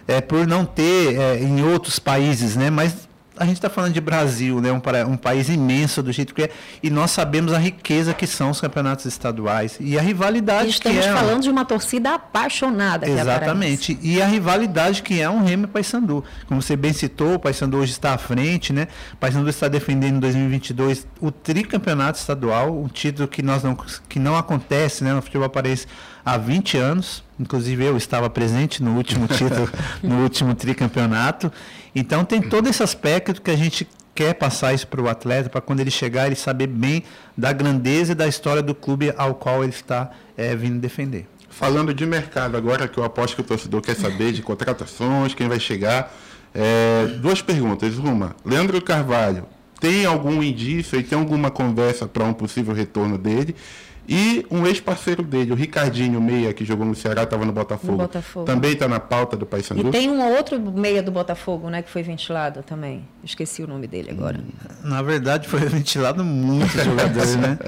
é, 0.09 0.20
por 0.20 0.47
não 0.47 0.64
ter 0.64 1.16
é, 1.18 1.43
em 1.43 1.62
outros 1.62 1.99
países, 1.99 2.57
né? 2.57 2.70
Mas 2.70 3.07
a 3.37 3.45
gente 3.45 3.57
está 3.57 3.70
falando 3.70 3.93
de 3.93 4.01
Brasil, 4.01 4.61
né? 4.61 4.70
Um, 4.72 4.80
um 5.11 5.16
país 5.16 5.49
imenso 5.49 6.03
do 6.03 6.12
jeito 6.12 6.35
que 6.35 6.43
é, 6.43 6.51
e 6.83 6.91
nós 6.91 7.11
sabemos 7.11 7.53
a 7.53 7.59
riqueza 7.59 8.12
que 8.12 8.26
são 8.26 8.51
os 8.51 8.61
campeonatos 8.61 9.07
estaduais 9.07 9.76
e 9.80 9.99
a 9.99 10.03
rivalidade 10.03 10.66
E 10.66 10.70
estamos 10.70 11.01
que 11.01 11.09
é. 11.09 11.12
falando 11.12 11.43
de 11.43 11.51
uma 11.51 11.64
torcida 11.64 12.14
apaixonada. 12.14 13.07
que 13.07 13.12
é 13.12 13.18
a. 13.18 13.22
Exatamente. 13.22 13.99
E 14.03 14.20
a 14.20 14.26
rivalidade 14.26 15.03
que 15.03 15.20
é 15.20 15.28
um 15.28 15.43
Remo 15.43 15.64
e 15.64 15.66
Paysandu. 15.66 16.24
Como 16.47 16.61
você 16.61 16.76
bem 16.76 16.93
citou, 16.93 17.35
o 17.35 17.39
Paysandu 17.39 17.78
hoje 17.78 17.93
está 17.93 18.12
à 18.14 18.18
frente, 18.18 18.72
né? 18.72 18.89
O 19.14 19.16
Paysandu 19.16 19.49
está 19.49 19.68
defendendo 19.68 20.16
em 20.16 20.20
2022 20.20 21.07
o 21.20 21.30
tricampeonato 21.30 22.18
estadual, 22.18 22.78
um 22.78 22.89
título 22.89 23.26
que 23.28 23.43
nós 23.43 23.62
não 23.62 23.76
que 24.09 24.18
não 24.18 24.37
acontece, 24.37 25.03
né, 25.03 25.12
no 25.12 25.22
futebol 25.22 25.49
paraense 25.49 25.87
há 26.24 26.37
20 26.37 26.76
anos. 26.76 27.24
Inclusive 27.39 27.85
eu 27.85 27.97
estava 27.97 28.30
presente 28.30 28.83
no 28.83 28.95
último 28.97 29.26
título, 29.26 29.68
no 30.03 30.22
último 30.22 30.55
tricampeonato. 30.55 31.51
Então 31.95 32.24
tem 32.24 32.40
todo 32.40 32.68
esse 32.68 32.82
aspecto 32.82 33.40
que 33.40 33.51
a 33.51 33.57
gente 33.57 33.86
quer 34.14 34.34
passar 34.34 34.74
isso 34.74 34.86
para 34.86 35.01
o 35.01 35.09
atleta, 35.09 35.49
para 35.49 35.61
quando 35.61 35.80
ele 35.80 35.90
chegar 35.90 36.26
ele 36.26 36.36
saber 36.36 36.66
bem 36.66 37.03
da 37.36 37.53
grandeza 37.53 38.12
e 38.12 38.14
da 38.14 38.26
história 38.26 38.62
do 38.62 38.74
clube 38.74 39.12
ao 39.16 39.34
qual 39.34 39.62
ele 39.62 39.72
está 39.72 40.11
eh, 40.36 40.55
vindo 40.55 40.78
defender. 40.78 41.26
Falando 41.49 41.93
de 41.93 42.07
mercado 42.07 42.57
agora, 42.57 42.88
que 42.88 42.99
eu 42.99 43.05
aposto 43.05 43.34
que 43.34 43.43
o 43.43 43.45
torcedor 43.45 43.82
quer 43.82 43.95
saber 43.95 44.32
de 44.32 44.43
contratações, 44.43 45.34
quem 45.34 45.49
vai 45.49 45.61
chegar. 45.61 46.12
É, 46.55 47.07
duas 47.20 47.43
perguntas. 47.43 47.99
Uma, 47.99 48.34
Leandro 48.45 48.80
Carvalho, 48.80 49.47
tem 49.78 50.07
algum 50.07 50.43
indício 50.43 50.99
e 50.99 51.03
tem 51.03 51.18
alguma 51.18 51.51
conversa 51.51 52.07
para 52.07 52.24
um 52.24 52.32
possível 52.32 52.74
retorno 52.74 53.18
dele? 53.18 53.55
E 54.09 54.44
um 54.50 54.66
ex-parceiro 54.66 55.22
dele, 55.22 55.53
o 55.53 55.55
Ricardinho 55.55 56.20
Meia, 56.20 56.53
que 56.53 56.64
jogou 56.64 56.84
no 56.84 56.94
Ceará, 56.94 57.22
estava 57.22 57.44
no 57.44 57.53
Botafogo. 57.53 57.92
No 57.92 57.98
Botafogo. 57.98 58.44
Também 58.46 58.72
está 58.72 58.88
na 58.88 58.98
pauta 58.98 59.36
do 59.36 59.46
Paysandu? 59.46 59.88
E 59.88 59.90
tem 59.92 60.11
um 60.11 60.20
outro 60.34 60.61
meia 60.61 61.00
do 61.03 61.12
Botafogo, 61.12 61.70
né, 61.70 61.82
que 61.82 61.88
foi 61.90 62.03
ventilado 62.03 62.62
também. 62.64 63.05
Esqueci 63.22 63.62
o 63.62 63.66
nome 63.68 63.86
dele 63.86 64.11
agora. 64.11 64.40
Na 64.82 65.03
verdade, 65.03 65.46
foi 65.48 65.61
ventilado 65.70 66.24
muitos 66.24 66.82
jogadores, 66.84 67.36
né? 67.36 67.59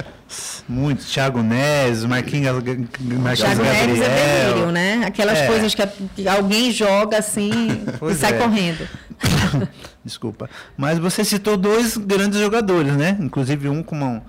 Muitos. 0.67 1.05
Thiago 1.09 1.41
Neves, 1.41 2.03
Marquinhos, 2.03 2.53
Marquinhos 2.53 3.39
Thiago 3.39 3.63
Neves 3.63 4.01
é 4.01 4.07
Gabriel. 4.07 4.49
delírio, 4.53 4.71
né? 4.71 5.03
Aquelas 5.05 5.37
É. 5.37 5.47
coisas 5.47 5.73
que, 5.73 6.27
alguém 6.27 6.71
joga 6.71 7.17
assim 7.17 7.51
e 7.87 7.97
Pois 7.97 8.17
sai 8.17 8.33
é. 8.33 8.37
correndo. 8.37 8.87
Desculpa. 10.03 10.49
Mas 10.77 10.99
você 10.99 11.23
citou 11.23 11.55
dois 11.57 11.95
grandes 11.97 12.39
jogadores, 12.39 12.93
né? 12.97 13.17
Inclusive 13.21 13.69
um 13.69 13.81
com 13.81 13.95
uma, 13.95 14.21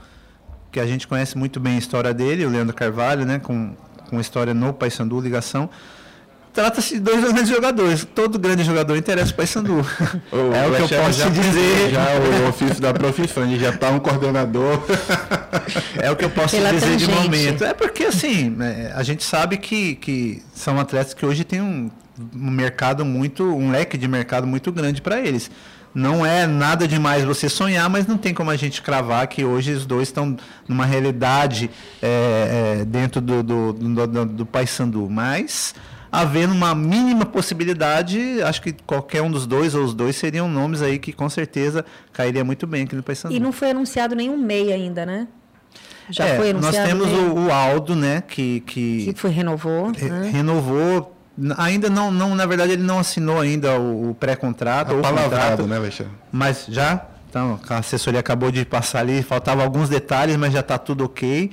que 0.76 0.80
a 0.80 0.86
gente 0.86 1.08
conhece 1.08 1.38
muito 1.38 1.58
bem 1.58 1.76
a 1.76 1.78
história 1.78 2.12
dele, 2.12 2.44
o 2.44 2.50
Leandro 2.50 2.74
Carvalho, 2.74 3.24
né? 3.24 3.38
Com, 3.38 3.74
com 4.10 4.20
história 4.20 4.52
no 4.52 4.74
Paysandu, 4.74 5.18
ligação. 5.18 5.70
Trata-se 6.52 6.96
de 6.96 7.00
dois 7.00 7.24
grandes 7.24 7.48
jogadores. 7.48 8.06
Todo 8.14 8.38
grande 8.38 8.62
jogador 8.62 8.94
interessa 8.94 9.32
o 9.32 9.34
Paysandu. 9.36 9.80
O 9.80 10.36
é 10.54 10.66
o 10.66 10.86
que 10.86 10.94
eu 10.94 11.00
posso 11.00 11.22
te 11.22 11.30
dizer. 11.30 11.90
Já 11.92 12.04
o 12.44 12.48
ofício 12.50 12.82
da 12.82 12.92
profissão, 12.92 13.44
ele 13.44 13.58
já 13.58 13.70
está 13.70 13.88
um 13.88 13.98
coordenador. 13.98 14.78
É 15.96 16.10
o 16.10 16.14
que 16.14 16.24
eu 16.24 16.30
posso 16.30 16.54
Pela 16.54 16.70
dizer 16.70 16.96
de 16.96 17.08
momento. 17.08 17.64
É 17.64 17.72
porque, 17.72 18.04
assim, 18.04 18.50
né, 18.50 18.92
a 18.94 19.02
gente 19.02 19.24
sabe 19.24 19.56
que, 19.56 19.96
que 19.96 20.42
são 20.54 20.78
atletas 20.78 21.14
que 21.14 21.24
hoje 21.24 21.42
têm 21.42 21.60
um, 21.60 21.90
um 22.34 22.50
mercado 22.50 23.04
muito, 23.04 23.42
um 23.42 23.70
leque 23.70 23.96
de 23.96 24.06
mercado 24.06 24.46
muito 24.46 24.70
grande 24.70 25.00
para 25.00 25.18
eles. 25.18 25.50
Não 25.98 26.26
é 26.26 26.46
nada 26.46 26.86
demais 26.86 27.24
você 27.24 27.48
sonhar, 27.48 27.88
mas 27.88 28.06
não 28.06 28.18
tem 28.18 28.34
como 28.34 28.50
a 28.50 28.56
gente 28.56 28.82
cravar 28.82 29.26
que 29.28 29.42
hoje 29.44 29.72
os 29.72 29.86
dois 29.86 30.08
estão 30.08 30.36
numa 30.68 30.84
realidade 30.84 31.70
é, 32.02 32.78
é, 32.80 32.84
dentro 32.84 33.18
do, 33.18 33.42
do, 33.42 33.72
do, 33.72 34.06
do, 34.06 34.26
do 34.26 34.44
Paysandu. 34.46 35.08
Mas, 35.08 35.74
havendo 36.12 36.52
uma 36.52 36.74
mínima 36.74 37.24
possibilidade, 37.24 38.42
acho 38.42 38.60
que 38.60 38.74
qualquer 38.86 39.22
um 39.22 39.30
dos 39.30 39.46
dois 39.46 39.74
ou 39.74 39.84
os 39.84 39.94
dois 39.94 40.16
seriam 40.16 40.48
nomes 40.50 40.82
aí 40.82 40.98
que 40.98 41.14
com 41.14 41.30
certeza 41.30 41.82
cairia 42.12 42.44
muito 42.44 42.66
bem 42.66 42.84
aqui 42.84 42.94
no 42.94 43.02
Paysandu. 43.02 43.34
E 43.34 43.40
não 43.40 43.50
foi 43.50 43.70
anunciado 43.70 44.14
nenhum 44.14 44.36
meia 44.36 44.74
ainda, 44.74 45.06
né? 45.06 45.26
Já 46.10 46.26
É, 46.26 46.36
foi 46.36 46.52
nós 46.52 46.62
anunciado. 46.76 46.88
temos 46.88 47.06
meia? 47.08 47.20
o, 47.32 47.46
o 47.46 47.50
Aldo, 47.52 47.96
né, 47.96 48.22
que, 48.28 48.60
que, 48.60 49.12
que 49.12 49.18
foi 49.18 49.30
renovou. 49.30 49.90
re- 49.92 50.08
né? 50.10 50.30
renovou. 50.30 51.15
Ainda 51.58 51.90
não, 51.90 52.10
não, 52.10 52.34
na 52.34 52.46
verdade, 52.46 52.72
ele 52.72 52.82
não 52.82 52.98
assinou 52.98 53.40
ainda 53.40 53.78
o, 53.78 54.10
o 54.10 54.14
pré-contrato 54.14 54.92
ou 54.94 55.00
o 55.00 55.02
contrato, 55.02 55.66
né, 55.66 55.76
Alexandre? 55.76 56.12
mas 56.32 56.64
já. 56.68 57.04
Então, 57.28 57.60
a 57.68 57.78
assessoria 57.78 58.20
acabou 58.20 58.50
de 58.50 58.64
passar 58.64 59.00
ali, 59.00 59.22
faltavam 59.22 59.62
alguns 59.62 59.88
detalhes, 59.88 60.36
mas 60.36 60.52
já 60.52 60.60
está 60.60 60.78
tudo 60.78 61.04
ok. 61.04 61.50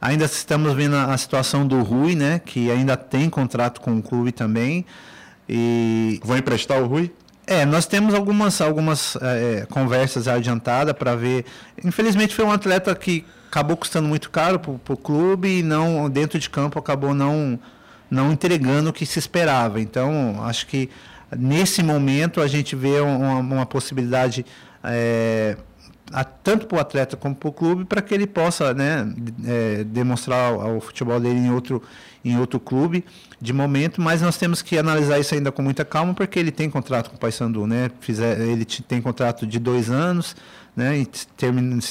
Ainda 0.00 0.24
estamos 0.24 0.74
vendo 0.74 0.96
a, 0.96 1.12
a 1.12 1.18
situação 1.18 1.64
do 1.66 1.82
Rui, 1.82 2.16
né, 2.16 2.40
que 2.44 2.70
ainda 2.70 2.96
tem 2.96 3.30
contrato 3.30 3.80
com 3.80 3.96
o 3.96 4.02
clube 4.02 4.32
também. 4.32 4.84
E 5.48 6.20
Vão 6.24 6.36
emprestar 6.36 6.80
o 6.82 6.86
Rui? 6.86 7.12
é, 7.50 7.66
nós 7.66 7.84
temos 7.84 8.14
algumas, 8.14 8.60
algumas 8.60 9.16
eh, 9.20 9.66
conversas 9.68 10.28
adiantadas 10.28 10.94
para 10.94 11.16
ver. 11.16 11.44
Infelizmente 11.84 12.32
foi 12.32 12.44
um 12.44 12.52
atleta 12.52 12.94
que 12.94 13.24
acabou 13.48 13.76
custando 13.76 14.06
muito 14.06 14.30
caro 14.30 14.60
para 14.60 14.94
o 14.94 14.96
clube 14.96 15.58
e 15.58 15.62
não 15.62 16.08
dentro 16.08 16.38
de 16.38 16.48
campo 16.48 16.78
acabou 16.78 17.12
não 17.12 17.58
não 18.10 18.32
entregando 18.32 18.90
o 18.90 18.92
que 18.92 19.06
se 19.06 19.18
esperava. 19.18 19.80
Então 19.80 20.42
acho 20.44 20.66
que 20.66 20.88
nesse 21.36 21.82
momento 21.82 22.40
a 22.40 22.46
gente 22.48 22.74
vê 22.74 23.00
uma, 23.00 23.36
uma 23.38 23.66
possibilidade 23.66 24.44
eh, 24.82 25.56
a- 26.12 26.24
tanto 26.24 26.66
para 26.66 26.78
o 26.78 26.80
atleta 26.80 27.16
como 27.16 27.34
para 27.34 27.48
o 27.48 27.52
clube 27.52 27.84
para 27.84 28.02
que 28.02 28.12
ele 28.12 28.26
possa 28.26 28.74
né, 28.74 29.06
eh, 29.46 29.84
demonstrar 29.84 30.52
o, 30.52 30.80
futebol 30.80 31.20
dele 31.20 31.38
em 31.38 31.50
outro 31.52 31.82
em 32.22 32.38
outro 32.38 32.60
clube 32.60 33.02
de 33.40 33.50
momento, 33.52 33.98
mas 34.02 34.20
nós 34.20 34.36
temos 34.36 34.60
que 34.60 34.76
analisar 34.76 35.18
isso 35.18 35.34
ainda 35.34 35.50
com 35.50 35.62
muita 35.62 35.86
calma, 35.86 36.12
porque 36.12 36.38
ele 36.38 36.50
tem 36.50 36.68
contrato 36.68 37.08
com 37.08 37.16
o 37.16 37.18
Paysandu, 37.18 37.66
né? 37.66 37.90
Fizer, 38.00 38.38
ele 38.40 38.66
tem 38.66 39.00
contrato 39.00 39.46
de 39.46 39.58
dois 39.58 39.88
anos, 39.88 40.36
né? 40.76 40.98
E 40.98 41.06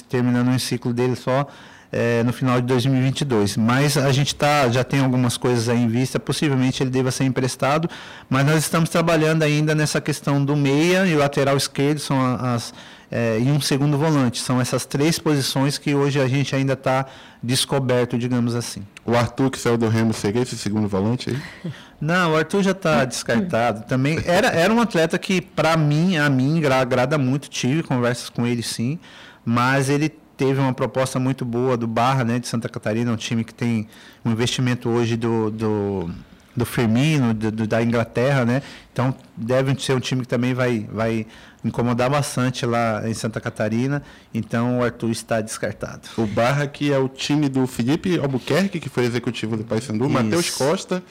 terminando 0.08 0.50
um 0.50 0.60
ciclo 0.60 0.94
dele 0.94 1.16
só, 1.16 1.48
é, 1.92 2.24
no 2.24 2.32
final 2.32 2.60
de 2.62 2.68
2022. 2.68 3.58
Mas 3.58 3.98
a 3.98 4.12
gente 4.12 4.36
tá, 4.36 4.70
já 4.70 4.84
tem 4.84 5.00
algumas 5.00 5.38
coisas 5.38 5.70
aí 5.70 5.80
em 5.80 5.88
vista, 5.88 6.20
possivelmente 6.20 6.84
ele 6.84 6.90
deva 6.90 7.12
ser 7.12 7.24
emprestado, 7.24 7.90
mas 8.30 8.46
nós 8.46 8.58
estamos 8.58 8.90
trabalhando 8.90 9.44
ainda 9.44 9.74
nessa 9.74 10.00
questão 10.00 10.44
do 10.44 10.56
meia 10.56 11.06
e 11.06 11.16
lateral 11.16 11.58
esquerdo, 11.58 12.00
são 12.00 12.20
as, 12.20 12.74
é, 13.12 13.40
e 13.40 13.52
um 13.52 13.60
segundo 13.60 13.98
volante. 13.98 14.40
São 14.40 14.62
essas 14.62 14.86
três 14.86 15.18
posições 15.18 15.78
que 15.78 15.96
hoje 15.96 16.20
a 16.20 16.28
gente 16.28 16.56
ainda 16.56 16.74
está 16.74 17.06
descoberto, 17.42 18.18
digamos 18.18 18.56
assim. 18.56 18.84
O 19.06 19.16
Arthur, 19.16 19.50
que 19.50 19.60
saiu 19.60 19.78
do 19.78 19.88
Remo, 19.88 20.14
seria 20.14 20.42
esse 20.42 20.58
segundo 20.58 20.88
volante 20.88 21.30
aí? 21.32 21.72
Não, 22.00 22.34
o 22.34 22.38
Arthur 22.38 22.64
já 22.64 22.72
está 22.72 23.04
descartado. 23.04 23.86
Também 23.86 24.20
era, 24.26 24.48
era 24.48 24.74
um 24.74 24.80
atleta 24.80 25.18
que, 25.18 25.42
para 25.42 25.76
mim, 25.76 26.18
a 26.18 26.30
mim, 26.30 26.64
agrada 26.66 27.18
muito. 27.18 27.50
Tive 27.50 27.84
conversas 27.84 28.30
com 28.30 28.46
ele, 28.46 28.64
sim. 28.64 29.00
Mas 29.44 29.90
ele 29.90 30.10
teve 30.40 30.58
uma 30.62 30.72
proposta 30.72 31.20
muito 31.20 31.44
boa 31.44 31.76
do 31.76 31.86
Barra, 31.86 32.24
né, 32.24 32.40
de 32.40 32.48
Santa 32.48 32.70
Catarina, 32.70 33.12
um 33.12 33.18
time 33.18 33.44
que 33.44 33.54
tem 33.54 33.90
um 34.24 34.32
investimento 34.32 34.88
hoje 34.88 35.18
do, 35.18 35.52
do, 35.52 36.10
do 36.56 36.66
Firmino, 36.66 37.34
do, 37.34 37.52
do, 37.52 37.68
da 37.68 37.84
Inglaterra, 37.84 38.46
né? 38.46 38.64
Então 38.94 39.14
deve 39.36 39.76
ser 39.82 39.94
um 39.96 40.00
time 40.00 40.22
que 40.22 40.30
também 40.30 40.54
vai, 40.54 40.88
vai 40.94 41.28
incomodar 41.64 42.10
bastante 42.10 42.66
lá 42.66 43.04
em 43.06 43.14
Santa 43.14 43.42
Catarina. 43.42 44.02
Então 44.34 44.80
o 44.80 44.84
Arthur 44.84 45.10
está 45.12 45.42
descartado. 45.42 46.08
O 46.18 46.26
Barra 46.26 46.66
que 46.68 46.94
é 46.94 46.98
o 46.98 47.10
time 47.10 47.50
do 47.50 47.68
Felipe 47.68 48.18
Albuquerque, 48.18 48.80
que 48.80 48.88
foi 48.88 49.04
executivo 49.04 49.58
do 49.58 49.66
Paysandu, 49.66 50.10
Matheus 50.10 50.52
Costa, 50.52 51.04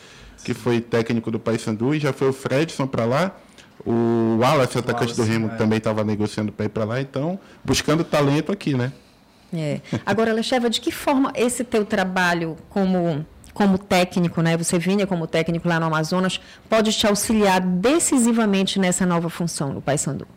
que 0.43 0.55
foi 0.55 0.81
técnico 0.81 1.31
do 1.31 1.39
Paysandu, 1.39 1.95
e 1.95 1.99
já 1.99 2.15
foi 2.15 2.31
o 2.31 2.33
Fredson 2.33 2.87
para 2.87 3.05
lá. 3.05 3.37
O 3.85 4.39
Wallace, 4.41 4.79
atacante 4.79 5.13
Wallace, 5.13 5.21
do 5.21 5.23
Remo, 5.23 5.49
é. 5.49 5.57
também 5.57 5.77
estava 5.77 6.03
negociando 6.03 6.51
para 6.51 6.65
ir 6.65 6.71
para 6.71 6.85
lá, 6.85 7.01
então 7.01 7.39
buscando 7.63 8.03
talento 8.03 8.51
aqui, 8.51 8.75
né? 8.75 8.91
É. 9.53 9.81
Agora, 10.05 10.33
Lecheva, 10.33 10.69
de 10.69 10.81
que 10.81 10.93
forma 10.93 11.33
esse 11.35 11.65
teu 11.65 11.85
trabalho 11.85 12.57
como 12.69 13.25
como 13.59 13.77
técnico, 13.77 14.41
né? 14.41 14.57
Você 14.57 14.79
vinha 14.79 15.05
como 15.05 15.27
técnico 15.27 15.69
lá 15.69 15.81
no 15.81 15.87
Amazonas, 15.87 16.41
pode 16.71 16.93
te 16.93 17.09
auxiliar 17.09 17.61
decisivamente 17.61 18.79
nessa 18.79 19.05
nova 19.05 19.29
função 19.29 19.73
no 19.73 19.83
Paysandu? 19.83 20.29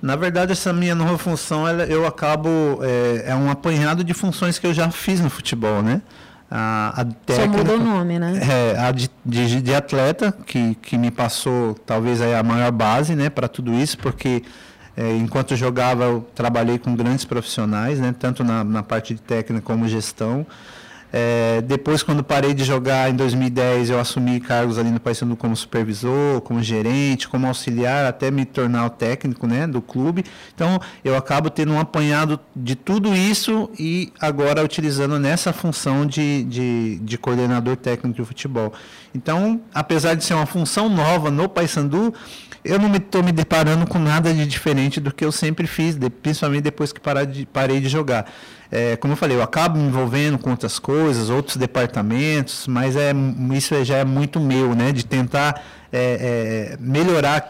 Na 0.00 0.16
verdade, 0.16 0.52
essa 0.52 0.72
minha 0.72 0.94
nova 0.94 1.18
função, 1.18 1.68
ela, 1.68 1.84
eu 1.84 2.06
acabo 2.06 2.48
é, 2.82 3.24
é, 3.26 3.34
um 3.34 3.50
apanhado 3.50 4.02
de 4.02 4.14
funções 4.14 4.58
que 4.58 4.66
eu 4.66 4.72
já 4.72 4.90
fiz 4.90 5.20
no 5.20 5.28
futebol, 5.28 5.82
né? 5.82 6.00
A, 6.50 7.02
a 7.02 7.04
técnica, 7.04 7.34
Só 7.34 7.46
mudou 7.48 7.76
o 7.76 7.84
nome, 7.84 8.18
né? 8.18 8.40
É, 8.40 8.78
a 8.80 8.92
de, 8.92 9.10
de, 9.26 9.60
de, 9.60 9.74
atleta 9.74 10.32
que, 10.46 10.74
que 10.76 10.96
me 10.96 11.10
passou 11.10 11.74
talvez 11.84 12.22
a 12.22 12.42
maior 12.42 12.72
base, 12.72 13.14
né, 13.14 13.28
para 13.28 13.46
tudo 13.46 13.74
isso, 13.74 13.98
porque 13.98 14.42
é, 14.98 15.16
enquanto 15.16 15.54
jogava, 15.54 16.02
eu 16.02 16.26
trabalhei 16.34 16.76
com 16.76 16.92
grandes 16.96 17.24
profissionais, 17.24 18.00
né, 18.00 18.12
tanto 18.18 18.42
na, 18.42 18.64
na 18.64 18.82
parte 18.82 19.14
de 19.14 19.22
técnica 19.22 19.64
como 19.64 19.86
gestão. 19.86 20.44
É, 21.12 21.62
depois, 21.62 22.02
quando 22.02 22.24
parei 22.24 22.52
de 22.52 22.64
jogar 22.64 23.08
em 23.08 23.14
2010, 23.14 23.90
eu 23.90 24.00
assumi 24.00 24.40
cargos 24.40 24.76
ali 24.76 24.90
no 24.90 24.98
Paysandu 24.98 25.36
como 25.36 25.54
supervisor, 25.54 26.40
como 26.40 26.60
gerente, 26.60 27.28
como 27.28 27.46
auxiliar, 27.46 28.06
até 28.06 28.28
me 28.28 28.44
tornar 28.44 28.86
o 28.86 28.90
técnico 28.90 29.46
né, 29.46 29.68
do 29.68 29.80
clube. 29.80 30.24
Então, 30.52 30.80
eu 31.04 31.16
acabo 31.16 31.48
tendo 31.48 31.72
um 31.72 31.78
apanhado 31.78 32.38
de 32.54 32.74
tudo 32.74 33.14
isso 33.14 33.70
e 33.78 34.12
agora 34.20 34.64
utilizando 34.64 35.16
nessa 35.16 35.52
função 35.52 36.04
de, 36.04 36.42
de, 36.42 36.98
de 36.98 37.16
coordenador 37.16 37.76
técnico 37.76 38.20
de 38.20 38.26
futebol. 38.26 38.72
Então, 39.14 39.60
apesar 39.72 40.14
de 40.14 40.24
ser 40.24 40.34
uma 40.34 40.44
função 40.44 40.88
nova 40.88 41.30
no 41.30 41.48
Paysandu, 41.48 42.12
eu 42.68 42.78
não 42.78 42.94
estou 42.94 43.22
me, 43.22 43.26
me, 43.26 43.32
deparando 43.32 43.86
com 43.86 43.98
nada 43.98 44.32
de 44.32 44.46
diferente 44.46 45.00
do 45.00 45.12
que 45.12 45.24
eu 45.24 45.32
sempre 45.32 45.66
fiz, 45.66 45.96
de, 45.96 46.08
principalmente 46.10 46.62
depois 46.62 46.92
que 46.92 47.00
de, 47.26 47.46
parei 47.46 47.80
de 47.80 47.88
jogar. 47.88 48.30
É, 48.70 48.96
como 48.96 49.14
eu 49.14 49.16
falei, 49.16 49.36
eu 49.36 49.42
acabo 49.42 49.78
me 49.78 49.84
envolvendo 49.84 50.38
com 50.38 50.50
outras 50.50 50.78
coisas, 50.78 51.30
outros 51.30 51.56
departamentos, 51.56 52.66
mas 52.66 52.96
é, 52.96 53.12
isso 53.54 53.82
já 53.84 53.96
é 53.96 54.04
muito 54.04 54.38
meu, 54.38 54.74
né? 54.74 54.92
De 54.92 55.06
tentar 55.06 55.62
é, 55.90 56.74
é, 56.74 56.76
melhorar 56.78 57.48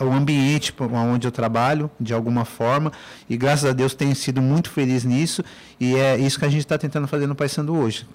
a, 0.00 0.02
o 0.02 0.12
ambiente 0.12 0.74
onde 1.12 1.26
eu 1.26 1.32
trabalho, 1.32 1.90
de 2.00 2.14
alguma 2.14 2.44
forma. 2.46 2.90
E 3.28 3.36
graças 3.36 3.68
a 3.68 3.72
Deus 3.72 3.94
tenho 3.94 4.16
sido 4.16 4.40
muito 4.40 4.70
feliz 4.70 5.04
nisso. 5.04 5.44
E 5.78 5.94
é 5.94 6.16
isso 6.16 6.38
que 6.38 6.44
a 6.46 6.48
gente 6.48 6.60
está 6.60 6.78
tentando 6.78 7.06
fazer 7.06 7.26
no 7.26 7.34
Paysandu 7.34 7.76
hoje. 7.76 8.06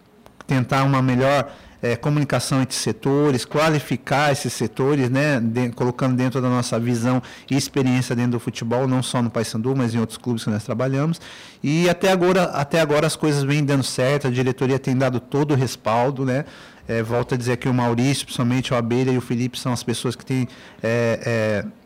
Tentar 0.47 0.83
uma 0.83 1.01
melhor 1.01 1.51
é, 1.81 1.95
comunicação 1.95 2.61
entre 2.61 2.75
setores, 2.75 3.43
qualificar 3.43 4.31
esses 4.31 4.53
setores, 4.53 5.09
né, 5.09 5.39
de, 5.39 5.69
colocando 5.71 6.15
dentro 6.15 6.41
da 6.41 6.49
nossa 6.49 6.79
visão 6.79 7.21
e 7.49 7.57
experiência 7.57 8.15
dentro 8.15 8.33
do 8.33 8.39
futebol, 8.39 8.87
não 8.87 9.01
só 9.01 9.21
no 9.21 9.29
Paysandu, 9.29 9.75
mas 9.75 9.95
em 9.95 9.99
outros 9.99 10.17
clubes 10.17 10.43
que 10.43 10.49
nós 10.49 10.63
trabalhamos. 10.63 11.19
E 11.63 11.89
até 11.89 12.11
agora, 12.11 12.43
até 12.43 12.79
agora 12.79 13.07
as 13.07 13.15
coisas 13.15 13.43
vêm 13.43 13.63
dando 13.63 13.83
certo, 13.83 14.27
a 14.27 14.29
diretoria 14.29 14.77
tem 14.77 14.95
dado 14.95 15.19
todo 15.19 15.53
o 15.53 15.55
respaldo, 15.55 16.25
né? 16.25 16.45
É, 16.87 17.01
volto 17.01 17.35
a 17.35 17.37
dizer 17.37 17.57
que 17.57 17.69
o 17.69 17.73
Maurício, 17.73 18.25
principalmente 18.25 18.73
o 18.73 18.75
Abelha 18.75 19.11
e 19.11 19.17
o 19.17 19.21
Felipe 19.21 19.57
são 19.57 19.71
as 19.71 19.83
pessoas 19.83 20.15
que 20.15 20.25
têm 20.25 20.47
é, 20.83 21.63
é 21.63 21.80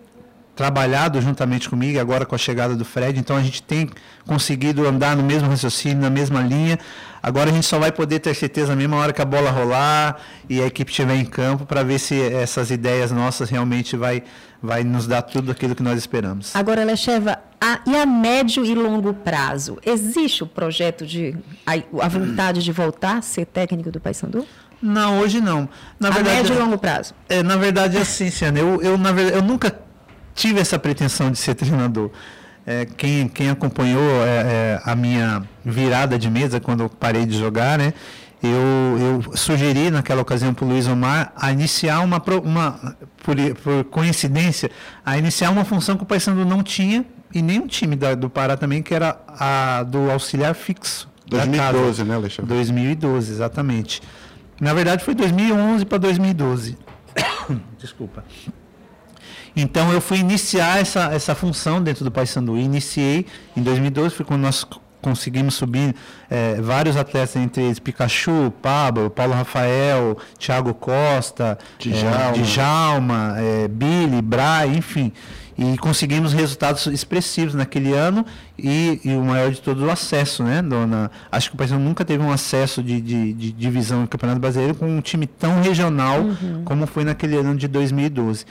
trabalhado 0.56 1.22
juntamente 1.22 1.70
comigo, 1.70 2.00
agora 2.00 2.26
com 2.26 2.34
a 2.34 2.38
chegada 2.38 2.76
do 2.76 2.86
Fred, 2.86 3.20
então 3.20 3.36
a 3.36 3.42
gente 3.42 3.62
tem 3.62 3.90
conseguido 4.26 4.88
andar 4.88 5.16
no 5.16 5.24
mesmo 5.24 5.50
raciocínio, 5.50 6.02
na 6.02 6.10
mesma 6.10 6.42
linha. 6.42 6.80
Agora 7.22 7.50
a 7.50 7.54
gente 7.54 7.66
só 7.66 7.78
vai 7.78 7.92
poder 7.92 8.20
ter 8.20 8.34
certeza 8.36 8.70
na 8.70 8.76
mesma 8.76 8.98
hora 8.98 9.12
que 9.12 9.22
a 9.22 9.26
bola 9.26 9.50
rolar 9.50 10.18
e 10.50 10.62
a 10.62 10.66
equipe 10.68 10.92
estiver 10.92 11.16
em 11.16 11.26
campo 11.26 11.66
para 11.66 11.84
ver 11.84 12.00
se 12.00 12.20
essas 12.22 12.72
ideias 12.72 13.12
nossas 13.12 13.50
realmente 13.50 13.98
vai, 13.98 14.24
vai 14.62 14.84
nos 14.84 15.08
dar 15.08 15.24
tudo 15.24 15.52
aquilo 15.52 15.76
que 15.76 15.84
nós 15.84 15.98
esperamos. 15.98 16.56
Agora, 16.56 16.84
Lecheva, 16.84 17.40
a, 17.60 17.80
e 17.86 17.98
a 17.98 18.06
médio 18.06 18.64
e 18.64 18.76
longo 18.76 19.14
prazo? 19.14 19.80
Existe 19.86 20.44
o 20.44 20.48
projeto 20.48 21.06
de 21.06 21.36
a, 21.66 21.74
a 22.04 22.08
vontade 22.08 22.64
de 22.64 22.72
voltar 22.72 23.18
a 23.18 23.22
ser 23.22 23.46
técnico 23.46 23.92
do 23.92 24.00
Paysandu? 24.00 24.46
Não, 24.82 25.20
hoje 25.20 25.42
não. 25.42 25.68
Na 26.00 26.10
a 26.10 26.12
verdade, 26.12 26.38
médio 26.38 26.56
e 26.56 26.60
longo 26.60 26.78
prazo? 26.78 27.14
É, 27.28 27.42
na 27.42 27.56
verdade, 27.56 27.98
é 27.98 28.02
assim, 28.02 28.30
Ciana, 28.30 28.60
eu, 28.60 28.82
eu, 28.84 28.98
na 28.98 29.12
verdade, 29.12 29.38
eu 29.38 29.42
nunca 29.42 29.72
tive 30.36 30.60
essa 30.60 30.78
pretensão 30.78 31.32
de 31.32 31.38
ser 31.38 31.56
treinador. 31.56 32.12
É, 32.68 32.86
quem, 32.86 33.28
quem 33.28 33.50
acompanhou 33.50 34.02
é, 34.24 34.28
é, 34.28 34.82
a 34.84 34.96
minha 34.96 35.44
virada 35.64 36.18
de 36.20 36.30
mesa 36.30 36.60
quando 36.60 36.84
eu 36.84 36.90
parei 36.90 37.26
de 37.26 37.38
jogar, 37.38 37.78
né? 37.78 37.94
Eu, 38.44 39.24
eu 39.24 39.38
sugeri 39.38 39.90
naquela 39.90 40.22
ocasião 40.22 40.54
para 40.54 40.66
o 40.66 40.68
Luiz 40.68 40.88
Omar 40.88 41.32
a 41.36 41.52
iniciar 41.52 42.02
uma, 42.02 42.22
uma 42.44 42.96
por, 43.24 43.36
por, 43.64 43.84
coincidência, 43.86 44.70
a 45.04 45.18
iniciar 45.18 45.50
uma 45.50 45.64
função 45.64 45.96
que 45.96 46.04
o 46.04 46.06
Paysandu 46.06 46.46
não 46.46 46.62
tinha 46.62 47.06
e 47.34 47.42
o 47.60 47.68
time 47.68 47.96
da, 47.96 48.14
do 48.14 48.30
Pará 48.30 48.56
também, 48.56 48.84
que 48.84 48.94
era 48.94 49.18
a 49.28 49.84
do 49.84 50.12
auxiliar 50.12 50.54
fixo. 50.54 51.10
2012, 51.28 52.04
né, 52.04 52.16
Alexandre? 52.16 52.54
2012, 52.54 53.32
exatamente. 53.32 54.02
Na 54.60 54.74
verdade 54.74 55.04
foi 55.04 55.16
2011 55.16 55.86
para 55.86 55.98
2012. 55.98 56.78
Desculpa. 57.80 58.24
Então 59.56 59.92
eu 59.92 60.02
fui 60.02 60.18
iniciar 60.18 60.80
essa, 60.80 61.14
essa 61.14 61.36
função 61.36 61.82
dentro 61.82 62.04
do 62.04 62.12
Paysandu. 62.12 62.58
Iniciei 62.58 63.26
em 63.56 63.62
2012, 63.62 64.16
foi 64.16 64.26
quando 64.26 64.42
nós 64.42 64.66
conseguimos 65.06 65.54
subir 65.54 65.96
é, 66.30 66.60
vários 66.60 66.98
atletas, 66.98 67.36
entre 67.36 67.62
eles 67.62 67.78
Pikachu, 67.78 68.52
Pablo, 68.60 69.12
Paulo 69.12 69.34
Rafael, 69.34 70.18
Thiago 70.40 70.74
Costa, 70.74 71.60
Djalma, 71.78 72.18
é, 72.18 72.42
Djalma 72.42 73.36
é, 73.38 73.68
Billy, 73.68 74.22
Bray, 74.24 74.76
enfim. 74.76 75.14
E 75.58 75.78
conseguimos 75.78 76.34
resultados 76.34 76.86
expressivos 76.88 77.54
naquele 77.54 77.94
ano 77.94 78.26
e, 78.60 79.00
e 79.06 79.14
o 79.14 79.24
maior 79.24 79.52
de 79.52 79.62
todos, 79.62 79.82
o 79.84 79.90
acesso, 79.90 80.44
né, 80.44 80.62
dona? 80.62 81.10
Acho 81.32 81.50
que 81.50 81.56
o 81.56 81.58
Paysandu 81.58 81.82
nunca 81.82 82.04
teve 82.04 82.22
um 82.22 82.32
acesso 82.32 82.84
de, 82.84 83.00
de, 83.00 83.34
de, 83.34 83.52
divisão 83.54 84.02
do 84.02 84.08
Campeonato 84.10 84.42
Brasileiro 84.42 84.76
com 84.76 84.86
um 84.86 85.00
time 85.00 85.26
tão 85.26 85.62
regional 85.62 86.20
uhum. 86.20 86.64
como 86.66 86.86
foi 86.86 87.06
naquele 87.06 87.38
ano 87.38 87.56
de 87.56 87.70
2012. 87.70 88.46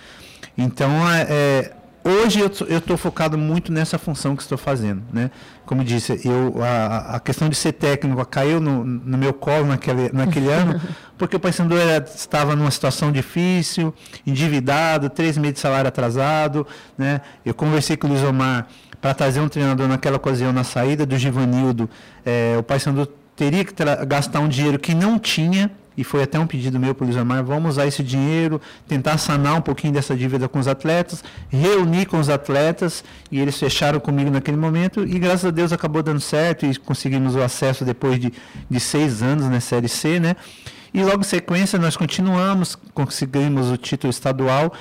Então, 0.57 1.11
é, 1.11 1.27
é 1.29 1.73
hoje 2.05 2.39
eu 2.39 2.79
estou 2.79 2.97
focado 2.99 3.39
muito 3.39 3.73
nessa 3.73 3.99
função 3.99 4.37
que 4.37 4.43
estou 4.43 4.59
fazendo, 4.59 5.03
né? 5.11 5.31
Como 5.65 5.83
disse, 5.83 6.21
eu, 6.25 6.63
a, 6.63 7.17
a 7.17 7.21
questão 7.21 7.49
de 7.49 7.57
ser 7.57 7.73
técnico 7.73 8.25
caiu 8.27 8.61
no, 8.61 8.85
no 8.85 9.17
meu 9.17 9.33
colo 9.33 9.65
naquele, 9.67 10.13
naquele 10.13 10.53
ano, 10.53 10.79
porque 11.17 11.35
o 11.35 11.41
Paysandu 11.41 11.75
estava 12.15 12.55
numa 12.55 12.71
situação 12.71 13.11
difícil, 13.11 13.95
endividado, 14.27 15.09
três 15.09 15.39
meses 15.39 15.55
de 15.55 15.61
salário 15.61 15.89
atrasado, 15.89 16.67
né? 16.97 17.23
Eu 17.45 17.55
conversei 17.55 17.97
com 17.97 18.07
o 18.07 18.11
Luiz 18.11 18.23
Omar 18.23 18.67
para 19.01 19.15
trazer 19.15 19.41
um 19.41 19.49
treinador 19.49 19.89
naquela 19.89 20.17
ocasião 20.17 20.53
na 20.53 20.65
saída 20.65 21.07
do 21.07 21.17
Givanildo, 21.17 21.89
é, 22.25 22.57
o 22.59 22.63
Paysandu 22.63 23.07
teria 23.37 23.65
que 23.65 23.75
gastar 24.07 24.41
um 24.41 24.49
dinheiro 24.49 24.79
que 24.79 24.95
não 24.95 25.19
tinha, 25.19 25.71
e 25.97 26.05
foi 26.05 26.23
até 26.23 26.39
um 26.39 26.47
pedido 26.47 26.79
meu 26.79 26.95
para 26.95 27.05
o 27.05 27.07
Luiz 27.07 27.17
Amar, 27.17 27.43
vamos 27.43 27.71
usar 27.71 27.87
esse 27.87 28.03
dinheiro, 28.03 28.61
tentar 28.89 29.19
sanar 29.19 29.57
um 29.57 29.61
pouquinho 29.61 29.93
dessa 29.93 30.15
dívida 30.15 30.49
com 30.49 30.59
os 30.59 30.69
atletas, 30.69 31.23
reunir 31.49 32.07
com 32.07 32.19
os 32.19 32.29
atletas, 32.29 33.05
e 33.31 33.41
eles 33.41 33.59
fecharam 33.59 34.01
comigo 34.01 34.31
naquele 34.31 34.57
momento, 34.57 35.07
e 35.07 35.19
graças 35.19 35.45
a 35.45 35.51
Deus 35.51 35.73
acabou 35.73 36.03
dando 36.03 36.21
certo, 36.21 36.67
e 36.67 36.77
conseguimos 36.77 37.35
o 37.35 37.43
acesso 37.43 37.85
depois 37.85 38.19
de, 38.19 38.33
de 38.69 38.81
seis 38.81 39.23
anos 39.23 39.47
na 39.47 39.61
Série 39.61 39.89
C, 39.89 40.19
né? 40.19 40.37
E 40.93 41.03
logo 41.03 41.21
em 41.21 41.25
sequência 41.25 41.79
nós 41.79 41.97
continuamos, 41.97 42.77
conseguimos 42.95 43.71
o 43.71 43.77
título 43.77 44.11
estadual, 44.11 44.73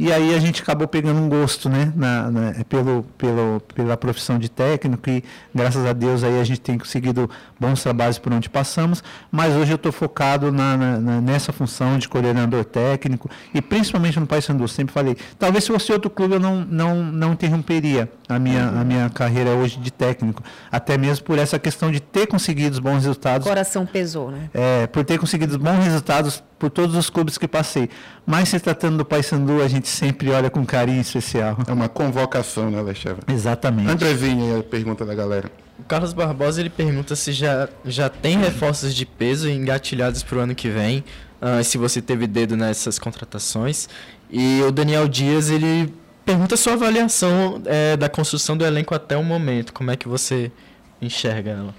E 0.00 0.10
aí 0.10 0.34
a 0.34 0.38
gente 0.38 0.62
acabou 0.62 0.88
pegando 0.88 1.20
um 1.20 1.28
gosto, 1.28 1.68
né, 1.68 1.92
na, 1.94 2.30
na, 2.30 2.64
pelo, 2.64 3.02
pelo, 3.18 3.60
pela 3.74 3.98
profissão 3.98 4.38
de 4.38 4.50
técnico 4.50 5.10
e 5.10 5.22
graças 5.54 5.84
a 5.84 5.92
Deus 5.92 6.24
aí 6.24 6.40
a 6.40 6.44
gente 6.44 6.62
tem 6.62 6.78
conseguido 6.78 7.28
bons 7.60 7.82
trabalhos 7.82 8.18
por 8.18 8.32
onde 8.32 8.48
passamos, 8.48 9.04
mas 9.30 9.54
hoje 9.54 9.72
eu 9.72 9.76
estou 9.76 9.92
focado 9.92 10.50
na, 10.50 10.74
na, 10.74 11.20
nessa 11.20 11.52
função 11.52 11.98
de 11.98 12.08
coordenador 12.08 12.64
técnico 12.64 13.28
e 13.52 13.60
principalmente 13.60 14.18
no 14.18 14.26
Paysandu, 14.26 14.66
sempre 14.68 14.94
falei, 14.94 15.18
talvez 15.38 15.64
se 15.64 15.70
fosse 15.70 15.92
outro 15.92 16.08
clube 16.08 16.36
eu 16.36 16.40
não, 16.40 16.64
não, 16.64 17.04
não 17.04 17.32
interromperia 17.34 18.10
a 18.26 18.38
minha, 18.38 18.68
a 18.68 18.82
minha 18.82 19.10
carreira 19.10 19.50
hoje 19.50 19.78
de 19.78 19.90
técnico, 19.90 20.42
até 20.72 20.96
mesmo 20.96 21.26
por 21.26 21.38
essa 21.38 21.58
questão 21.58 21.90
de 21.90 22.00
ter 22.00 22.26
conseguido 22.26 22.80
bons 22.80 23.00
resultados. 23.00 23.46
O 23.46 23.50
coração 23.50 23.84
pesou, 23.84 24.30
né? 24.30 24.48
É, 24.54 24.86
por 24.86 25.04
ter 25.04 25.18
conseguido 25.18 25.58
bons 25.58 25.84
resultados 25.84 26.42
por 26.60 26.70
todos 26.70 26.94
os 26.94 27.08
clubes 27.08 27.38
que 27.38 27.48
passei. 27.48 27.88
Mas 28.26 28.50
se 28.50 28.60
tratando 28.60 28.98
do 28.98 29.04
Paysandu, 29.04 29.62
a 29.62 29.66
gente 29.66 29.88
sempre 29.90 30.30
olha 30.30 30.48
com 30.48 30.64
carinho 30.64 31.00
especial. 31.00 31.58
É 31.66 31.72
uma 31.72 31.88
convocação, 31.88 32.70
né, 32.70 32.78
Alexandre? 32.78 33.22
Exatamente. 33.28 33.90
Andrezinho, 33.90 34.58
a 34.58 34.62
pergunta 34.62 35.04
da 35.04 35.14
galera. 35.14 35.50
O 35.78 35.82
Carlos 35.84 36.12
Barbosa 36.12 36.60
ele 36.60 36.70
pergunta 36.70 37.16
se 37.16 37.32
já, 37.32 37.68
já 37.84 38.08
tem 38.08 38.38
reforços 38.38 38.94
de 38.94 39.04
peso 39.04 39.48
engatilhados 39.48 40.22
para 40.22 40.38
o 40.38 40.40
ano 40.40 40.54
que 40.54 40.68
vem, 40.68 41.04
uh, 41.40 41.64
se 41.64 41.78
você 41.78 42.00
teve 42.02 42.26
dedo 42.26 42.56
nessas 42.56 42.98
contratações. 42.98 43.88
E 44.30 44.62
o 44.62 44.70
Daniel 44.70 45.08
Dias 45.08 45.50
ele 45.50 45.92
pergunta 46.24 46.54
a 46.54 46.58
sua 46.58 46.74
avaliação 46.74 47.60
é, 47.64 47.96
da 47.96 48.08
construção 48.08 48.56
do 48.56 48.64
elenco 48.64 48.94
até 48.94 49.16
o 49.16 49.24
momento. 49.24 49.72
Como 49.72 49.90
é 49.90 49.96
que 49.96 50.06
você 50.06 50.52
enxerga 51.00 51.50
ela? 51.50 51.74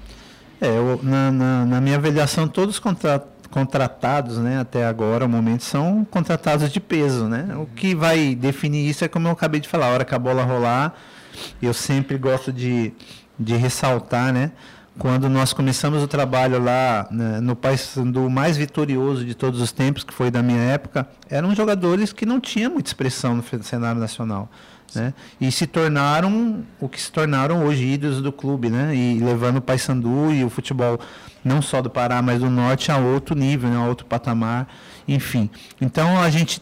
É, 0.59 0.67
eu, 0.67 0.99
na, 1.01 1.31
na, 1.31 1.65
na 1.65 1.81
minha 1.81 1.95
avaliação, 1.95 2.47
todos 2.47 2.75
os 2.75 2.79
contratos 2.79 3.30
contratados, 3.51 4.37
né, 4.37 4.59
até 4.59 4.85
agora, 4.85 5.25
o 5.25 5.29
momento, 5.29 5.63
são 5.63 6.05
contratados 6.09 6.71
de 6.71 6.79
peso, 6.79 7.25
né? 7.25 7.55
O 7.55 7.65
que 7.67 7.93
vai 7.93 8.33
definir 8.33 8.89
isso 8.89 9.03
é 9.03 9.07
como 9.07 9.27
eu 9.27 9.31
acabei 9.31 9.59
de 9.59 9.67
falar, 9.67 9.87
a 9.87 9.89
hora 9.89 10.05
que 10.05 10.15
a 10.15 10.19
bola 10.19 10.43
rolar, 10.43 10.95
eu 11.61 11.73
sempre 11.73 12.17
gosto 12.17 12.51
de, 12.51 12.93
de 13.37 13.55
ressaltar, 13.55 14.33
né? 14.33 14.51
Quando 14.97 15.29
nós 15.29 15.53
começamos 15.53 16.03
o 16.03 16.07
trabalho 16.07 16.61
lá 16.61 17.07
né, 17.09 17.39
no 17.39 17.57
do 18.11 18.29
mais 18.29 18.57
vitorioso 18.57 19.25
de 19.25 19.33
todos 19.33 19.61
os 19.61 19.71
tempos, 19.71 20.03
que 20.03 20.13
foi 20.13 20.29
da 20.29 20.43
minha 20.43 20.59
época, 20.59 21.07
eram 21.29 21.55
jogadores 21.55 22.11
que 22.11 22.25
não 22.25 22.39
tinham 22.39 22.71
muita 22.71 22.89
expressão 22.89 23.35
no 23.35 23.63
cenário 23.63 23.99
nacional. 23.99 24.49
Né? 24.93 25.13
E 25.39 25.49
se 25.51 25.65
tornaram 25.65 26.63
o 26.79 26.89
que 26.89 27.01
se 27.01 27.11
tornaram 27.11 27.65
hoje 27.65 27.85
ídolos 27.85 28.21
do 28.21 28.31
clube, 28.31 28.69
né? 28.69 28.93
E 28.93 29.19
levando 29.19 29.57
o 29.57 29.61
Paysandu 29.61 30.33
e 30.33 30.43
o 30.43 30.49
futebol 30.49 30.99
não 31.43 31.61
só 31.61 31.81
do 31.81 31.89
Pará, 31.89 32.21
mas 32.21 32.39
do 32.39 32.49
Norte 32.49 32.91
a 32.91 32.97
outro 32.97 33.35
nível, 33.35 33.69
né? 33.69 33.77
a 33.77 33.85
outro 33.85 34.05
patamar, 34.05 34.67
enfim. 35.07 35.49
Então 35.79 36.19
a 36.21 36.29
gente 36.29 36.61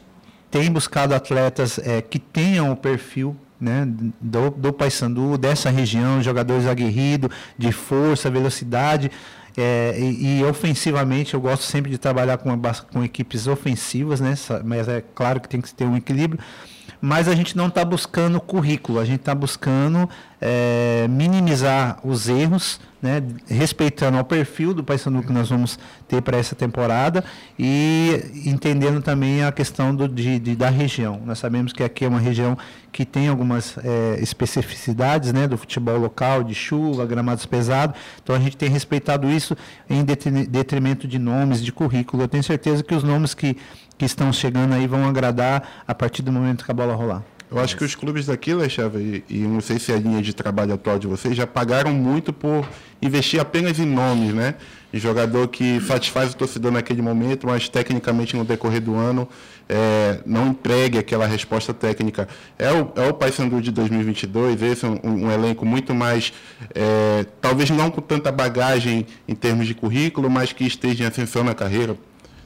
tem 0.50 0.72
buscado 0.72 1.14
atletas 1.14 1.80
é, 1.80 2.02
que 2.02 2.20
tenham 2.20 2.72
o 2.72 2.76
perfil 2.76 3.36
né, 3.60 3.88
do, 4.22 4.50
do 4.50 4.74
Paysandu, 4.74 5.38
dessa 5.38 5.70
região, 5.70 6.24
jogadores 6.24 6.66
aguerridos, 6.66 7.30
de 7.58 7.72
força, 7.72 8.30
velocidade. 8.30 9.12
É, 9.58 9.96
e, 10.00 10.40
e, 10.40 10.44
ofensivamente 10.46 11.34
eu 11.34 11.42
gosto 11.42 11.64
sempre 11.64 11.92
de 11.92 11.98
trabalhar 11.98 12.38
com, 12.38 12.50
com 12.94 13.04
equipes 13.04 13.46
ofensivas, 13.48 14.22
né, 14.22 14.34
mas 14.64 14.88
é 14.88 15.04
claro 15.14 15.42
que 15.42 15.50
tem 15.50 15.60
que 15.60 15.74
ter 15.74 15.86
um 15.86 15.98
equilíbrio 15.98 16.40
mas 17.02 17.28
a 17.28 17.36
gente 17.36 17.56
não 17.56 17.68
está 17.68 17.86
buscando 17.86 18.40
currículo, 18.42 19.00
a 19.00 19.06
gente 19.06 19.22
está 19.22 19.34
buscando 19.34 20.10
é, 20.42 21.08
minimizar 21.10 22.00
os 22.04 22.28
erros, 22.28 22.80
né, 23.02 23.24
respeitando 23.48 24.18
ao 24.18 24.26
perfil 24.26 24.74
do 24.74 24.84
Paysandu 24.84 25.24
que 25.24 25.32
nós 25.32 25.50
vamos 25.50 25.80
ter 26.06 26.22
para 26.22 26.38
essa 26.38 26.54
temporada 26.54 27.24
e 27.58 28.22
entendendo 28.46 29.02
também 29.02 29.44
a 29.44 29.52
questão 29.54 29.96
do, 29.96 30.08
de, 30.08 30.38
de, 30.40 30.56
da 30.56 30.70
região. 30.70 31.22
Nós 31.26 31.40
sabemos 31.40 31.72
que 31.72 31.82
aqui 31.82 32.04
é 32.04 32.10
uma 32.10 32.20
região 32.20 32.58
que 32.92 33.06
tem 33.06 33.30
algumas 33.30 33.78
é, 33.78 34.20
especificidades 34.20 35.32
né, 35.32 35.48
do 35.48 35.58
futebol 35.58 35.98
local, 35.98 36.44
de 36.44 36.54
chuva, 36.54 37.06
gramados 37.06 37.46
pesados, 37.46 37.98
então 38.22 38.36
a 38.36 38.40
gente 38.40 38.58
tem 38.58 38.70
respeitado 38.70 39.30
isso 39.30 39.56
em 39.90 40.04
detrimento 40.04 41.08
de 41.08 41.18
nomes, 41.18 41.64
de 41.64 41.72
currículo. 41.72 42.24
Eu 42.24 42.28
tenho 42.28 42.44
certeza 42.44 42.84
que 42.84 42.94
os 42.94 43.04
nomes 43.04 43.34
que 43.34 43.56
que 44.00 44.06
estão 44.06 44.32
chegando 44.32 44.74
aí 44.74 44.88
vão 44.88 45.06
agradar 45.08 45.84
a 45.86 45.94
partir 45.94 46.22
do 46.22 46.32
momento 46.32 46.64
que 46.64 46.72
a 46.72 46.74
bola 46.74 46.96
rolar. 46.96 47.22
Eu 47.52 47.60
acho 47.60 47.76
que 47.76 47.84
os 47.84 47.96
clubes 47.96 48.28
daqui, 48.28 48.54
Lechava, 48.54 49.02
e, 49.02 49.24
e 49.28 49.40
não 49.40 49.60
sei 49.60 49.78
se 49.80 49.92
é 49.92 49.96
a 49.96 50.00
linha 50.00 50.22
de 50.22 50.34
trabalho 50.34 50.74
atual 50.74 50.98
de 50.98 51.08
vocês, 51.08 51.36
já 51.36 51.46
pagaram 51.46 51.92
muito 51.92 52.32
por 52.32 52.66
investir 53.02 53.42
apenas 53.42 53.78
em 53.80 53.88
nomes, 53.88 54.34
né? 54.34 54.56
De 54.94 55.00
jogador 55.00 55.48
que 55.48 55.82
satisfaz 55.82 56.32
o 56.32 56.38
torcedor 56.38 56.72
naquele 56.72 57.02
momento, 57.02 57.48
mas 57.48 57.68
tecnicamente 57.68 58.38
no 58.38 58.46
decorrer 58.46 58.82
do 58.82 58.96
ano 58.96 59.28
é, 59.68 60.20
não 60.26 60.50
entregue 60.50 60.98
aquela 60.98 61.26
resposta 61.26 61.74
técnica. 61.74 62.28
É 62.58 62.72
o, 62.72 62.92
é 62.96 63.10
o 63.10 63.14
Paysandu 63.14 63.60
de 63.62 63.72
2022, 63.72 64.62
esse 64.62 64.86
é 64.86 64.88
um, 64.88 65.26
um 65.26 65.32
elenco 65.32 65.66
muito 65.66 65.94
mais, 65.94 66.32
é, 66.74 67.26
talvez 67.42 67.70
não 67.70 67.92
com 67.92 68.00
tanta 68.00 68.32
bagagem 68.32 69.06
em 69.28 69.36
termos 69.36 69.68
de 69.68 69.74
currículo, 69.74 70.30
mas 70.30 70.54
que 70.54 70.66
esteja 70.66 71.04
em 71.04 71.08
ascensão 71.08 71.44
na 71.44 71.56
carreira. 71.56 71.98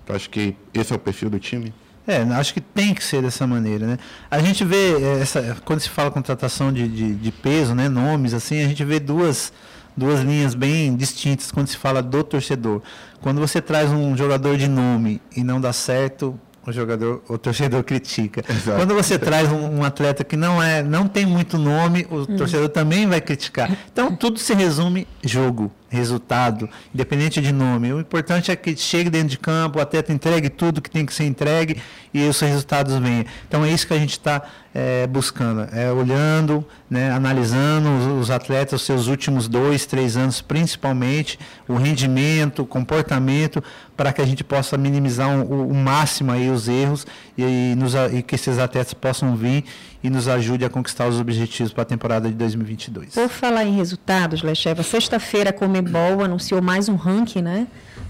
Eu 0.07 0.15
acho 0.15 0.29
que 0.29 0.55
esse 0.73 0.91
é 0.91 0.95
o 0.95 0.99
perfil 0.99 1.29
do 1.29 1.39
time. 1.39 1.73
É, 2.05 2.21
acho 2.33 2.53
que 2.53 2.59
tem 2.59 2.93
que 2.93 3.03
ser 3.03 3.21
dessa 3.21 3.47
maneira, 3.47 3.87
né? 3.87 3.97
A 4.29 4.39
gente 4.39 4.65
vê, 4.65 4.93
é, 5.01 5.21
essa, 5.21 5.57
quando 5.63 5.79
se 5.79 5.89
fala 5.89 6.11
contratação 6.11 6.71
de, 6.71 6.87
de, 6.87 7.15
de, 7.15 7.31
peso, 7.31 7.73
né, 7.73 7.87
nomes, 7.87 8.33
assim, 8.33 8.61
a 8.61 8.67
gente 8.67 8.83
vê 8.83 8.99
duas, 8.99 9.53
duas 9.95 10.19
linhas 10.19 10.53
bem 10.53 10.95
distintas 10.97 11.49
quando 11.49 11.67
se 11.67 11.77
fala 11.77 12.03
do 12.03 12.21
torcedor. 12.23 12.81
Quando 13.21 13.39
você 13.39 13.61
traz 13.61 13.89
um 13.89 14.17
jogador 14.17 14.57
de 14.57 14.67
nome 14.67 15.21
e 15.33 15.45
não 15.45 15.61
dá 15.61 15.71
certo, 15.71 16.37
o 16.67 16.73
jogador, 16.73 17.23
o 17.29 17.37
torcedor 17.37 17.83
critica. 17.85 18.43
Exato. 18.49 18.77
Quando 18.77 18.93
você 18.93 19.17
traz 19.17 19.49
um, 19.49 19.79
um, 19.79 19.83
atleta 19.85 20.25
que 20.25 20.35
não 20.35 20.61
é, 20.61 20.83
não 20.83 21.07
tem 21.07 21.25
muito 21.25 21.57
nome, 21.57 22.05
o 22.09 22.21
hum. 22.21 22.37
torcedor 22.37 22.67
também 22.67 23.07
vai 23.07 23.21
criticar. 23.21 23.71
Então 23.91 24.13
tudo 24.13 24.39
se 24.39 24.53
resume 24.53 25.07
jogo 25.23 25.71
resultado, 25.93 26.67
independente 26.93 27.39
de 27.39 27.51
nome. 27.51 27.93
O 27.93 27.99
importante 27.99 28.51
é 28.51 28.55
que 28.55 28.75
chegue 28.75 29.09
dentro 29.09 29.29
de 29.29 29.37
campo, 29.37 29.77
o 29.77 29.81
atleta 29.81 30.11
entregue 30.11 30.49
tudo 30.49 30.81
que 30.81 30.89
tem 30.89 31.05
que 31.05 31.13
ser 31.13 31.25
entregue 31.25 31.81
e 32.13 32.23
os 32.27 32.39
resultados 32.39 32.97
venham. 32.97 33.25
Então 33.47 33.63
é 33.63 33.71
isso 33.71 33.87
que 33.87 33.93
a 33.93 33.97
gente 33.97 34.11
está 34.11 34.41
é, 34.73 35.05
buscando, 35.05 35.67
é 35.71 35.91
olhando, 35.91 36.65
né, 36.89 37.11
analisando 37.11 37.89
os, 37.89 38.23
os, 38.23 38.31
atletas, 38.31 38.81
os 38.81 38.85
seus 38.85 39.07
últimos 39.07 39.47
dois, 39.47 39.85
três 39.85 40.17
anos, 40.17 40.41
principalmente, 40.41 41.39
o 41.67 41.75
rendimento, 41.75 42.63
o 42.63 42.65
comportamento, 42.65 43.63
para 43.95 44.11
que 44.11 44.21
a 44.21 44.25
gente 44.25 44.43
possa 44.43 44.77
minimizar 44.77 45.29
o, 45.29 45.69
o, 45.69 45.75
máximo 45.75 46.31
aí 46.31 46.49
os 46.49 46.67
erros 46.67 47.05
e, 47.37 47.43
e, 47.43 47.75
nos, 47.75 47.93
e 48.11 48.23
que 48.23 48.35
esses 48.35 48.57
atletas 48.57 48.93
possam 48.93 49.35
vir 49.35 49.63
e 50.03 50.09
nos 50.09 50.27
ajude 50.27 50.65
a 50.65 50.69
conquistar 50.69 51.07
os 51.07 51.19
objetivos 51.19 51.71
para 51.71 51.83
a 51.83 51.85
temporada 51.85 52.27
de 52.27 52.35
2022. 52.35 53.13
Por 53.13 53.29
falar 53.29 53.63
em 53.63 53.73
resultados, 53.73 54.43
Lecheva, 54.43 54.83
sexta-feira 54.83 55.51
a 55.51 55.53
Comebol 55.53 56.21
anunciou 56.21 56.61
mais 56.61 56.89
um 56.89 56.95
ranking 56.95 57.41
né, 57.41 57.67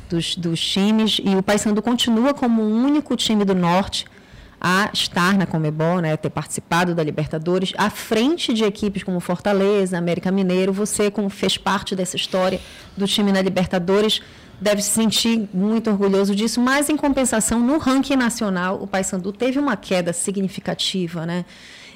dos, 0.09 0.35
dos 0.35 0.59
times 0.59 1.21
e 1.23 1.35
o 1.35 1.43
Paysandu 1.43 1.81
continua 1.81 2.33
como 2.33 2.63
o 2.63 2.83
único 2.83 3.15
time 3.15 3.45
do 3.45 3.53
Norte 3.53 4.05
a 4.59 4.89
estar 4.93 5.37
na 5.37 5.45
Comebol, 5.45 5.99
né, 5.99 6.15
ter 6.15 6.29
participado 6.29 6.95
da 6.95 7.03
Libertadores, 7.03 7.73
à 7.77 7.89
frente 7.89 8.53
de 8.53 8.63
equipes 8.63 9.03
como 9.03 9.19
Fortaleza, 9.19 9.97
América 9.97 10.31
Mineiro. 10.31 10.71
Você, 10.71 11.11
como 11.11 11.29
fez 11.29 11.57
parte 11.57 11.95
dessa 11.95 12.15
história 12.15 12.61
do 12.95 13.05
time 13.05 13.33
na 13.33 13.41
Libertadores, 13.41 14.21
deve 14.61 14.81
se 14.81 14.91
sentir 14.91 15.49
muito 15.53 15.89
orgulhoso 15.89 16.33
disso, 16.33 16.61
mas 16.61 16.89
em 16.89 16.95
compensação, 16.95 17.59
no 17.59 17.77
ranking 17.77 18.15
nacional, 18.15 18.81
o 18.81 18.87
Paysandu 18.87 19.33
teve 19.33 19.59
uma 19.59 19.75
queda 19.75 20.13
significativa, 20.13 21.25
né? 21.25 21.43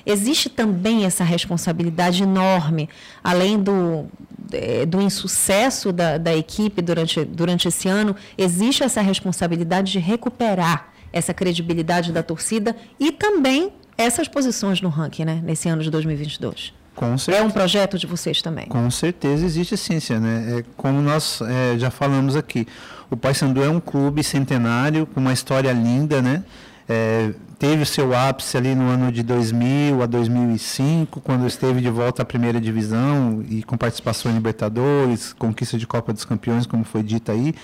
Existe 0.08 0.50
também 0.50 1.06
essa 1.06 1.24
responsabilidade 1.24 2.24
enorme, 2.24 2.90
além 3.22 3.60
do, 3.62 4.06
é, 4.54 4.86
do 4.86 5.02
insucesso 5.02 5.92
da, 5.92 6.18
da 6.18 6.36
equipe 6.36 6.82
durante, 6.82 7.26
durante 7.26 7.68
esse 7.68 7.90
ano, 7.90 8.16
existe 8.38 8.84
essa 8.84 9.02
responsabilidade 9.02 9.92
de 9.92 10.00
recuperar 10.00 10.88
essa 11.12 11.34
credibilidade 11.34 12.12
da 12.12 12.24
torcida 12.24 12.76
e 13.00 13.12
também 13.12 13.74
essas 13.98 14.28
posições 14.28 14.80
no 14.82 14.90
ranking, 14.90 15.26
né, 15.26 15.42
nesse 15.44 15.68
ano 15.68 15.84
de 15.84 15.92
2022. 15.92 16.74
Com 16.96 17.16
certeza. 17.18 17.46
É 17.46 17.48
um 17.48 17.52
projeto 17.52 17.98
de 17.98 18.08
vocês 18.08 18.42
também? 18.42 18.66
Com 18.66 18.90
certeza 18.90 19.46
existe 19.46 19.78
sim, 19.78 20.00
né? 20.20 20.60
É, 20.60 20.64
como 20.76 21.00
nós 21.00 21.42
é, 21.42 21.78
já 21.78 21.92
falamos 21.92 22.36
aqui, 22.36 22.66
o 23.10 23.16
Paysandu 23.16 23.64
é 23.64 23.70
um 23.70 23.80
clube 23.80 24.24
centenário 24.24 25.06
com 25.06 25.20
uma 25.20 25.32
história 25.32 25.72
linda, 25.72 26.24
né? 26.24 26.44
É, 26.90 27.34
teve 27.60 27.86
seu 27.86 28.16
ápice 28.16 28.56
ali 28.58 28.76
no 28.76 28.88
ano 28.88 29.12
de 29.12 29.24
2000 29.24 30.02
a 30.02 30.06
2005, 30.06 31.22
quando 31.22 31.48
esteve 31.48 31.82
de 31.82 31.90
volta 31.90 32.22
à 32.22 32.26
primeira 32.26 32.62
divisão 32.62 33.44
e 33.50 33.64
com 33.64 33.78
participação 33.78 34.32
em 34.32 34.36
Libertadores, 34.36 35.34
conquista 35.34 35.78
de 35.78 35.88
Copa 35.88 36.14
dos 36.14 36.24
Campeões, 36.24 36.66
como 36.66 36.84
foi 36.84 37.02
dito 37.04 37.32
aí. 37.32 37.56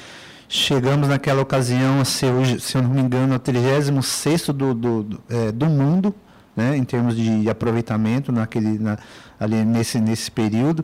Chegamos 0.50 1.08
naquela 1.08 1.42
ocasião 1.42 2.02
a 2.02 2.06
ser, 2.06 2.32
se 2.60 2.78
eu 2.78 2.84
não 2.84 2.90
me 2.90 3.02
engano, 3.02 3.36
o 3.36 3.40
36 3.40 4.48
do, 4.48 4.54
do, 4.54 5.04
do, 5.04 5.24
é, 5.30 5.52
do 5.52 5.66
mundo, 5.68 6.14
né, 6.56 6.78
em 6.78 6.84
termos 6.84 7.16
de 7.16 7.50
aproveitamento 7.50 8.32
naquele 8.32 8.78
na, 8.80 8.98
ali 9.40 9.64
nesse, 9.66 10.00
nesse 10.00 10.32
período. 10.32 10.84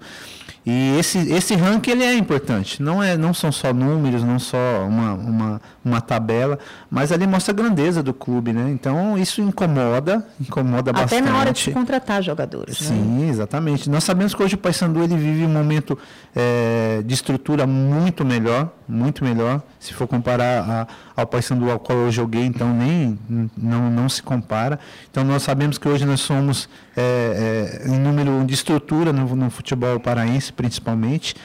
E 0.66 0.98
esse, 1.00 1.18
esse 1.32 1.56
ranking 1.56 1.92
ele 1.92 2.04
é 2.04 2.14
importante. 2.16 2.84
Não, 2.84 3.02
é, 3.02 3.18
não 3.18 3.34
são 3.34 3.52
só 3.52 3.74
números, 3.74 4.24
não 4.24 4.38
só 4.38 4.58
uma, 4.88 5.14
uma, 5.14 5.62
uma 5.84 6.02
tabela, 6.02 6.60
mas 6.92 7.12
ali 7.12 7.26
mostra 7.26 7.54
a 7.54 7.56
grandeza 7.56 8.04
do 8.04 8.14
clube, 8.14 8.52
né? 8.54 8.70
Então 8.70 9.18
isso 9.18 9.42
incomoda, 9.42 10.24
incomoda 10.40 10.92
Até 10.92 11.02
bastante. 11.02 11.24
na 11.24 11.38
hora 11.38 11.54
de 11.54 11.72
contratar 11.72 12.22
jogadores. 12.22 12.82
né? 12.82 12.88
Sim, 12.88 13.30
exatamente. 13.30 13.90
Nós 13.90 14.04
sabemos 14.04 14.36
que 14.36 14.44
hoje 14.44 14.56
o 14.56 14.58
Paysandu 14.58 15.02
ele 15.02 15.16
vive 15.16 15.46
um 15.46 15.50
momento 15.50 15.98
é, 16.36 17.02
de 17.06 17.14
estrutura 17.14 17.66
muito 17.66 18.26
melhor, 18.26 18.70
muito 18.88 19.24
melhor. 19.24 19.64
Se 19.80 19.94
for 19.94 20.08
comparar 20.08 20.70
a, 20.70 20.88
ao 21.16 21.26
Paysandu 21.26 21.72
ao 21.72 21.80
qual 21.80 21.98
eu 22.00 22.12
joguei, 22.12 22.44
então 22.44 22.74
nem 22.74 23.18
não, 23.58 23.90
não 23.90 24.10
se 24.10 24.22
compara. 24.22 24.80
Então 25.10 25.24
nós 25.24 25.44
sabemos 25.44 25.78
que 25.78 25.88
hoje 25.88 26.06
nós 26.06 26.20
somos 26.20 26.68
é, 26.98 27.82
é, 27.86 27.88
em 27.88 27.98
número 27.98 28.44
de 28.46 28.54
estrutura 28.54 29.14
no, 29.14 29.36
no 29.36 29.50
futebol 29.50 30.00
paraense, 30.00 30.52
principalmente. 30.52 31.36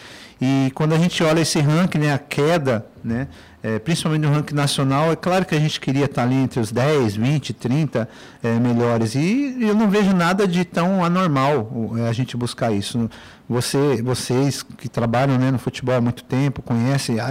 E 0.40 0.70
quando 0.74 0.94
a 0.94 0.98
gente 0.98 1.22
olha 1.22 1.40
esse 1.40 1.60
ranking, 1.60 1.98
né, 1.98 2.12
a 2.12 2.18
queda, 2.18 2.86
né, 3.02 3.28
é, 3.62 3.78
principalmente 3.78 4.22
no 4.22 4.30
ranking 4.30 4.54
nacional, 4.54 5.10
é 5.10 5.16
claro 5.16 5.44
que 5.44 5.54
a 5.54 5.58
gente 5.58 5.80
queria 5.80 6.04
estar 6.04 6.22
ali 6.22 6.34
entre 6.34 6.60
os 6.60 6.70
10, 6.70 7.16
20, 7.16 7.52
30 7.54 8.08
é, 8.42 8.58
melhores. 8.58 9.14
E 9.14 9.56
eu 9.60 9.74
não 9.74 9.88
vejo 9.88 10.12
nada 10.14 10.46
de 10.46 10.64
tão 10.64 11.02
anormal 11.02 11.70
é, 11.96 12.08
a 12.08 12.12
gente 12.12 12.36
buscar 12.36 12.72
isso. 12.72 13.08
Você, 13.48 14.02
vocês 14.02 14.62
que 14.62 14.88
trabalham 14.88 15.38
né, 15.38 15.50
no 15.50 15.58
futebol 15.58 15.94
há 15.94 16.00
muito 16.00 16.24
tempo, 16.24 16.60
conhecem 16.60 17.18
a, 17.20 17.30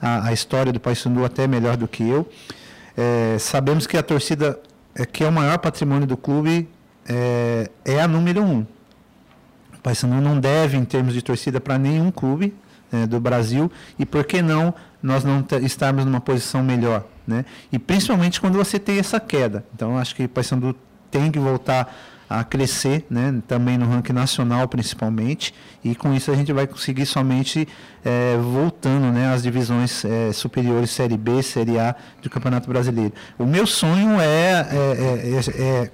a, 0.00 0.28
a 0.28 0.32
história 0.32 0.72
do 0.72 0.80
Paysandu 0.80 1.24
até 1.24 1.46
melhor 1.46 1.76
do 1.76 1.86
que 1.86 2.08
eu. 2.08 2.28
É, 2.96 3.36
sabemos 3.38 3.86
que 3.86 3.96
a 3.96 4.02
torcida, 4.02 4.58
é, 4.96 5.06
que 5.06 5.22
é 5.22 5.28
o 5.28 5.32
maior 5.32 5.58
patrimônio 5.58 6.08
do 6.08 6.16
clube, 6.16 6.68
é, 7.08 7.70
é 7.84 8.00
a 8.00 8.08
número 8.08 8.42
um. 8.42 8.66
Paysandu 9.88 10.20
não 10.20 10.38
deve, 10.38 10.76
em 10.76 10.84
termos 10.84 11.14
de 11.14 11.22
torcida, 11.22 11.58
para 11.58 11.78
nenhum 11.78 12.10
clube 12.10 12.54
né, 12.92 13.06
do 13.06 13.18
Brasil. 13.18 13.72
E 13.98 14.04
por 14.04 14.22
que 14.24 14.42
não 14.42 14.74
nós 15.02 15.24
não 15.24 15.42
estarmos 15.62 16.04
numa 16.04 16.20
posição 16.20 16.62
melhor? 16.62 17.06
Né? 17.26 17.46
E 17.72 17.78
principalmente 17.78 18.38
quando 18.38 18.58
você 18.58 18.78
tem 18.78 18.98
essa 18.98 19.18
queda. 19.18 19.64
Então, 19.74 19.96
acho 19.96 20.14
que 20.14 20.28
Paysandu 20.28 20.76
tem 21.10 21.30
que 21.30 21.38
voltar 21.38 21.90
a 22.28 22.44
crescer, 22.44 23.06
né, 23.08 23.40
também 23.48 23.78
no 23.78 23.86
ranking 23.88 24.12
nacional 24.12 24.68
principalmente, 24.68 25.54
e 25.82 25.94
com 25.94 26.12
isso 26.12 26.30
a 26.30 26.34
gente 26.34 26.52
vai 26.52 26.66
conseguir 26.66 27.06
somente 27.06 27.66
eh, 28.04 28.36
voltando 28.52 29.10
né, 29.10 29.32
às 29.32 29.42
divisões 29.42 30.04
eh, 30.04 30.30
superiores 30.34 30.90
Série 30.90 31.16
B, 31.16 31.42
Série 31.42 31.78
A 31.78 31.96
do 32.20 32.28
Campeonato 32.28 32.68
Brasileiro. 32.68 33.14
O 33.38 33.46
meu 33.46 33.66
sonho 33.66 34.20
é, 34.20 34.68
é- 34.70 35.40
é- 35.54 35.90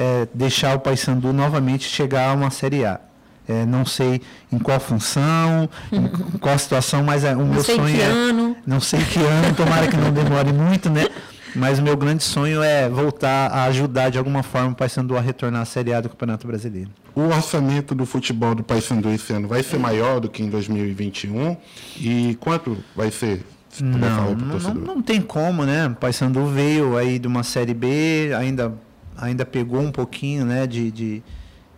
é 0.00 0.26
deixar 0.32 0.74
o 0.74 0.80
Paysandu 0.80 1.30
novamente 1.30 1.84
chegar 1.84 2.30
a 2.30 2.32
uma 2.32 2.50
Série 2.50 2.86
A. 2.86 2.98
Eh, 3.46 3.66
não 3.66 3.84
sei 3.84 4.22
em 4.50 4.58
qual 4.58 4.80
função, 4.80 5.68
em 5.92 6.08
qual 6.40 6.58
situação, 6.58 7.02
mas 7.02 7.22
é, 7.22 7.36
o 7.36 7.44
meu 7.44 7.62
sei 7.62 7.76
sonho 7.76 7.94
que 7.94 8.00
é 8.00 8.04
ano. 8.04 8.56
não 8.66 8.80
sei 8.80 9.00
que 9.04 9.18
ano, 9.18 9.54
tomara 9.54 9.88
que 9.88 9.96
não 9.96 10.10
demore 10.10 10.52
muito, 10.52 10.88
né? 10.88 11.06
Mas 11.54 11.80
o 11.80 11.82
meu 11.82 11.96
grande 11.96 12.22
sonho 12.22 12.62
é 12.62 12.88
voltar 12.88 13.48
a 13.50 13.64
ajudar 13.64 14.08
de 14.08 14.16
alguma 14.16 14.42
forma 14.42 14.70
o 14.70 14.74
Paysandu 14.74 15.16
a 15.16 15.20
retornar 15.20 15.62
à 15.62 15.64
Série 15.64 15.92
A 15.92 16.00
do 16.00 16.08
Campeonato 16.08 16.46
Brasileiro. 16.46 16.90
O 17.14 17.22
orçamento 17.22 17.94
do 17.94 18.06
futebol 18.06 18.54
do 18.54 18.62
Paysandu 18.62 19.10
esse 19.10 19.32
ano 19.32 19.48
vai 19.48 19.62
ser 19.62 19.78
maior 19.78 20.20
do 20.20 20.28
que 20.28 20.42
em 20.42 20.48
2021? 20.48 21.56
E 21.98 22.38
quanto 22.40 22.78
vai 22.94 23.10
ser? 23.10 23.44
Se 23.68 23.82
Não, 23.82 23.98
para 23.98 24.26
o 24.26 24.36
não, 24.36 24.58
não, 24.58 24.74
não 24.74 25.02
tem 25.02 25.20
como, 25.20 25.64
né? 25.64 25.88
O 25.88 25.94
Paysandu 25.96 26.46
veio 26.46 26.96
aí 26.96 27.18
de 27.18 27.26
uma 27.26 27.42
Série 27.42 27.74
B, 27.74 28.32
ainda, 28.36 28.72
ainda 29.16 29.44
pegou 29.44 29.80
um 29.80 29.92
pouquinho, 29.92 30.44
né, 30.44 30.66
de, 30.66 30.90
de, 30.90 31.22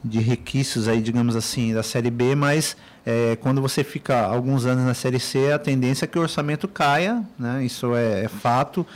de 0.04 0.20
requisitos 0.20 0.88
aí, 0.88 1.00
digamos 1.00 1.36
assim, 1.36 1.72
da 1.72 1.82
Série 1.82 2.10
B, 2.10 2.34
mas 2.34 2.76
é, 3.04 3.36
quando 3.36 3.60
você 3.60 3.82
fica 3.82 4.22
alguns 4.22 4.64
anos 4.64 4.84
na 4.84 4.94
Série 4.94 5.18
C, 5.18 5.52
a 5.52 5.58
tendência 5.58 6.04
é 6.04 6.08
que 6.08 6.18
o 6.18 6.22
orçamento 6.22 6.68
caia, 6.68 7.22
né? 7.38 7.64
Isso 7.64 7.94
é, 7.96 8.24
é 8.24 8.28
fato. 8.28 8.86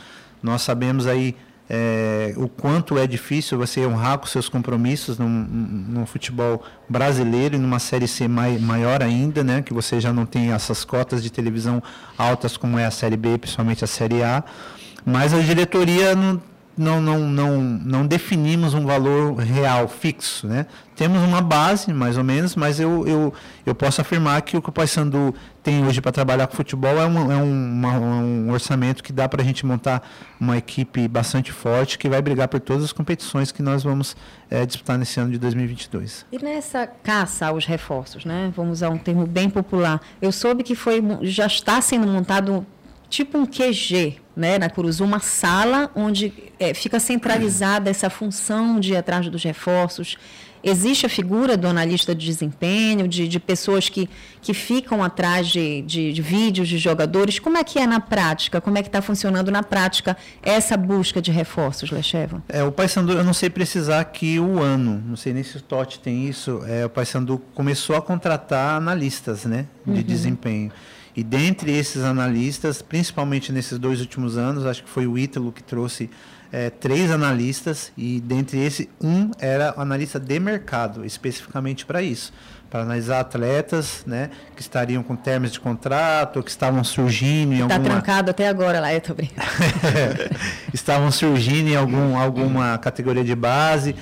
Nós 0.41 0.61
sabemos 0.61 1.07
aí 1.07 1.35
é, 1.69 2.33
o 2.37 2.47
quanto 2.47 2.97
é 2.97 3.05
difícil 3.05 3.57
você 3.57 3.85
honrar 3.85 4.17
com 4.17 4.25
seus 4.25 4.47
compromissos 4.47 5.17
no, 5.17 5.27
no 5.27 6.05
futebol 6.05 6.63
brasileiro 6.87 7.55
e 7.55 7.59
numa 7.59 7.79
série 7.79 8.07
C 8.07 8.27
mai, 8.27 8.57
maior 8.57 9.03
ainda, 9.03 9.43
né? 9.43 9.61
Que 9.61 9.73
você 9.73 9.99
já 9.99 10.13
não 10.13 10.25
tem 10.25 10.53
essas 10.53 10.85
cotas 10.85 11.21
de 11.21 11.29
televisão 11.29 11.83
altas 12.17 12.55
como 12.55 12.79
é 12.79 12.85
a 12.85 12.91
série 12.91 13.17
B, 13.17 13.37
principalmente 13.37 13.83
a 13.83 13.87
série 13.87 14.23
A. 14.23 14.43
Mas 15.05 15.33
a 15.33 15.39
diretoria 15.39 16.15
não, 16.15 16.41
não, 16.77 17.01
não, 17.01 17.19
não, 17.27 17.59
não 17.61 18.05
definimos 18.07 18.73
um 18.73 18.85
valor 18.85 19.35
real, 19.37 19.87
fixo, 19.87 20.47
né? 20.47 20.65
Temos 20.95 21.21
uma 21.21 21.41
base, 21.41 21.93
mais 21.93 22.17
ou 22.17 22.23
menos, 22.23 22.55
mas 22.55 22.79
eu, 22.79 23.07
eu, 23.07 23.33
eu 23.65 23.75
posso 23.75 24.01
afirmar 24.01 24.41
que 24.41 24.57
o 24.57 24.61
que 24.61 24.69
o 24.69 24.71
Paysandu 24.71 25.33
tem 25.61 25.85
hoje 25.85 26.01
para 26.01 26.11
trabalhar 26.11 26.47
com 26.47 26.55
futebol 26.55 26.99
é 26.99 27.05
um, 27.05 27.31
é 27.31 27.35
um, 27.37 27.43
uma- 27.73 27.99
um 27.99 28.51
orçamento 28.51 29.03
que 29.03 29.13
dá 29.13 29.29
para 29.29 29.41
a 29.43 29.45
gente 29.45 29.63
montar 29.63 30.01
uma 30.39 30.57
equipe 30.57 31.07
bastante 31.07 31.51
forte 31.51 31.99
que 31.99 32.09
vai 32.09 32.19
brigar 32.21 32.47
por 32.47 32.59
todas 32.59 32.83
as 32.85 32.91
competições 32.91 33.51
que 33.51 33.61
nós 33.61 33.83
vamos 33.83 34.15
eh, 34.49 34.65
disputar 34.65 34.97
nesse 34.97 35.19
ano 35.19 35.31
de 35.31 35.37
2022. 35.37 36.25
E 36.31 36.39
nessa 36.43 36.87
caça 36.87 37.47
aos 37.47 37.65
reforços, 37.65 38.25
né? 38.25 38.51
Vamos 38.55 38.79
usar 38.79 38.89
um 38.89 38.97
termo 38.97 39.27
bem 39.27 39.49
popular. 39.51 40.01
Eu 40.19 40.31
soube 40.31 40.63
que 40.63 40.73
foi 40.73 41.03
já 41.21 41.45
está 41.45 41.79
sendo 41.79 42.07
montado 42.07 42.65
tipo 43.09 43.37
um 43.37 43.45
QG, 43.45 44.17
né, 44.35 44.57
na 44.59 44.69
Curuzu, 44.69 45.03
uma 45.03 45.19
sala 45.19 45.89
onde 45.95 46.33
eh, 46.59 46.73
fica 46.73 46.99
centralizada 46.99 47.89
essa 47.89 48.09
função 48.09 48.79
de 48.79 48.93
ir 48.93 48.97
atrás 48.97 49.27
dos 49.29 49.43
reforços. 49.43 50.17
Existe 50.63 51.05
a 51.05 51.09
figura 51.09 51.55
do 51.55 51.67
analista 51.67 52.13
de 52.13 52.25
desempenho, 52.25 53.07
de, 53.07 53.27
de 53.27 53.39
pessoas 53.39 53.89
que, 53.89 54.09
que 54.41 54.53
ficam 54.53 55.03
atrás 55.03 55.47
de, 55.47 55.81
de, 55.83 56.11
de 56.11 56.21
vídeos 56.21 56.67
de 56.67 56.77
jogadores. 56.77 57.39
Como 57.39 57.57
é 57.57 57.63
que 57.63 57.79
é 57.79 57.87
na 57.87 57.99
prática? 57.99 58.59
Como 58.59 58.77
é 58.77 58.81
que 58.81 58.89
está 58.89 59.01
funcionando 59.01 59.49
na 59.49 59.63
prática 59.63 60.17
essa 60.41 60.75
busca 60.75 61.21
de 61.21 61.31
reforços, 61.31 61.91
Lecheva? 61.91 62.43
É, 62.49 62.63
o 62.63 62.71
Paysandu, 62.71 63.13
eu 63.13 63.23
não 63.23 63.33
sei 63.33 63.49
precisar 63.49 63.99
aqui 64.01 64.39
o 64.39 64.59
ano, 64.59 65.01
não 65.05 65.15
sei 65.15 65.31
nem 65.31 65.43
se 65.43 65.57
o 65.57 65.61
Totti 65.61 65.99
tem 65.99 66.27
isso. 66.27 66.61
É, 66.67 66.85
o 66.85 66.89
Paysandu 66.89 67.41
começou 67.53 67.95
a 67.95 68.01
contratar 68.01 68.75
analistas, 68.75 69.45
né, 69.45 69.67
de 69.85 70.03
desempenho. 70.03 70.71
E 71.17 71.23
dentre 71.23 71.75
esses 71.75 72.03
analistas, 72.03 72.83
principalmente 72.83 73.51
nesses 73.51 73.79
dois 73.79 74.01
últimos 74.01 74.37
anos, 74.37 74.67
acho 74.67 74.83
que 74.83 74.89
foi 74.89 75.07
o 75.07 75.17
Ítalo 75.17 75.51
que 75.51 75.63
trouxe 75.63 76.11
é, 76.51 76.69
três 76.69 77.09
analistas 77.09 77.91
e 77.97 78.21
dentre 78.21 78.59
esse 78.63 78.87
um 79.01 79.31
era 79.39 79.73
analista 79.77 80.19
de 80.19 80.39
mercado, 80.39 81.03
especificamente 81.03 81.87
para 81.87 82.03
isso, 82.03 82.31
para 82.69 82.81
analisar 82.81 83.21
atletas, 83.21 84.03
né, 84.05 84.29
que 84.55 84.61
estariam 84.61 85.01
com 85.01 85.15
termos 85.15 85.51
de 85.51 85.59
contrato, 85.59 86.43
que 86.43 86.51
estavam 86.51 86.83
surgindo 86.83 87.51
em 87.51 87.61
Está 87.63 87.73
alguma 87.73 87.95
trancado 87.95 88.29
até 88.29 88.47
agora 88.47 88.79
lá, 88.79 88.93
eu 88.93 89.01
tô 89.01 89.15
brincando. 89.15 89.47
estavam 90.71 91.11
surgindo 91.11 91.69
em 91.69 91.75
algum, 91.75 92.15
alguma 92.15 92.77
categoria 92.77 93.23
de 93.23 93.33
base. 93.33 93.95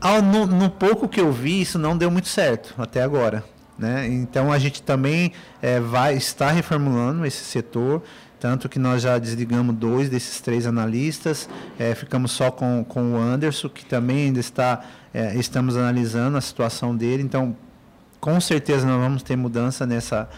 Ao- 0.00 0.22
no, 0.22 0.46
no 0.46 0.70
pouco 0.70 1.06
que 1.06 1.20
eu 1.20 1.30
vi, 1.30 1.60
isso 1.60 1.78
não 1.78 1.98
deu 1.98 2.10
muito 2.10 2.28
certo 2.28 2.74
até 2.78 3.02
agora. 3.02 3.44
Né? 3.80 4.06
Então 4.08 4.52
a 4.52 4.58
gente 4.58 4.82
também 4.82 5.32
eh, 5.62 5.80
vai 5.80 6.14
estar 6.14 6.50
reformulando 6.50 7.24
esse 7.24 7.42
setor, 7.42 8.02
tanto 8.38 8.68
que 8.68 8.78
nós 8.78 9.00
já 9.00 9.16
desligamos 9.16 9.74
dois 9.74 10.10
desses 10.10 10.38
três 10.38 10.66
analistas, 10.66 11.48
eh, 11.78 11.94
ficamos 11.94 12.30
só 12.30 12.50
com, 12.50 12.84
com 12.86 13.14
o 13.14 13.16
Anderson, 13.16 13.70
que 13.70 13.86
também 13.86 14.26
ainda 14.26 14.38
está, 14.38 14.84
eh, 15.14 15.34
estamos 15.36 15.78
analisando 15.78 16.36
a 16.36 16.42
situação 16.42 16.94
dele. 16.94 17.22
Então, 17.22 17.56
com 18.20 18.38
certeza 18.38 18.86
nós 18.86 19.00
vamos 19.00 19.22
ter 19.22 19.34
mudança 19.34 19.86
nessa, 19.86 20.28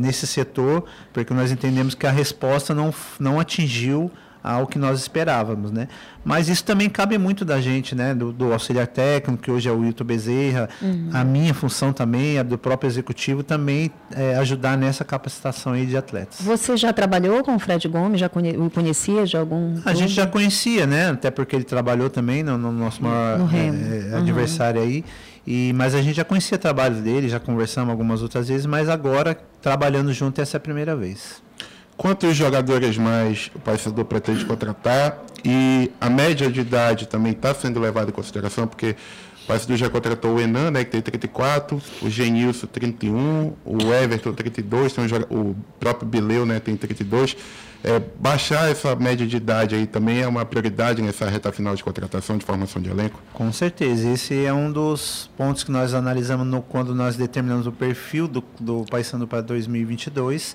nesse 0.00 0.26
setor, 0.26 0.84
porque 1.12 1.32
nós 1.32 1.52
entendemos 1.52 1.94
que 1.94 2.06
a 2.08 2.10
resposta 2.10 2.74
não, 2.74 2.92
não 3.20 3.38
atingiu 3.38 4.10
ao 4.42 4.66
que 4.66 4.78
nós 4.78 5.00
esperávamos, 5.00 5.70
né? 5.72 5.88
Mas 6.24 6.48
isso 6.48 6.62
também 6.64 6.88
cabe 6.90 7.16
muito 7.18 7.44
da 7.44 7.60
gente, 7.60 7.94
né? 7.94 8.14
Do, 8.14 8.32
do 8.32 8.52
auxiliar 8.52 8.86
técnico, 8.86 9.42
que 9.42 9.50
hoje 9.50 9.68
é 9.68 9.72
o 9.72 9.78
Wilton 9.80 10.04
Bezerra, 10.04 10.68
a 11.12 11.24
minha 11.24 11.52
função 11.54 11.92
também, 11.92 12.38
a 12.38 12.42
do 12.42 12.56
próprio 12.58 12.88
executivo, 12.88 13.42
também 13.42 13.90
é, 14.14 14.36
ajudar 14.36 14.76
nessa 14.76 15.04
capacitação 15.04 15.72
aí 15.72 15.86
de 15.86 15.96
atletas. 15.96 16.40
Você 16.40 16.76
já 16.76 16.92
trabalhou 16.92 17.42
com 17.42 17.54
o 17.54 17.58
Fred 17.58 17.86
Gomes? 17.88 18.20
Já 18.20 18.28
conhe- 18.28 18.56
o 18.56 18.68
conhecia 18.70 19.24
de 19.26 19.36
algum. 19.36 19.74
A 19.84 19.90
gente 19.92 19.98
clube? 20.00 20.14
já 20.14 20.26
conhecia, 20.26 20.86
né? 20.86 21.10
Até 21.10 21.30
porque 21.30 21.56
ele 21.56 21.64
trabalhou 21.64 22.10
também 22.10 22.42
no, 22.42 22.56
no 22.58 22.70
nosso 22.72 23.02
maior 23.02 23.38
No 23.38 23.46
Remo. 23.46 23.78
eh, 24.12 24.16
adversário 24.16 24.80
aí. 24.80 25.04
E, 25.46 25.72
mas 25.74 25.94
a 25.94 26.02
gente 26.02 26.14
já 26.16 26.24
conhecia 26.24 26.56
o 26.56 26.58
trabalho 26.60 26.96
dele, 26.96 27.26
já 27.28 27.40
conversamos 27.40 27.90
algumas 27.90 28.20
outras 28.20 28.48
vezes, 28.48 28.66
mas 28.66 28.86
agora, 28.88 29.34
trabalhando 29.62 30.12
junto, 30.12 30.38
essa 30.42 30.56
é 30.56 30.58
a 30.58 30.60
primeira 30.60 30.94
vez. 30.94 31.42
Quantos 31.98 32.36
jogadores 32.36 32.96
mais 32.96 33.50
o 33.56 33.58
Paysandu 33.58 34.04
pretende 34.04 34.44
contratar? 34.44 35.18
E 35.44 35.90
a 36.00 36.08
média 36.08 36.48
de 36.48 36.60
idade 36.60 37.08
também 37.08 37.32
está 37.32 37.52
sendo 37.52 37.80
levada 37.80 38.10
em 38.10 38.12
consideração, 38.12 38.68
porque 38.68 38.94
Paysandu 39.48 39.76
já 39.76 39.90
contratou 39.90 40.36
o 40.36 40.40
Enan, 40.40 40.70
né, 40.70 40.84
que 40.84 40.92
tem 40.92 41.02
34, 41.02 41.82
o 42.00 42.08
Genilson 42.08 42.68
31, 42.68 43.52
o 43.64 43.92
Everton 43.92 44.32
32, 44.32 44.92
tem 44.92 45.04
o, 45.04 45.34
o 45.50 45.56
próprio 45.80 46.08
Bileu, 46.08 46.46
né, 46.46 46.60
tem 46.60 46.76
32. 46.76 47.36
É, 47.82 48.00
baixar 48.20 48.70
essa 48.70 48.94
média 48.94 49.26
de 49.26 49.36
idade 49.36 49.74
aí 49.74 49.86
também 49.86 50.20
é 50.20 50.26
uma 50.28 50.44
prioridade 50.44 51.02
nessa 51.02 51.28
reta 51.28 51.50
final 51.50 51.74
de 51.74 51.82
contratação, 51.82 52.38
de 52.38 52.44
formação 52.44 52.80
de 52.80 52.90
elenco? 52.90 53.20
Com 53.32 53.52
certeza. 53.52 54.08
Esse 54.08 54.44
é 54.44 54.52
um 54.52 54.70
dos 54.70 55.28
pontos 55.36 55.64
que 55.64 55.72
nós 55.72 55.94
analisamos 55.94 56.46
no, 56.46 56.62
quando 56.62 56.94
nós 56.94 57.16
determinamos 57.16 57.66
o 57.66 57.72
perfil 57.72 58.28
do, 58.28 58.44
do 58.60 58.84
Paysandu 58.88 59.26
para 59.26 59.40
2022. 59.40 60.54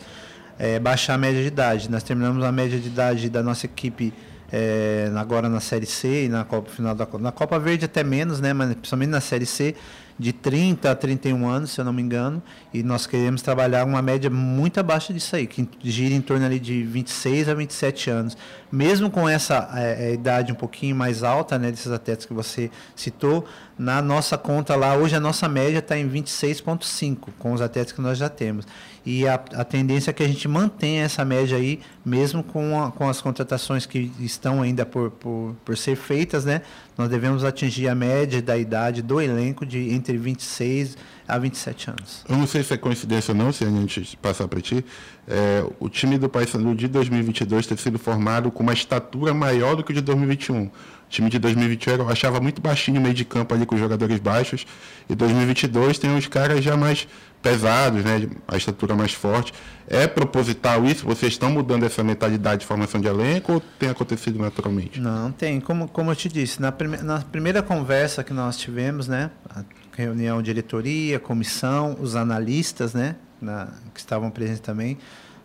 É, 0.60 0.80
baixar 0.80 1.16
a 1.16 1.18
média 1.18 1.42
de 1.42 1.48
idade. 1.48 1.90
Nós 1.90 2.04
terminamos 2.04 2.44
a 2.44 2.52
média 2.52 2.80
de 2.80 2.88
idade 2.88 3.30
da 3.30 3.42
nossa 3.42 3.66
equipe 3.66 4.14
é, 4.52 5.12
agora 5.16 5.50
na 5.50 5.60
Série 5.60 5.88
C 5.88 6.26
e 6.26 6.30
na 6.30 6.44
Copa 6.44 6.70
final 6.70 6.94
da 6.94 7.08
na 7.20 7.32
Copa 7.32 7.58
Verde 7.58 7.86
até 7.86 8.04
menos, 8.04 8.40
né? 8.40 8.54
Mas 8.54 8.74
principalmente 8.76 9.10
na 9.10 9.22
Série 9.22 9.48
C 9.48 9.76
de 10.18 10.32
30 10.32 10.92
a 10.92 10.96
31 10.96 11.48
anos, 11.48 11.72
se 11.72 11.82
eu 11.82 11.86
não 11.86 11.94
me 11.94 12.02
engano, 12.02 12.42
e 12.74 12.84
nós 12.84 13.08
queremos 13.08 13.42
trabalhar 13.42 13.86
uma 13.86 14.02
média 14.02 14.30
muito 14.30 14.80
abaixo 14.80 15.14
disso 15.14 15.36
aí, 15.36 15.48
que 15.48 15.68
gira 15.84 16.14
em 16.14 16.22
torno 16.22 16.46
ali 16.46 16.60
de 16.60 16.84
26 16.84 17.50
a 17.50 17.54
27 17.54 18.10
anos. 18.10 18.38
Mesmo 18.72 19.10
com 19.10 19.28
essa 19.28 19.70
é, 19.76 20.10
é, 20.10 20.14
idade 20.14 20.52
um 20.52 20.56
pouquinho 20.56 20.96
mais 20.96 21.24
alta, 21.24 21.58
né, 21.58 21.72
desses 21.72 21.92
atletas 21.92 22.26
que 22.26 22.34
você 22.34 22.70
citou, 22.96 23.46
na 23.78 24.02
nossa 24.02 24.38
conta 24.38 24.76
lá, 24.76 24.96
hoje 24.96 25.16
a 25.16 25.20
nossa 25.20 25.50
média 25.50 25.80
está 25.80 25.98
em 25.98 26.08
26,5 26.08 27.30
com 27.40 27.54
os 27.54 27.62
atletas 27.62 27.92
que 27.92 28.02
nós 28.02 28.18
já 28.18 28.30
temos 28.30 28.66
e 29.06 29.28
a, 29.28 29.36
a 29.36 29.64
tendência 29.64 30.12
é 30.12 30.14
que 30.14 30.24
a 30.24 30.28
gente 30.28 30.48
mantenha 30.48 31.04
essa 31.04 31.26
média 31.26 31.58
aí, 31.58 31.82
mesmo 32.06 32.42
com, 32.42 32.82
a, 32.82 32.92
com 32.92 33.10
as 33.10 33.22
contratações 33.22 33.86
que 33.86 34.12
estão 34.20 34.62
ainda 34.62 34.86
por, 34.86 35.12
por, 35.12 35.56
por 35.66 35.78
ser 35.78 35.96
feitas, 35.96 36.46
né? 36.46 36.62
Nós 36.98 37.10
devemos 37.10 37.44
atingir 37.44 37.88
a 37.88 37.96
média 37.96 38.42
da 38.42 38.58
idade 38.58 39.02
do 39.02 39.20
elenco 39.20 39.66
de 39.66 39.94
entre 39.94 40.18
26 40.18 40.98
a 41.28 41.38
27 41.38 41.90
anos. 41.90 42.24
Eu 42.28 42.38
não 42.38 42.46
sei 42.46 42.64
se 42.64 42.74
é 42.74 42.78
coincidência 42.78 43.32
ou 43.32 43.38
não, 43.38 43.52
se 43.52 43.64
a 43.64 43.70
gente 43.70 44.18
passar 44.18 44.48
para 44.48 44.62
ti, 44.62 44.86
é, 45.28 45.66
o 45.80 45.90
time 45.90 46.18
do 46.18 46.30
Paysandu 46.30 46.76
de 46.76 46.88
2022 46.88 47.66
ter 47.66 47.78
sido 47.80 47.98
formado 47.98 48.52
com 48.52 48.62
uma 48.62 48.74
estatura 48.74 49.34
maior 49.34 49.76
do 49.76 49.84
que 49.84 49.92
o 49.92 49.94
de 49.94 50.02
2021. 50.02 50.66
O 50.66 50.72
time 51.10 51.30
de 51.30 51.40
2021 51.40 51.94
eu 51.94 52.10
achava 52.10 52.40
muito 52.40 52.62
baixinho 52.62 52.96
no 52.96 53.02
meio 53.02 53.14
de 53.14 53.26
campo 53.26 53.54
ali 53.54 53.66
com 53.66 53.76
os 53.76 53.82
jogadores 53.82 54.20
baixos, 54.20 54.66
e 55.10 55.16
2022 55.16 55.98
tem 55.98 56.12
uns 56.12 56.28
caras 56.28 56.64
já 56.64 56.76
mais 56.76 57.08
pesados, 57.44 58.04
né, 58.06 58.28
a 58.48 58.56
estatura 58.58 58.96
mais 58.96 59.14
forte. 59.14 59.54
É 59.86 60.08
proposital 60.08 60.86
isso? 60.86 61.06
Vocês 61.06 61.34
estão 61.34 61.52
mudando 61.52 61.84
essa 61.84 62.02
mentalidade 62.02 62.62
de 62.62 62.66
formação 62.66 63.02
de 63.02 63.08
elenco 63.08 63.54
ou 63.54 63.60
tem 63.78 63.90
acontecido 63.90 64.40
naturalmente? 64.40 65.00
Não, 65.00 65.30
tem. 65.32 65.60
Como, 65.60 65.90
como 65.90 66.10
eu 66.10 66.16
te 66.16 66.30
disse, 66.30 66.62
na, 66.62 66.72
prime 66.72 66.98
na 66.98 67.20
primeira 67.20 67.62
conversa 67.62 68.24
que 68.24 68.34
nós 68.34 68.58
tivemos, 68.58 69.10
né, 69.10 69.30
a 69.50 69.64
reunião 69.96 70.42
diretoria, 70.42 71.20
comissão, 71.20 71.98
os 72.00 72.16
analistas, 72.16 72.94
né, 72.94 73.18
na, 73.42 73.68
que 73.94 74.00
estavam 74.00 74.32
presentes 74.32 74.62
também, 74.62 74.98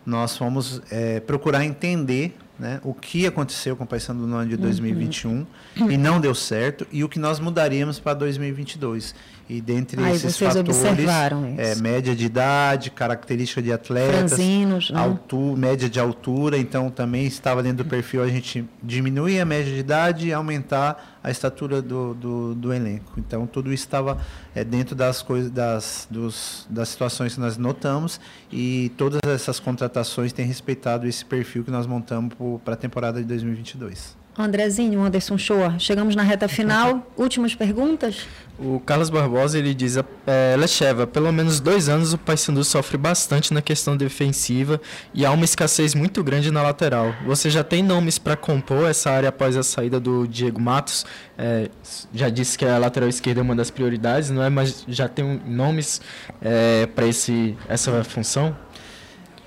nós 0.05 0.37
fomos 0.37 0.81
é, 0.89 1.19
procurar 1.19 1.65
entender 1.65 2.35
né, 2.57 2.79
o 2.83 2.93
que 2.93 3.27
aconteceu 3.27 3.75
com 3.75 3.83
o 3.83 3.87
Paysandu 3.87 4.25
no 4.25 4.35
ano 4.35 4.49
de 4.49 4.57
2021 4.57 5.45
uhum. 5.79 5.91
e 5.91 5.97
não 5.97 6.19
deu 6.19 6.35
certo 6.35 6.85
e 6.91 7.03
o 7.03 7.09
que 7.09 7.19
nós 7.19 7.39
mudaríamos 7.39 7.99
para 7.99 8.13
2022. 8.13 9.13
E 9.49 9.59
dentre 9.59 9.99
Aí 10.03 10.15
esses 10.15 10.37
fatores, 10.37 10.59
observaram 10.59 11.55
é, 11.57 11.73
média 11.73 12.15
de 12.15 12.23
idade, 12.23 12.91
característica 12.91 13.59
de 13.63 13.73
atletas, 13.73 14.33
Franzinos, 14.33 14.91
né? 14.91 14.99
altura, 14.99 15.59
média 15.59 15.89
de 15.89 15.99
altura, 15.99 16.55
então 16.55 16.91
também 16.91 17.25
estava 17.25 17.63
dentro 17.63 17.83
do 17.83 17.89
perfil 17.89 18.21
a 18.21 18.27
gente 18.27 18.63
diminuir 18.83 19.39
a 19.39 19.45
média 19.45 19.73
de 19.73 19.79
idade 19.79 20.27
e 20.27 20.33
aumentar 20.33 21.17
a 21.23 21.31
estatura 21.31 21.81
do, 21.81 22.13
do, 22.13 22.53
do 22.53 22.71
elenco. 22.71 23.13
Então 23.17 23.47
tudo 23.47 23.73
isso 23.73 23.85
estava 23.85 24.19
é, 24.53 24.63
dentro 24.63 24.95
das 24.95 25.23
coisas, 25.23 25.49
das, 25.49 26.07
dos, 26.11 26.67
das 26.69 26.89
situações 26.89 27.33
que 27.33 27.39
nós 27.39 27.57
notamos 27.57 28.21
e 28.51 28.91
todas 28.97 29.19
essas 29.23 29.59
contratações 29.59 30.31
têm 30.31 30.45
respeitado 30.45 31.07
esse 31.07 31.25
perfil 31.25 31.63
que 31.63 31.71
nós 31.71 31.87
montamos 31.87 32.35
para 32.63 32.75
a 32.75 32.77
temporada 32.77 33.19
de 33.19 33.25
2022. 33.25 34.18
Andrezinho, 34.41 35.03
Anderson 35.03 35.37
Shoa, 35.37 35.77
chegamos 35.77 36.15
na 36.15 36.23
reta 36.23 36.47
final. 36.47 37.05
Últimas 37.17 37.53
perguntas? 37.53 38.25
O 38.57 38.79
Carlos 38.79 39.09
Barbosa 39.09 39.59
ele 39.59 39.73
diz: 39.73 39.97
é, 39.97 40.55
Lecheva, 40.57 41.05
pelo 41.05 41.29
menos 41.31 41.59
dois 41.59 41.89
anos 41.89 42.13
o 42.13 42.17
Paysandu 42.17 42.63
sofre 42.63 42.97
bastante 42.97 43.53
na 43.53 43.61
questão 43.61 43.97
defensiva 43.97 44.79
e 45.13 45.25
há 45.25 45.31
uma 45.31 45.43
escassez 45.43 45.93
muito 45.93 46.23
grande 46.23 46.51
na 46.51 46.61
lateral. 46.61 47.13
Você 47.25 47.49
já 47.49 47.65
tem 47.65 47.83
nomes 47.83 48.17
para 48.17 48.37
compor 48.37 48.89
essa 48.89 49.11
área 49.11 49.27
após 49.27 49.57
a 49.57 49.63
saída 49.63 49.99
do 49.99 50.25
Diego 50.25 50.59
Matos? 50.59 51.05
É, 51.37 51.69
já 52.13 52.29
disse 52.29 52.57
que 52.57 52.65
a 52.65 52.77
lateral 52.77 53.09
esquerda 53.09 53.41
é 53.41 53.43
uma 53.43 53.55
das 53.55 53.69
prioridades, 53.69 54.29
não 54.29 54.41
é? 54.41 54.49
Mas 54.49 54.85
já 54.87 55.09
tem 55.09 55.41
nomes 55.45 55.99
é, 56.41 56.85
para 56.85 57.05
essa 57.07 58.03
função? 58.05 58.55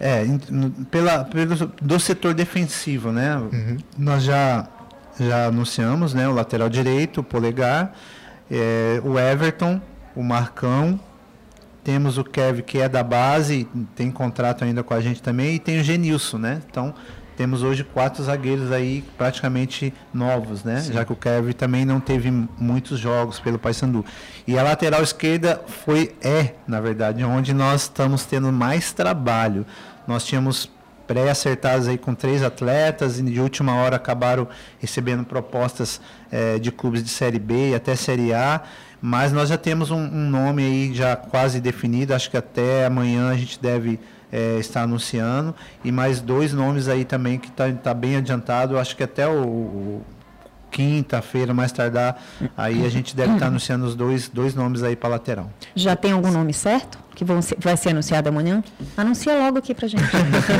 É, 0.05 0.24
pela, 0.90 1.24
pelo, 1.24 1.55
do 1.80 2.01
setor 2.01 2.34
defensivo, 2.34 3.12
né? 3.12 3.36
Uhum. 3.36 3.76
Nós 3.97 4.24
já 4.24 4.68
já 5.19 5.47
anunciamos, 5.47 6.15
né? 6.15 6.29
O 6.29 6.33
lateral 6.33 6.69
direito, 6.69 7.21
o 7.21 7.25
Polegar, 7.25 7.93
é, 8.51 9.01
o 9.05 9.19
Everton, 9.19 9.81
o 10.15 10.23
Marcão, 10.23 10.99
temos 11.85 12.19
o 12.19 12.25
Kev 12.25 12.63
que 12.63 12.79
é 12.79 12.89
da 12.89 13.03
base, 13.03 13.69
tem 13.97 14.11
contrato 14.11 14.65
ainda 14.65 14.83
com 14.83 14.95
a 14.95 15.01
gente 15.01 15.23
também, 15.23 15.57
e 15.57 15.59
tem 15.59 15.81
o 15.81 15.83
Genilson, 15.83 16.39
né? 16.39 16.63
Então 16.71 16.95
temos 17.37 17.63
hoje 17.63 17.83
quatro 17.83 18.23
zagueiros 18.23 18.71
aí 18.71 19.03
praticamente 19.17 19.93
novos, 20.13 20.63
né? 20.65 20.81
Sim. 20.81 20.93
Já 20.93 21.05
que 21.05 21.13
o 21.13 21.17
Kev 21.17 21.53
também 21.55 21.85
não 21.85 21.99
teve 21.99 22.31
muitos 22.59 22.99
jogos 22.99 23.41
pelo 23.41 23.59
Paysandu. 23.59 24.05
E 24.47 24.59
a 24.59 24.63
lateral 24.63 25.03
esquerda 25.03 25.61
foi 25.67 26.15
é, 26.21 26.55
na 26.67 26.81
verdade, 26.81 27.25
onde 27.25 27.53
nós 27.53 27.83
estamos 27.83 28.27
tendo 28.27 28.53
mais 28.53 28.93
trabalho. 28.93 29.67
Nós 30.07 30.25
tínhamos 30.25 30.71
pré-acertadas 31.13 31.89
aí 31.89 31.99
com 31.99 32.15
três 32.15 32.43
atletas 32.43 33.19
e 33.19 33.23
de 33.23 33.39
última 33.39 33.77
hora 33.77 33.97
acabaram 33.97 34.49
recebendo 34.79 35.25
propostas 35.25 36.01
é, 36.31 36.59
de 36.59 36.73
clubes 36.73 37.05
de 37.05 37.11
Série 37.11 37.39
B 37.39 37.73
e 37.73 37.75
até 37.75 37.95
Série 37.95 38.33
A, 38.33 38.63
mas 38.99 39.31
nós 39.31 39.51
já 39.51 39.59
temos 39.59 39.91
um, 39.91 40.01
um 40.01 40.31
nome 40.31 40.65
aí 40.65 40.95
já 40.95 41.15
quase 41.15 41.61
definido, 41.61 42.15
acho 42.15 42.31
que 42.31 42.37
até 42.37 42.87
amanhã 42.87 43.31
a 43.31 43.37
gente 43.37 43.61
deve 43.61 44.01
é, 44.33 44.57
estar 44.59 44.85
anunciando, 44.85 45.55
e 45.85 45.93
mais 45.93 46.23
dois 46.23 46.55
nomes 46.55 46.89
aí 46.89 47.05
também 47.05 47.39
que 47.39 47.49
está 47.49 47.71
tá 47.71 47.93
bem 47.93 48.17
adiantado, 48.17 48.79
acho 48.79 48.97
que 48.97 49.03
até 49.03 49.29
o, 49.29 49.43
o 49.43 50.03
quinta-feira, 50.73 51.53
mais 51.53 51.70
tardar, 51.70 52.20
aí 52.57 52.85
a 52.85 52.89
gente 52.89 53.14
deve 53.14 53.35
estar 53.35 53.47
anunciando 53.53 53.85
os 53.85 53.95
dois, 53.95 54.29
dois 54.29 54.55
nomes 54.55 54.83
aí 54.83 54.97
para 54.97 55.11
lateral. 55.11 55.51
Já 55.77 55.95
tem 55.95 56.12
algum 56.12 56.33
nome 56.33 56.55
certo? 56.55 56.99
Que 57.14 57.27
vão 57.27 57.43
ser, 57.43 57.59
vai 57.61 57.77
ser 57.77 57.91
anunciado 57.91 58.31
amanhã? 58.31 58.64
Anuncia 58.97 59.37
logo 59.37 59.59
aqui 59.59 59.75
para 59.75 59.87
gente. 59.87 60.03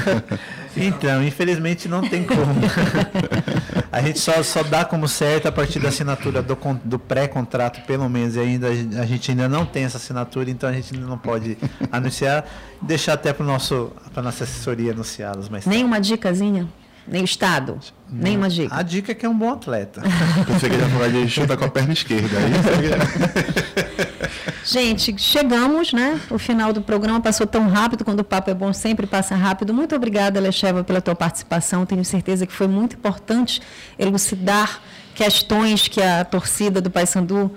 então, 0.77 1.25
infelizmente 1.25 1.89
não 1.89 2.07
tem 2.07 2.25
como. 2.25 2.61
a 3.91 4.03
gente 4.03 4.19
só, 4.19 4.43
só 4.43 4.63
dá 4.63 4.85
como 4.85 5.09
certo 5.09 5.49
a 5.49 5.53
partir 5.53 5.79
da 5.79 5.89
assinatura 5.89 6.43
do, 6.43 6.59
do 6.85 6.99
pré-contrato, 6.99 7.81
pelo 7.87 8.07
menos, 8.07 8.37
e 8.37 8.41
ainda 8.41 8.69
a 8.69 9.07
gente 9.07 9.31
ainda 9.31 9.49
não 9.49 9.65
tem 9.65 9.85
essa 9.85 9.97
assinatura, 9.97 10.51
então 10.51 10.69
a 10.69 10.73
gente 10.75 10.95
não 10.95 11.17
pode 11.17 11.57
anunciar, 11.91 12.45
deixar 12.83 13.15
até 13.15 13.33
para 13.33 13.45
a 13.45 13.49
nossa 13.49 14.45
assessoria 14.45 14.93
anunciá-los 14.93 15.49
tarde. 15.49 15.69
Nenhuma 15.69 16.01
dicasinha? 16.01 16.69
Nem 17.07 17.23
o 17.23 17.25
Estado? 17.25 17.79
Não. 18.11 18.23
Nenhuma 18.23 18.49
dica? 18.49 18.75
A 18.75 18.83
dica 18.83 19.13
é 19.13 19.15
que 19.15 19.27
é 19.27 19.29
um 19.29 19.37
bom 19.37 19.53
atleta. 19.53 20.03
Você 20.49 20.71
queria 20.71 20.89
falar 20.89 21.09
de 21.09 21.29
chuta 21.29 21.57
com 21.57 21.65
a 21.65 21.69
perna 21.69 21.93
esquerda. 21.93 22.37
Aí 22.39 22.53
Gente, 24.65 25.15
chegamos, 25.19 25.93
né? 25.93 26.21
O 26.31 26.39
final 26.39 26.73
do 26.73 26.81
programa 26.81 27.21
passou 27.21 27.47
tão 27.47 27.69
rápido, 27.69 28.05
quando 28.05 28.21
o 28.21 28.25
papo 28.25 28.51
é 28.51 28.55
bom, 28.55 28.73
sempre 28.73 29.07
passa 29.07 29.35
rápido. 29.35 29.75
Muito 29.75 29.95
obrigada, 29.95 30.39
Alexeva, 30.39 30.85
pela 30.85 31.01
tua 31.01 31.17
participação. 31.17 31.85
Tenho 31.85 32.05
certeza 32.05 32.47
que 32.47 32.53
foi 32.53 32.69
muito 32.69 32.95
importante 32.95 33.61
elucidar 33.99 34.81
questões 35.15 35.89
que 35.89 36.01
a 36.01 36.25
torcida 36.25 36.81
do 36.81 36.91
Paysandu 36.91 37.51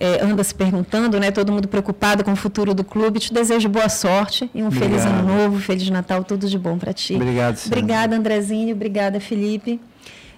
é, 0.00 0.24
anda 0.24 0.42
se 0.42 0.54
perguntando, 0.54 1.20
né? 1.20 1.30
Todo 1.30 1.52
mundo 1.52 1.68
preocupado 1.68 2.24
com 2.24 2.32
o 2.32 2.36
futuro 2.36 2.72
do 2.72 2.82
clube. 2.82 3.20
Te 3.20 3.32
desejo 3.34 3.68
boa 3.68 3.90
sorte 3.90 4.50
e 4.54 4.62
um 4.62 4.68
Obrigado. 4.68 4.90
feliz 4.90 5.04
ano 5.04 5.22
novo, 5.22 5.60
feliz 5.60 5.88
Natal, 5.90 6.24
tudo 6.24 6.48
de 6.48 6.58
bom 6.58 6.78
para 6.78 6.94
ti. 6.94 7.14
Obrigado, 7.14 7.56
senhora. 7.56 7.78
Obrigada, 7.78 8.16
Andrezinho. 8.16 8.74
Obrigada, 8.74 9.20
Felipe. 9.20 9.78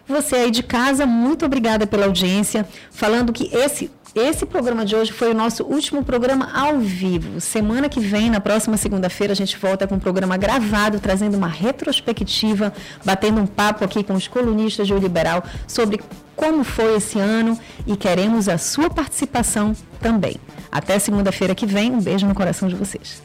Você 0.08 0.34
aí 0.34 0.50
de 0.50 0.64
casa, 0.64 1.06
muito 1.06 1.46
obrigada 1.46 1.86
pela 1.86 2.06
audiência. 2.06 2.66
Falando 2.90 3.32
que 3.32 3.48
esse 3.56 3.88
esse 4.14 4.44
programa 4.44 4.84
de 4.84 4.94
hoje 4.94 5.10
foi 5.10 5.30
o 5.30 5.34
nosso 5.34 5.64
último 5.64 6.04
programa 6.04 6.50
ao 6.52 6.78
vivo. 6.78 7.40
Semana 7.40 7.88
que 7.88 7.98
vem, 7.98 8.28
na 8.28 8.40
próxima 8.40 8.76
segunda-feira, 8.76 9.32
a 9.32 9.36
gente 9.36 9.56
volta 9.56 9.86
com 9.86 9.94
um 9.94 9.98
programa 9.98 10.36
gravado, 10.36 11.00
trazendo 11.00 11.36
uma 11.36 11.48
retrospectiva, 11.48 12.74
batendo 13.02 13.40
um 13.40 13.46
papo 13.46 13.84
aqui 13.84 14.04
com 14.04 14.12
os 14.12 14.28
colunistas 14.28 14.86
de 14.86 14.92
O 14.92 14.98
Liberal 14.98 15.42
sobre 15.66 16.00
como 16.36 16.62
foi 16.62 16.96
esse 16.96 17.18
ano 17.18 17.58
e 17.86 17.96
queremos 17.96 18.48
a 18.48 18.58
sua 18.58 18.90
participação 18.90 19.74
também. 20.00 20.36
Até 20.70 20.98
segunda-feira 20.98 21.54
que 21.54 21.64
vem, 21.64 21.92
um 21.92 22.00
beijo 22.00 22.26
no 22.26 22.34
coração 22.34 22.68
de 22.68 22.74
vocês. 22.74 23.22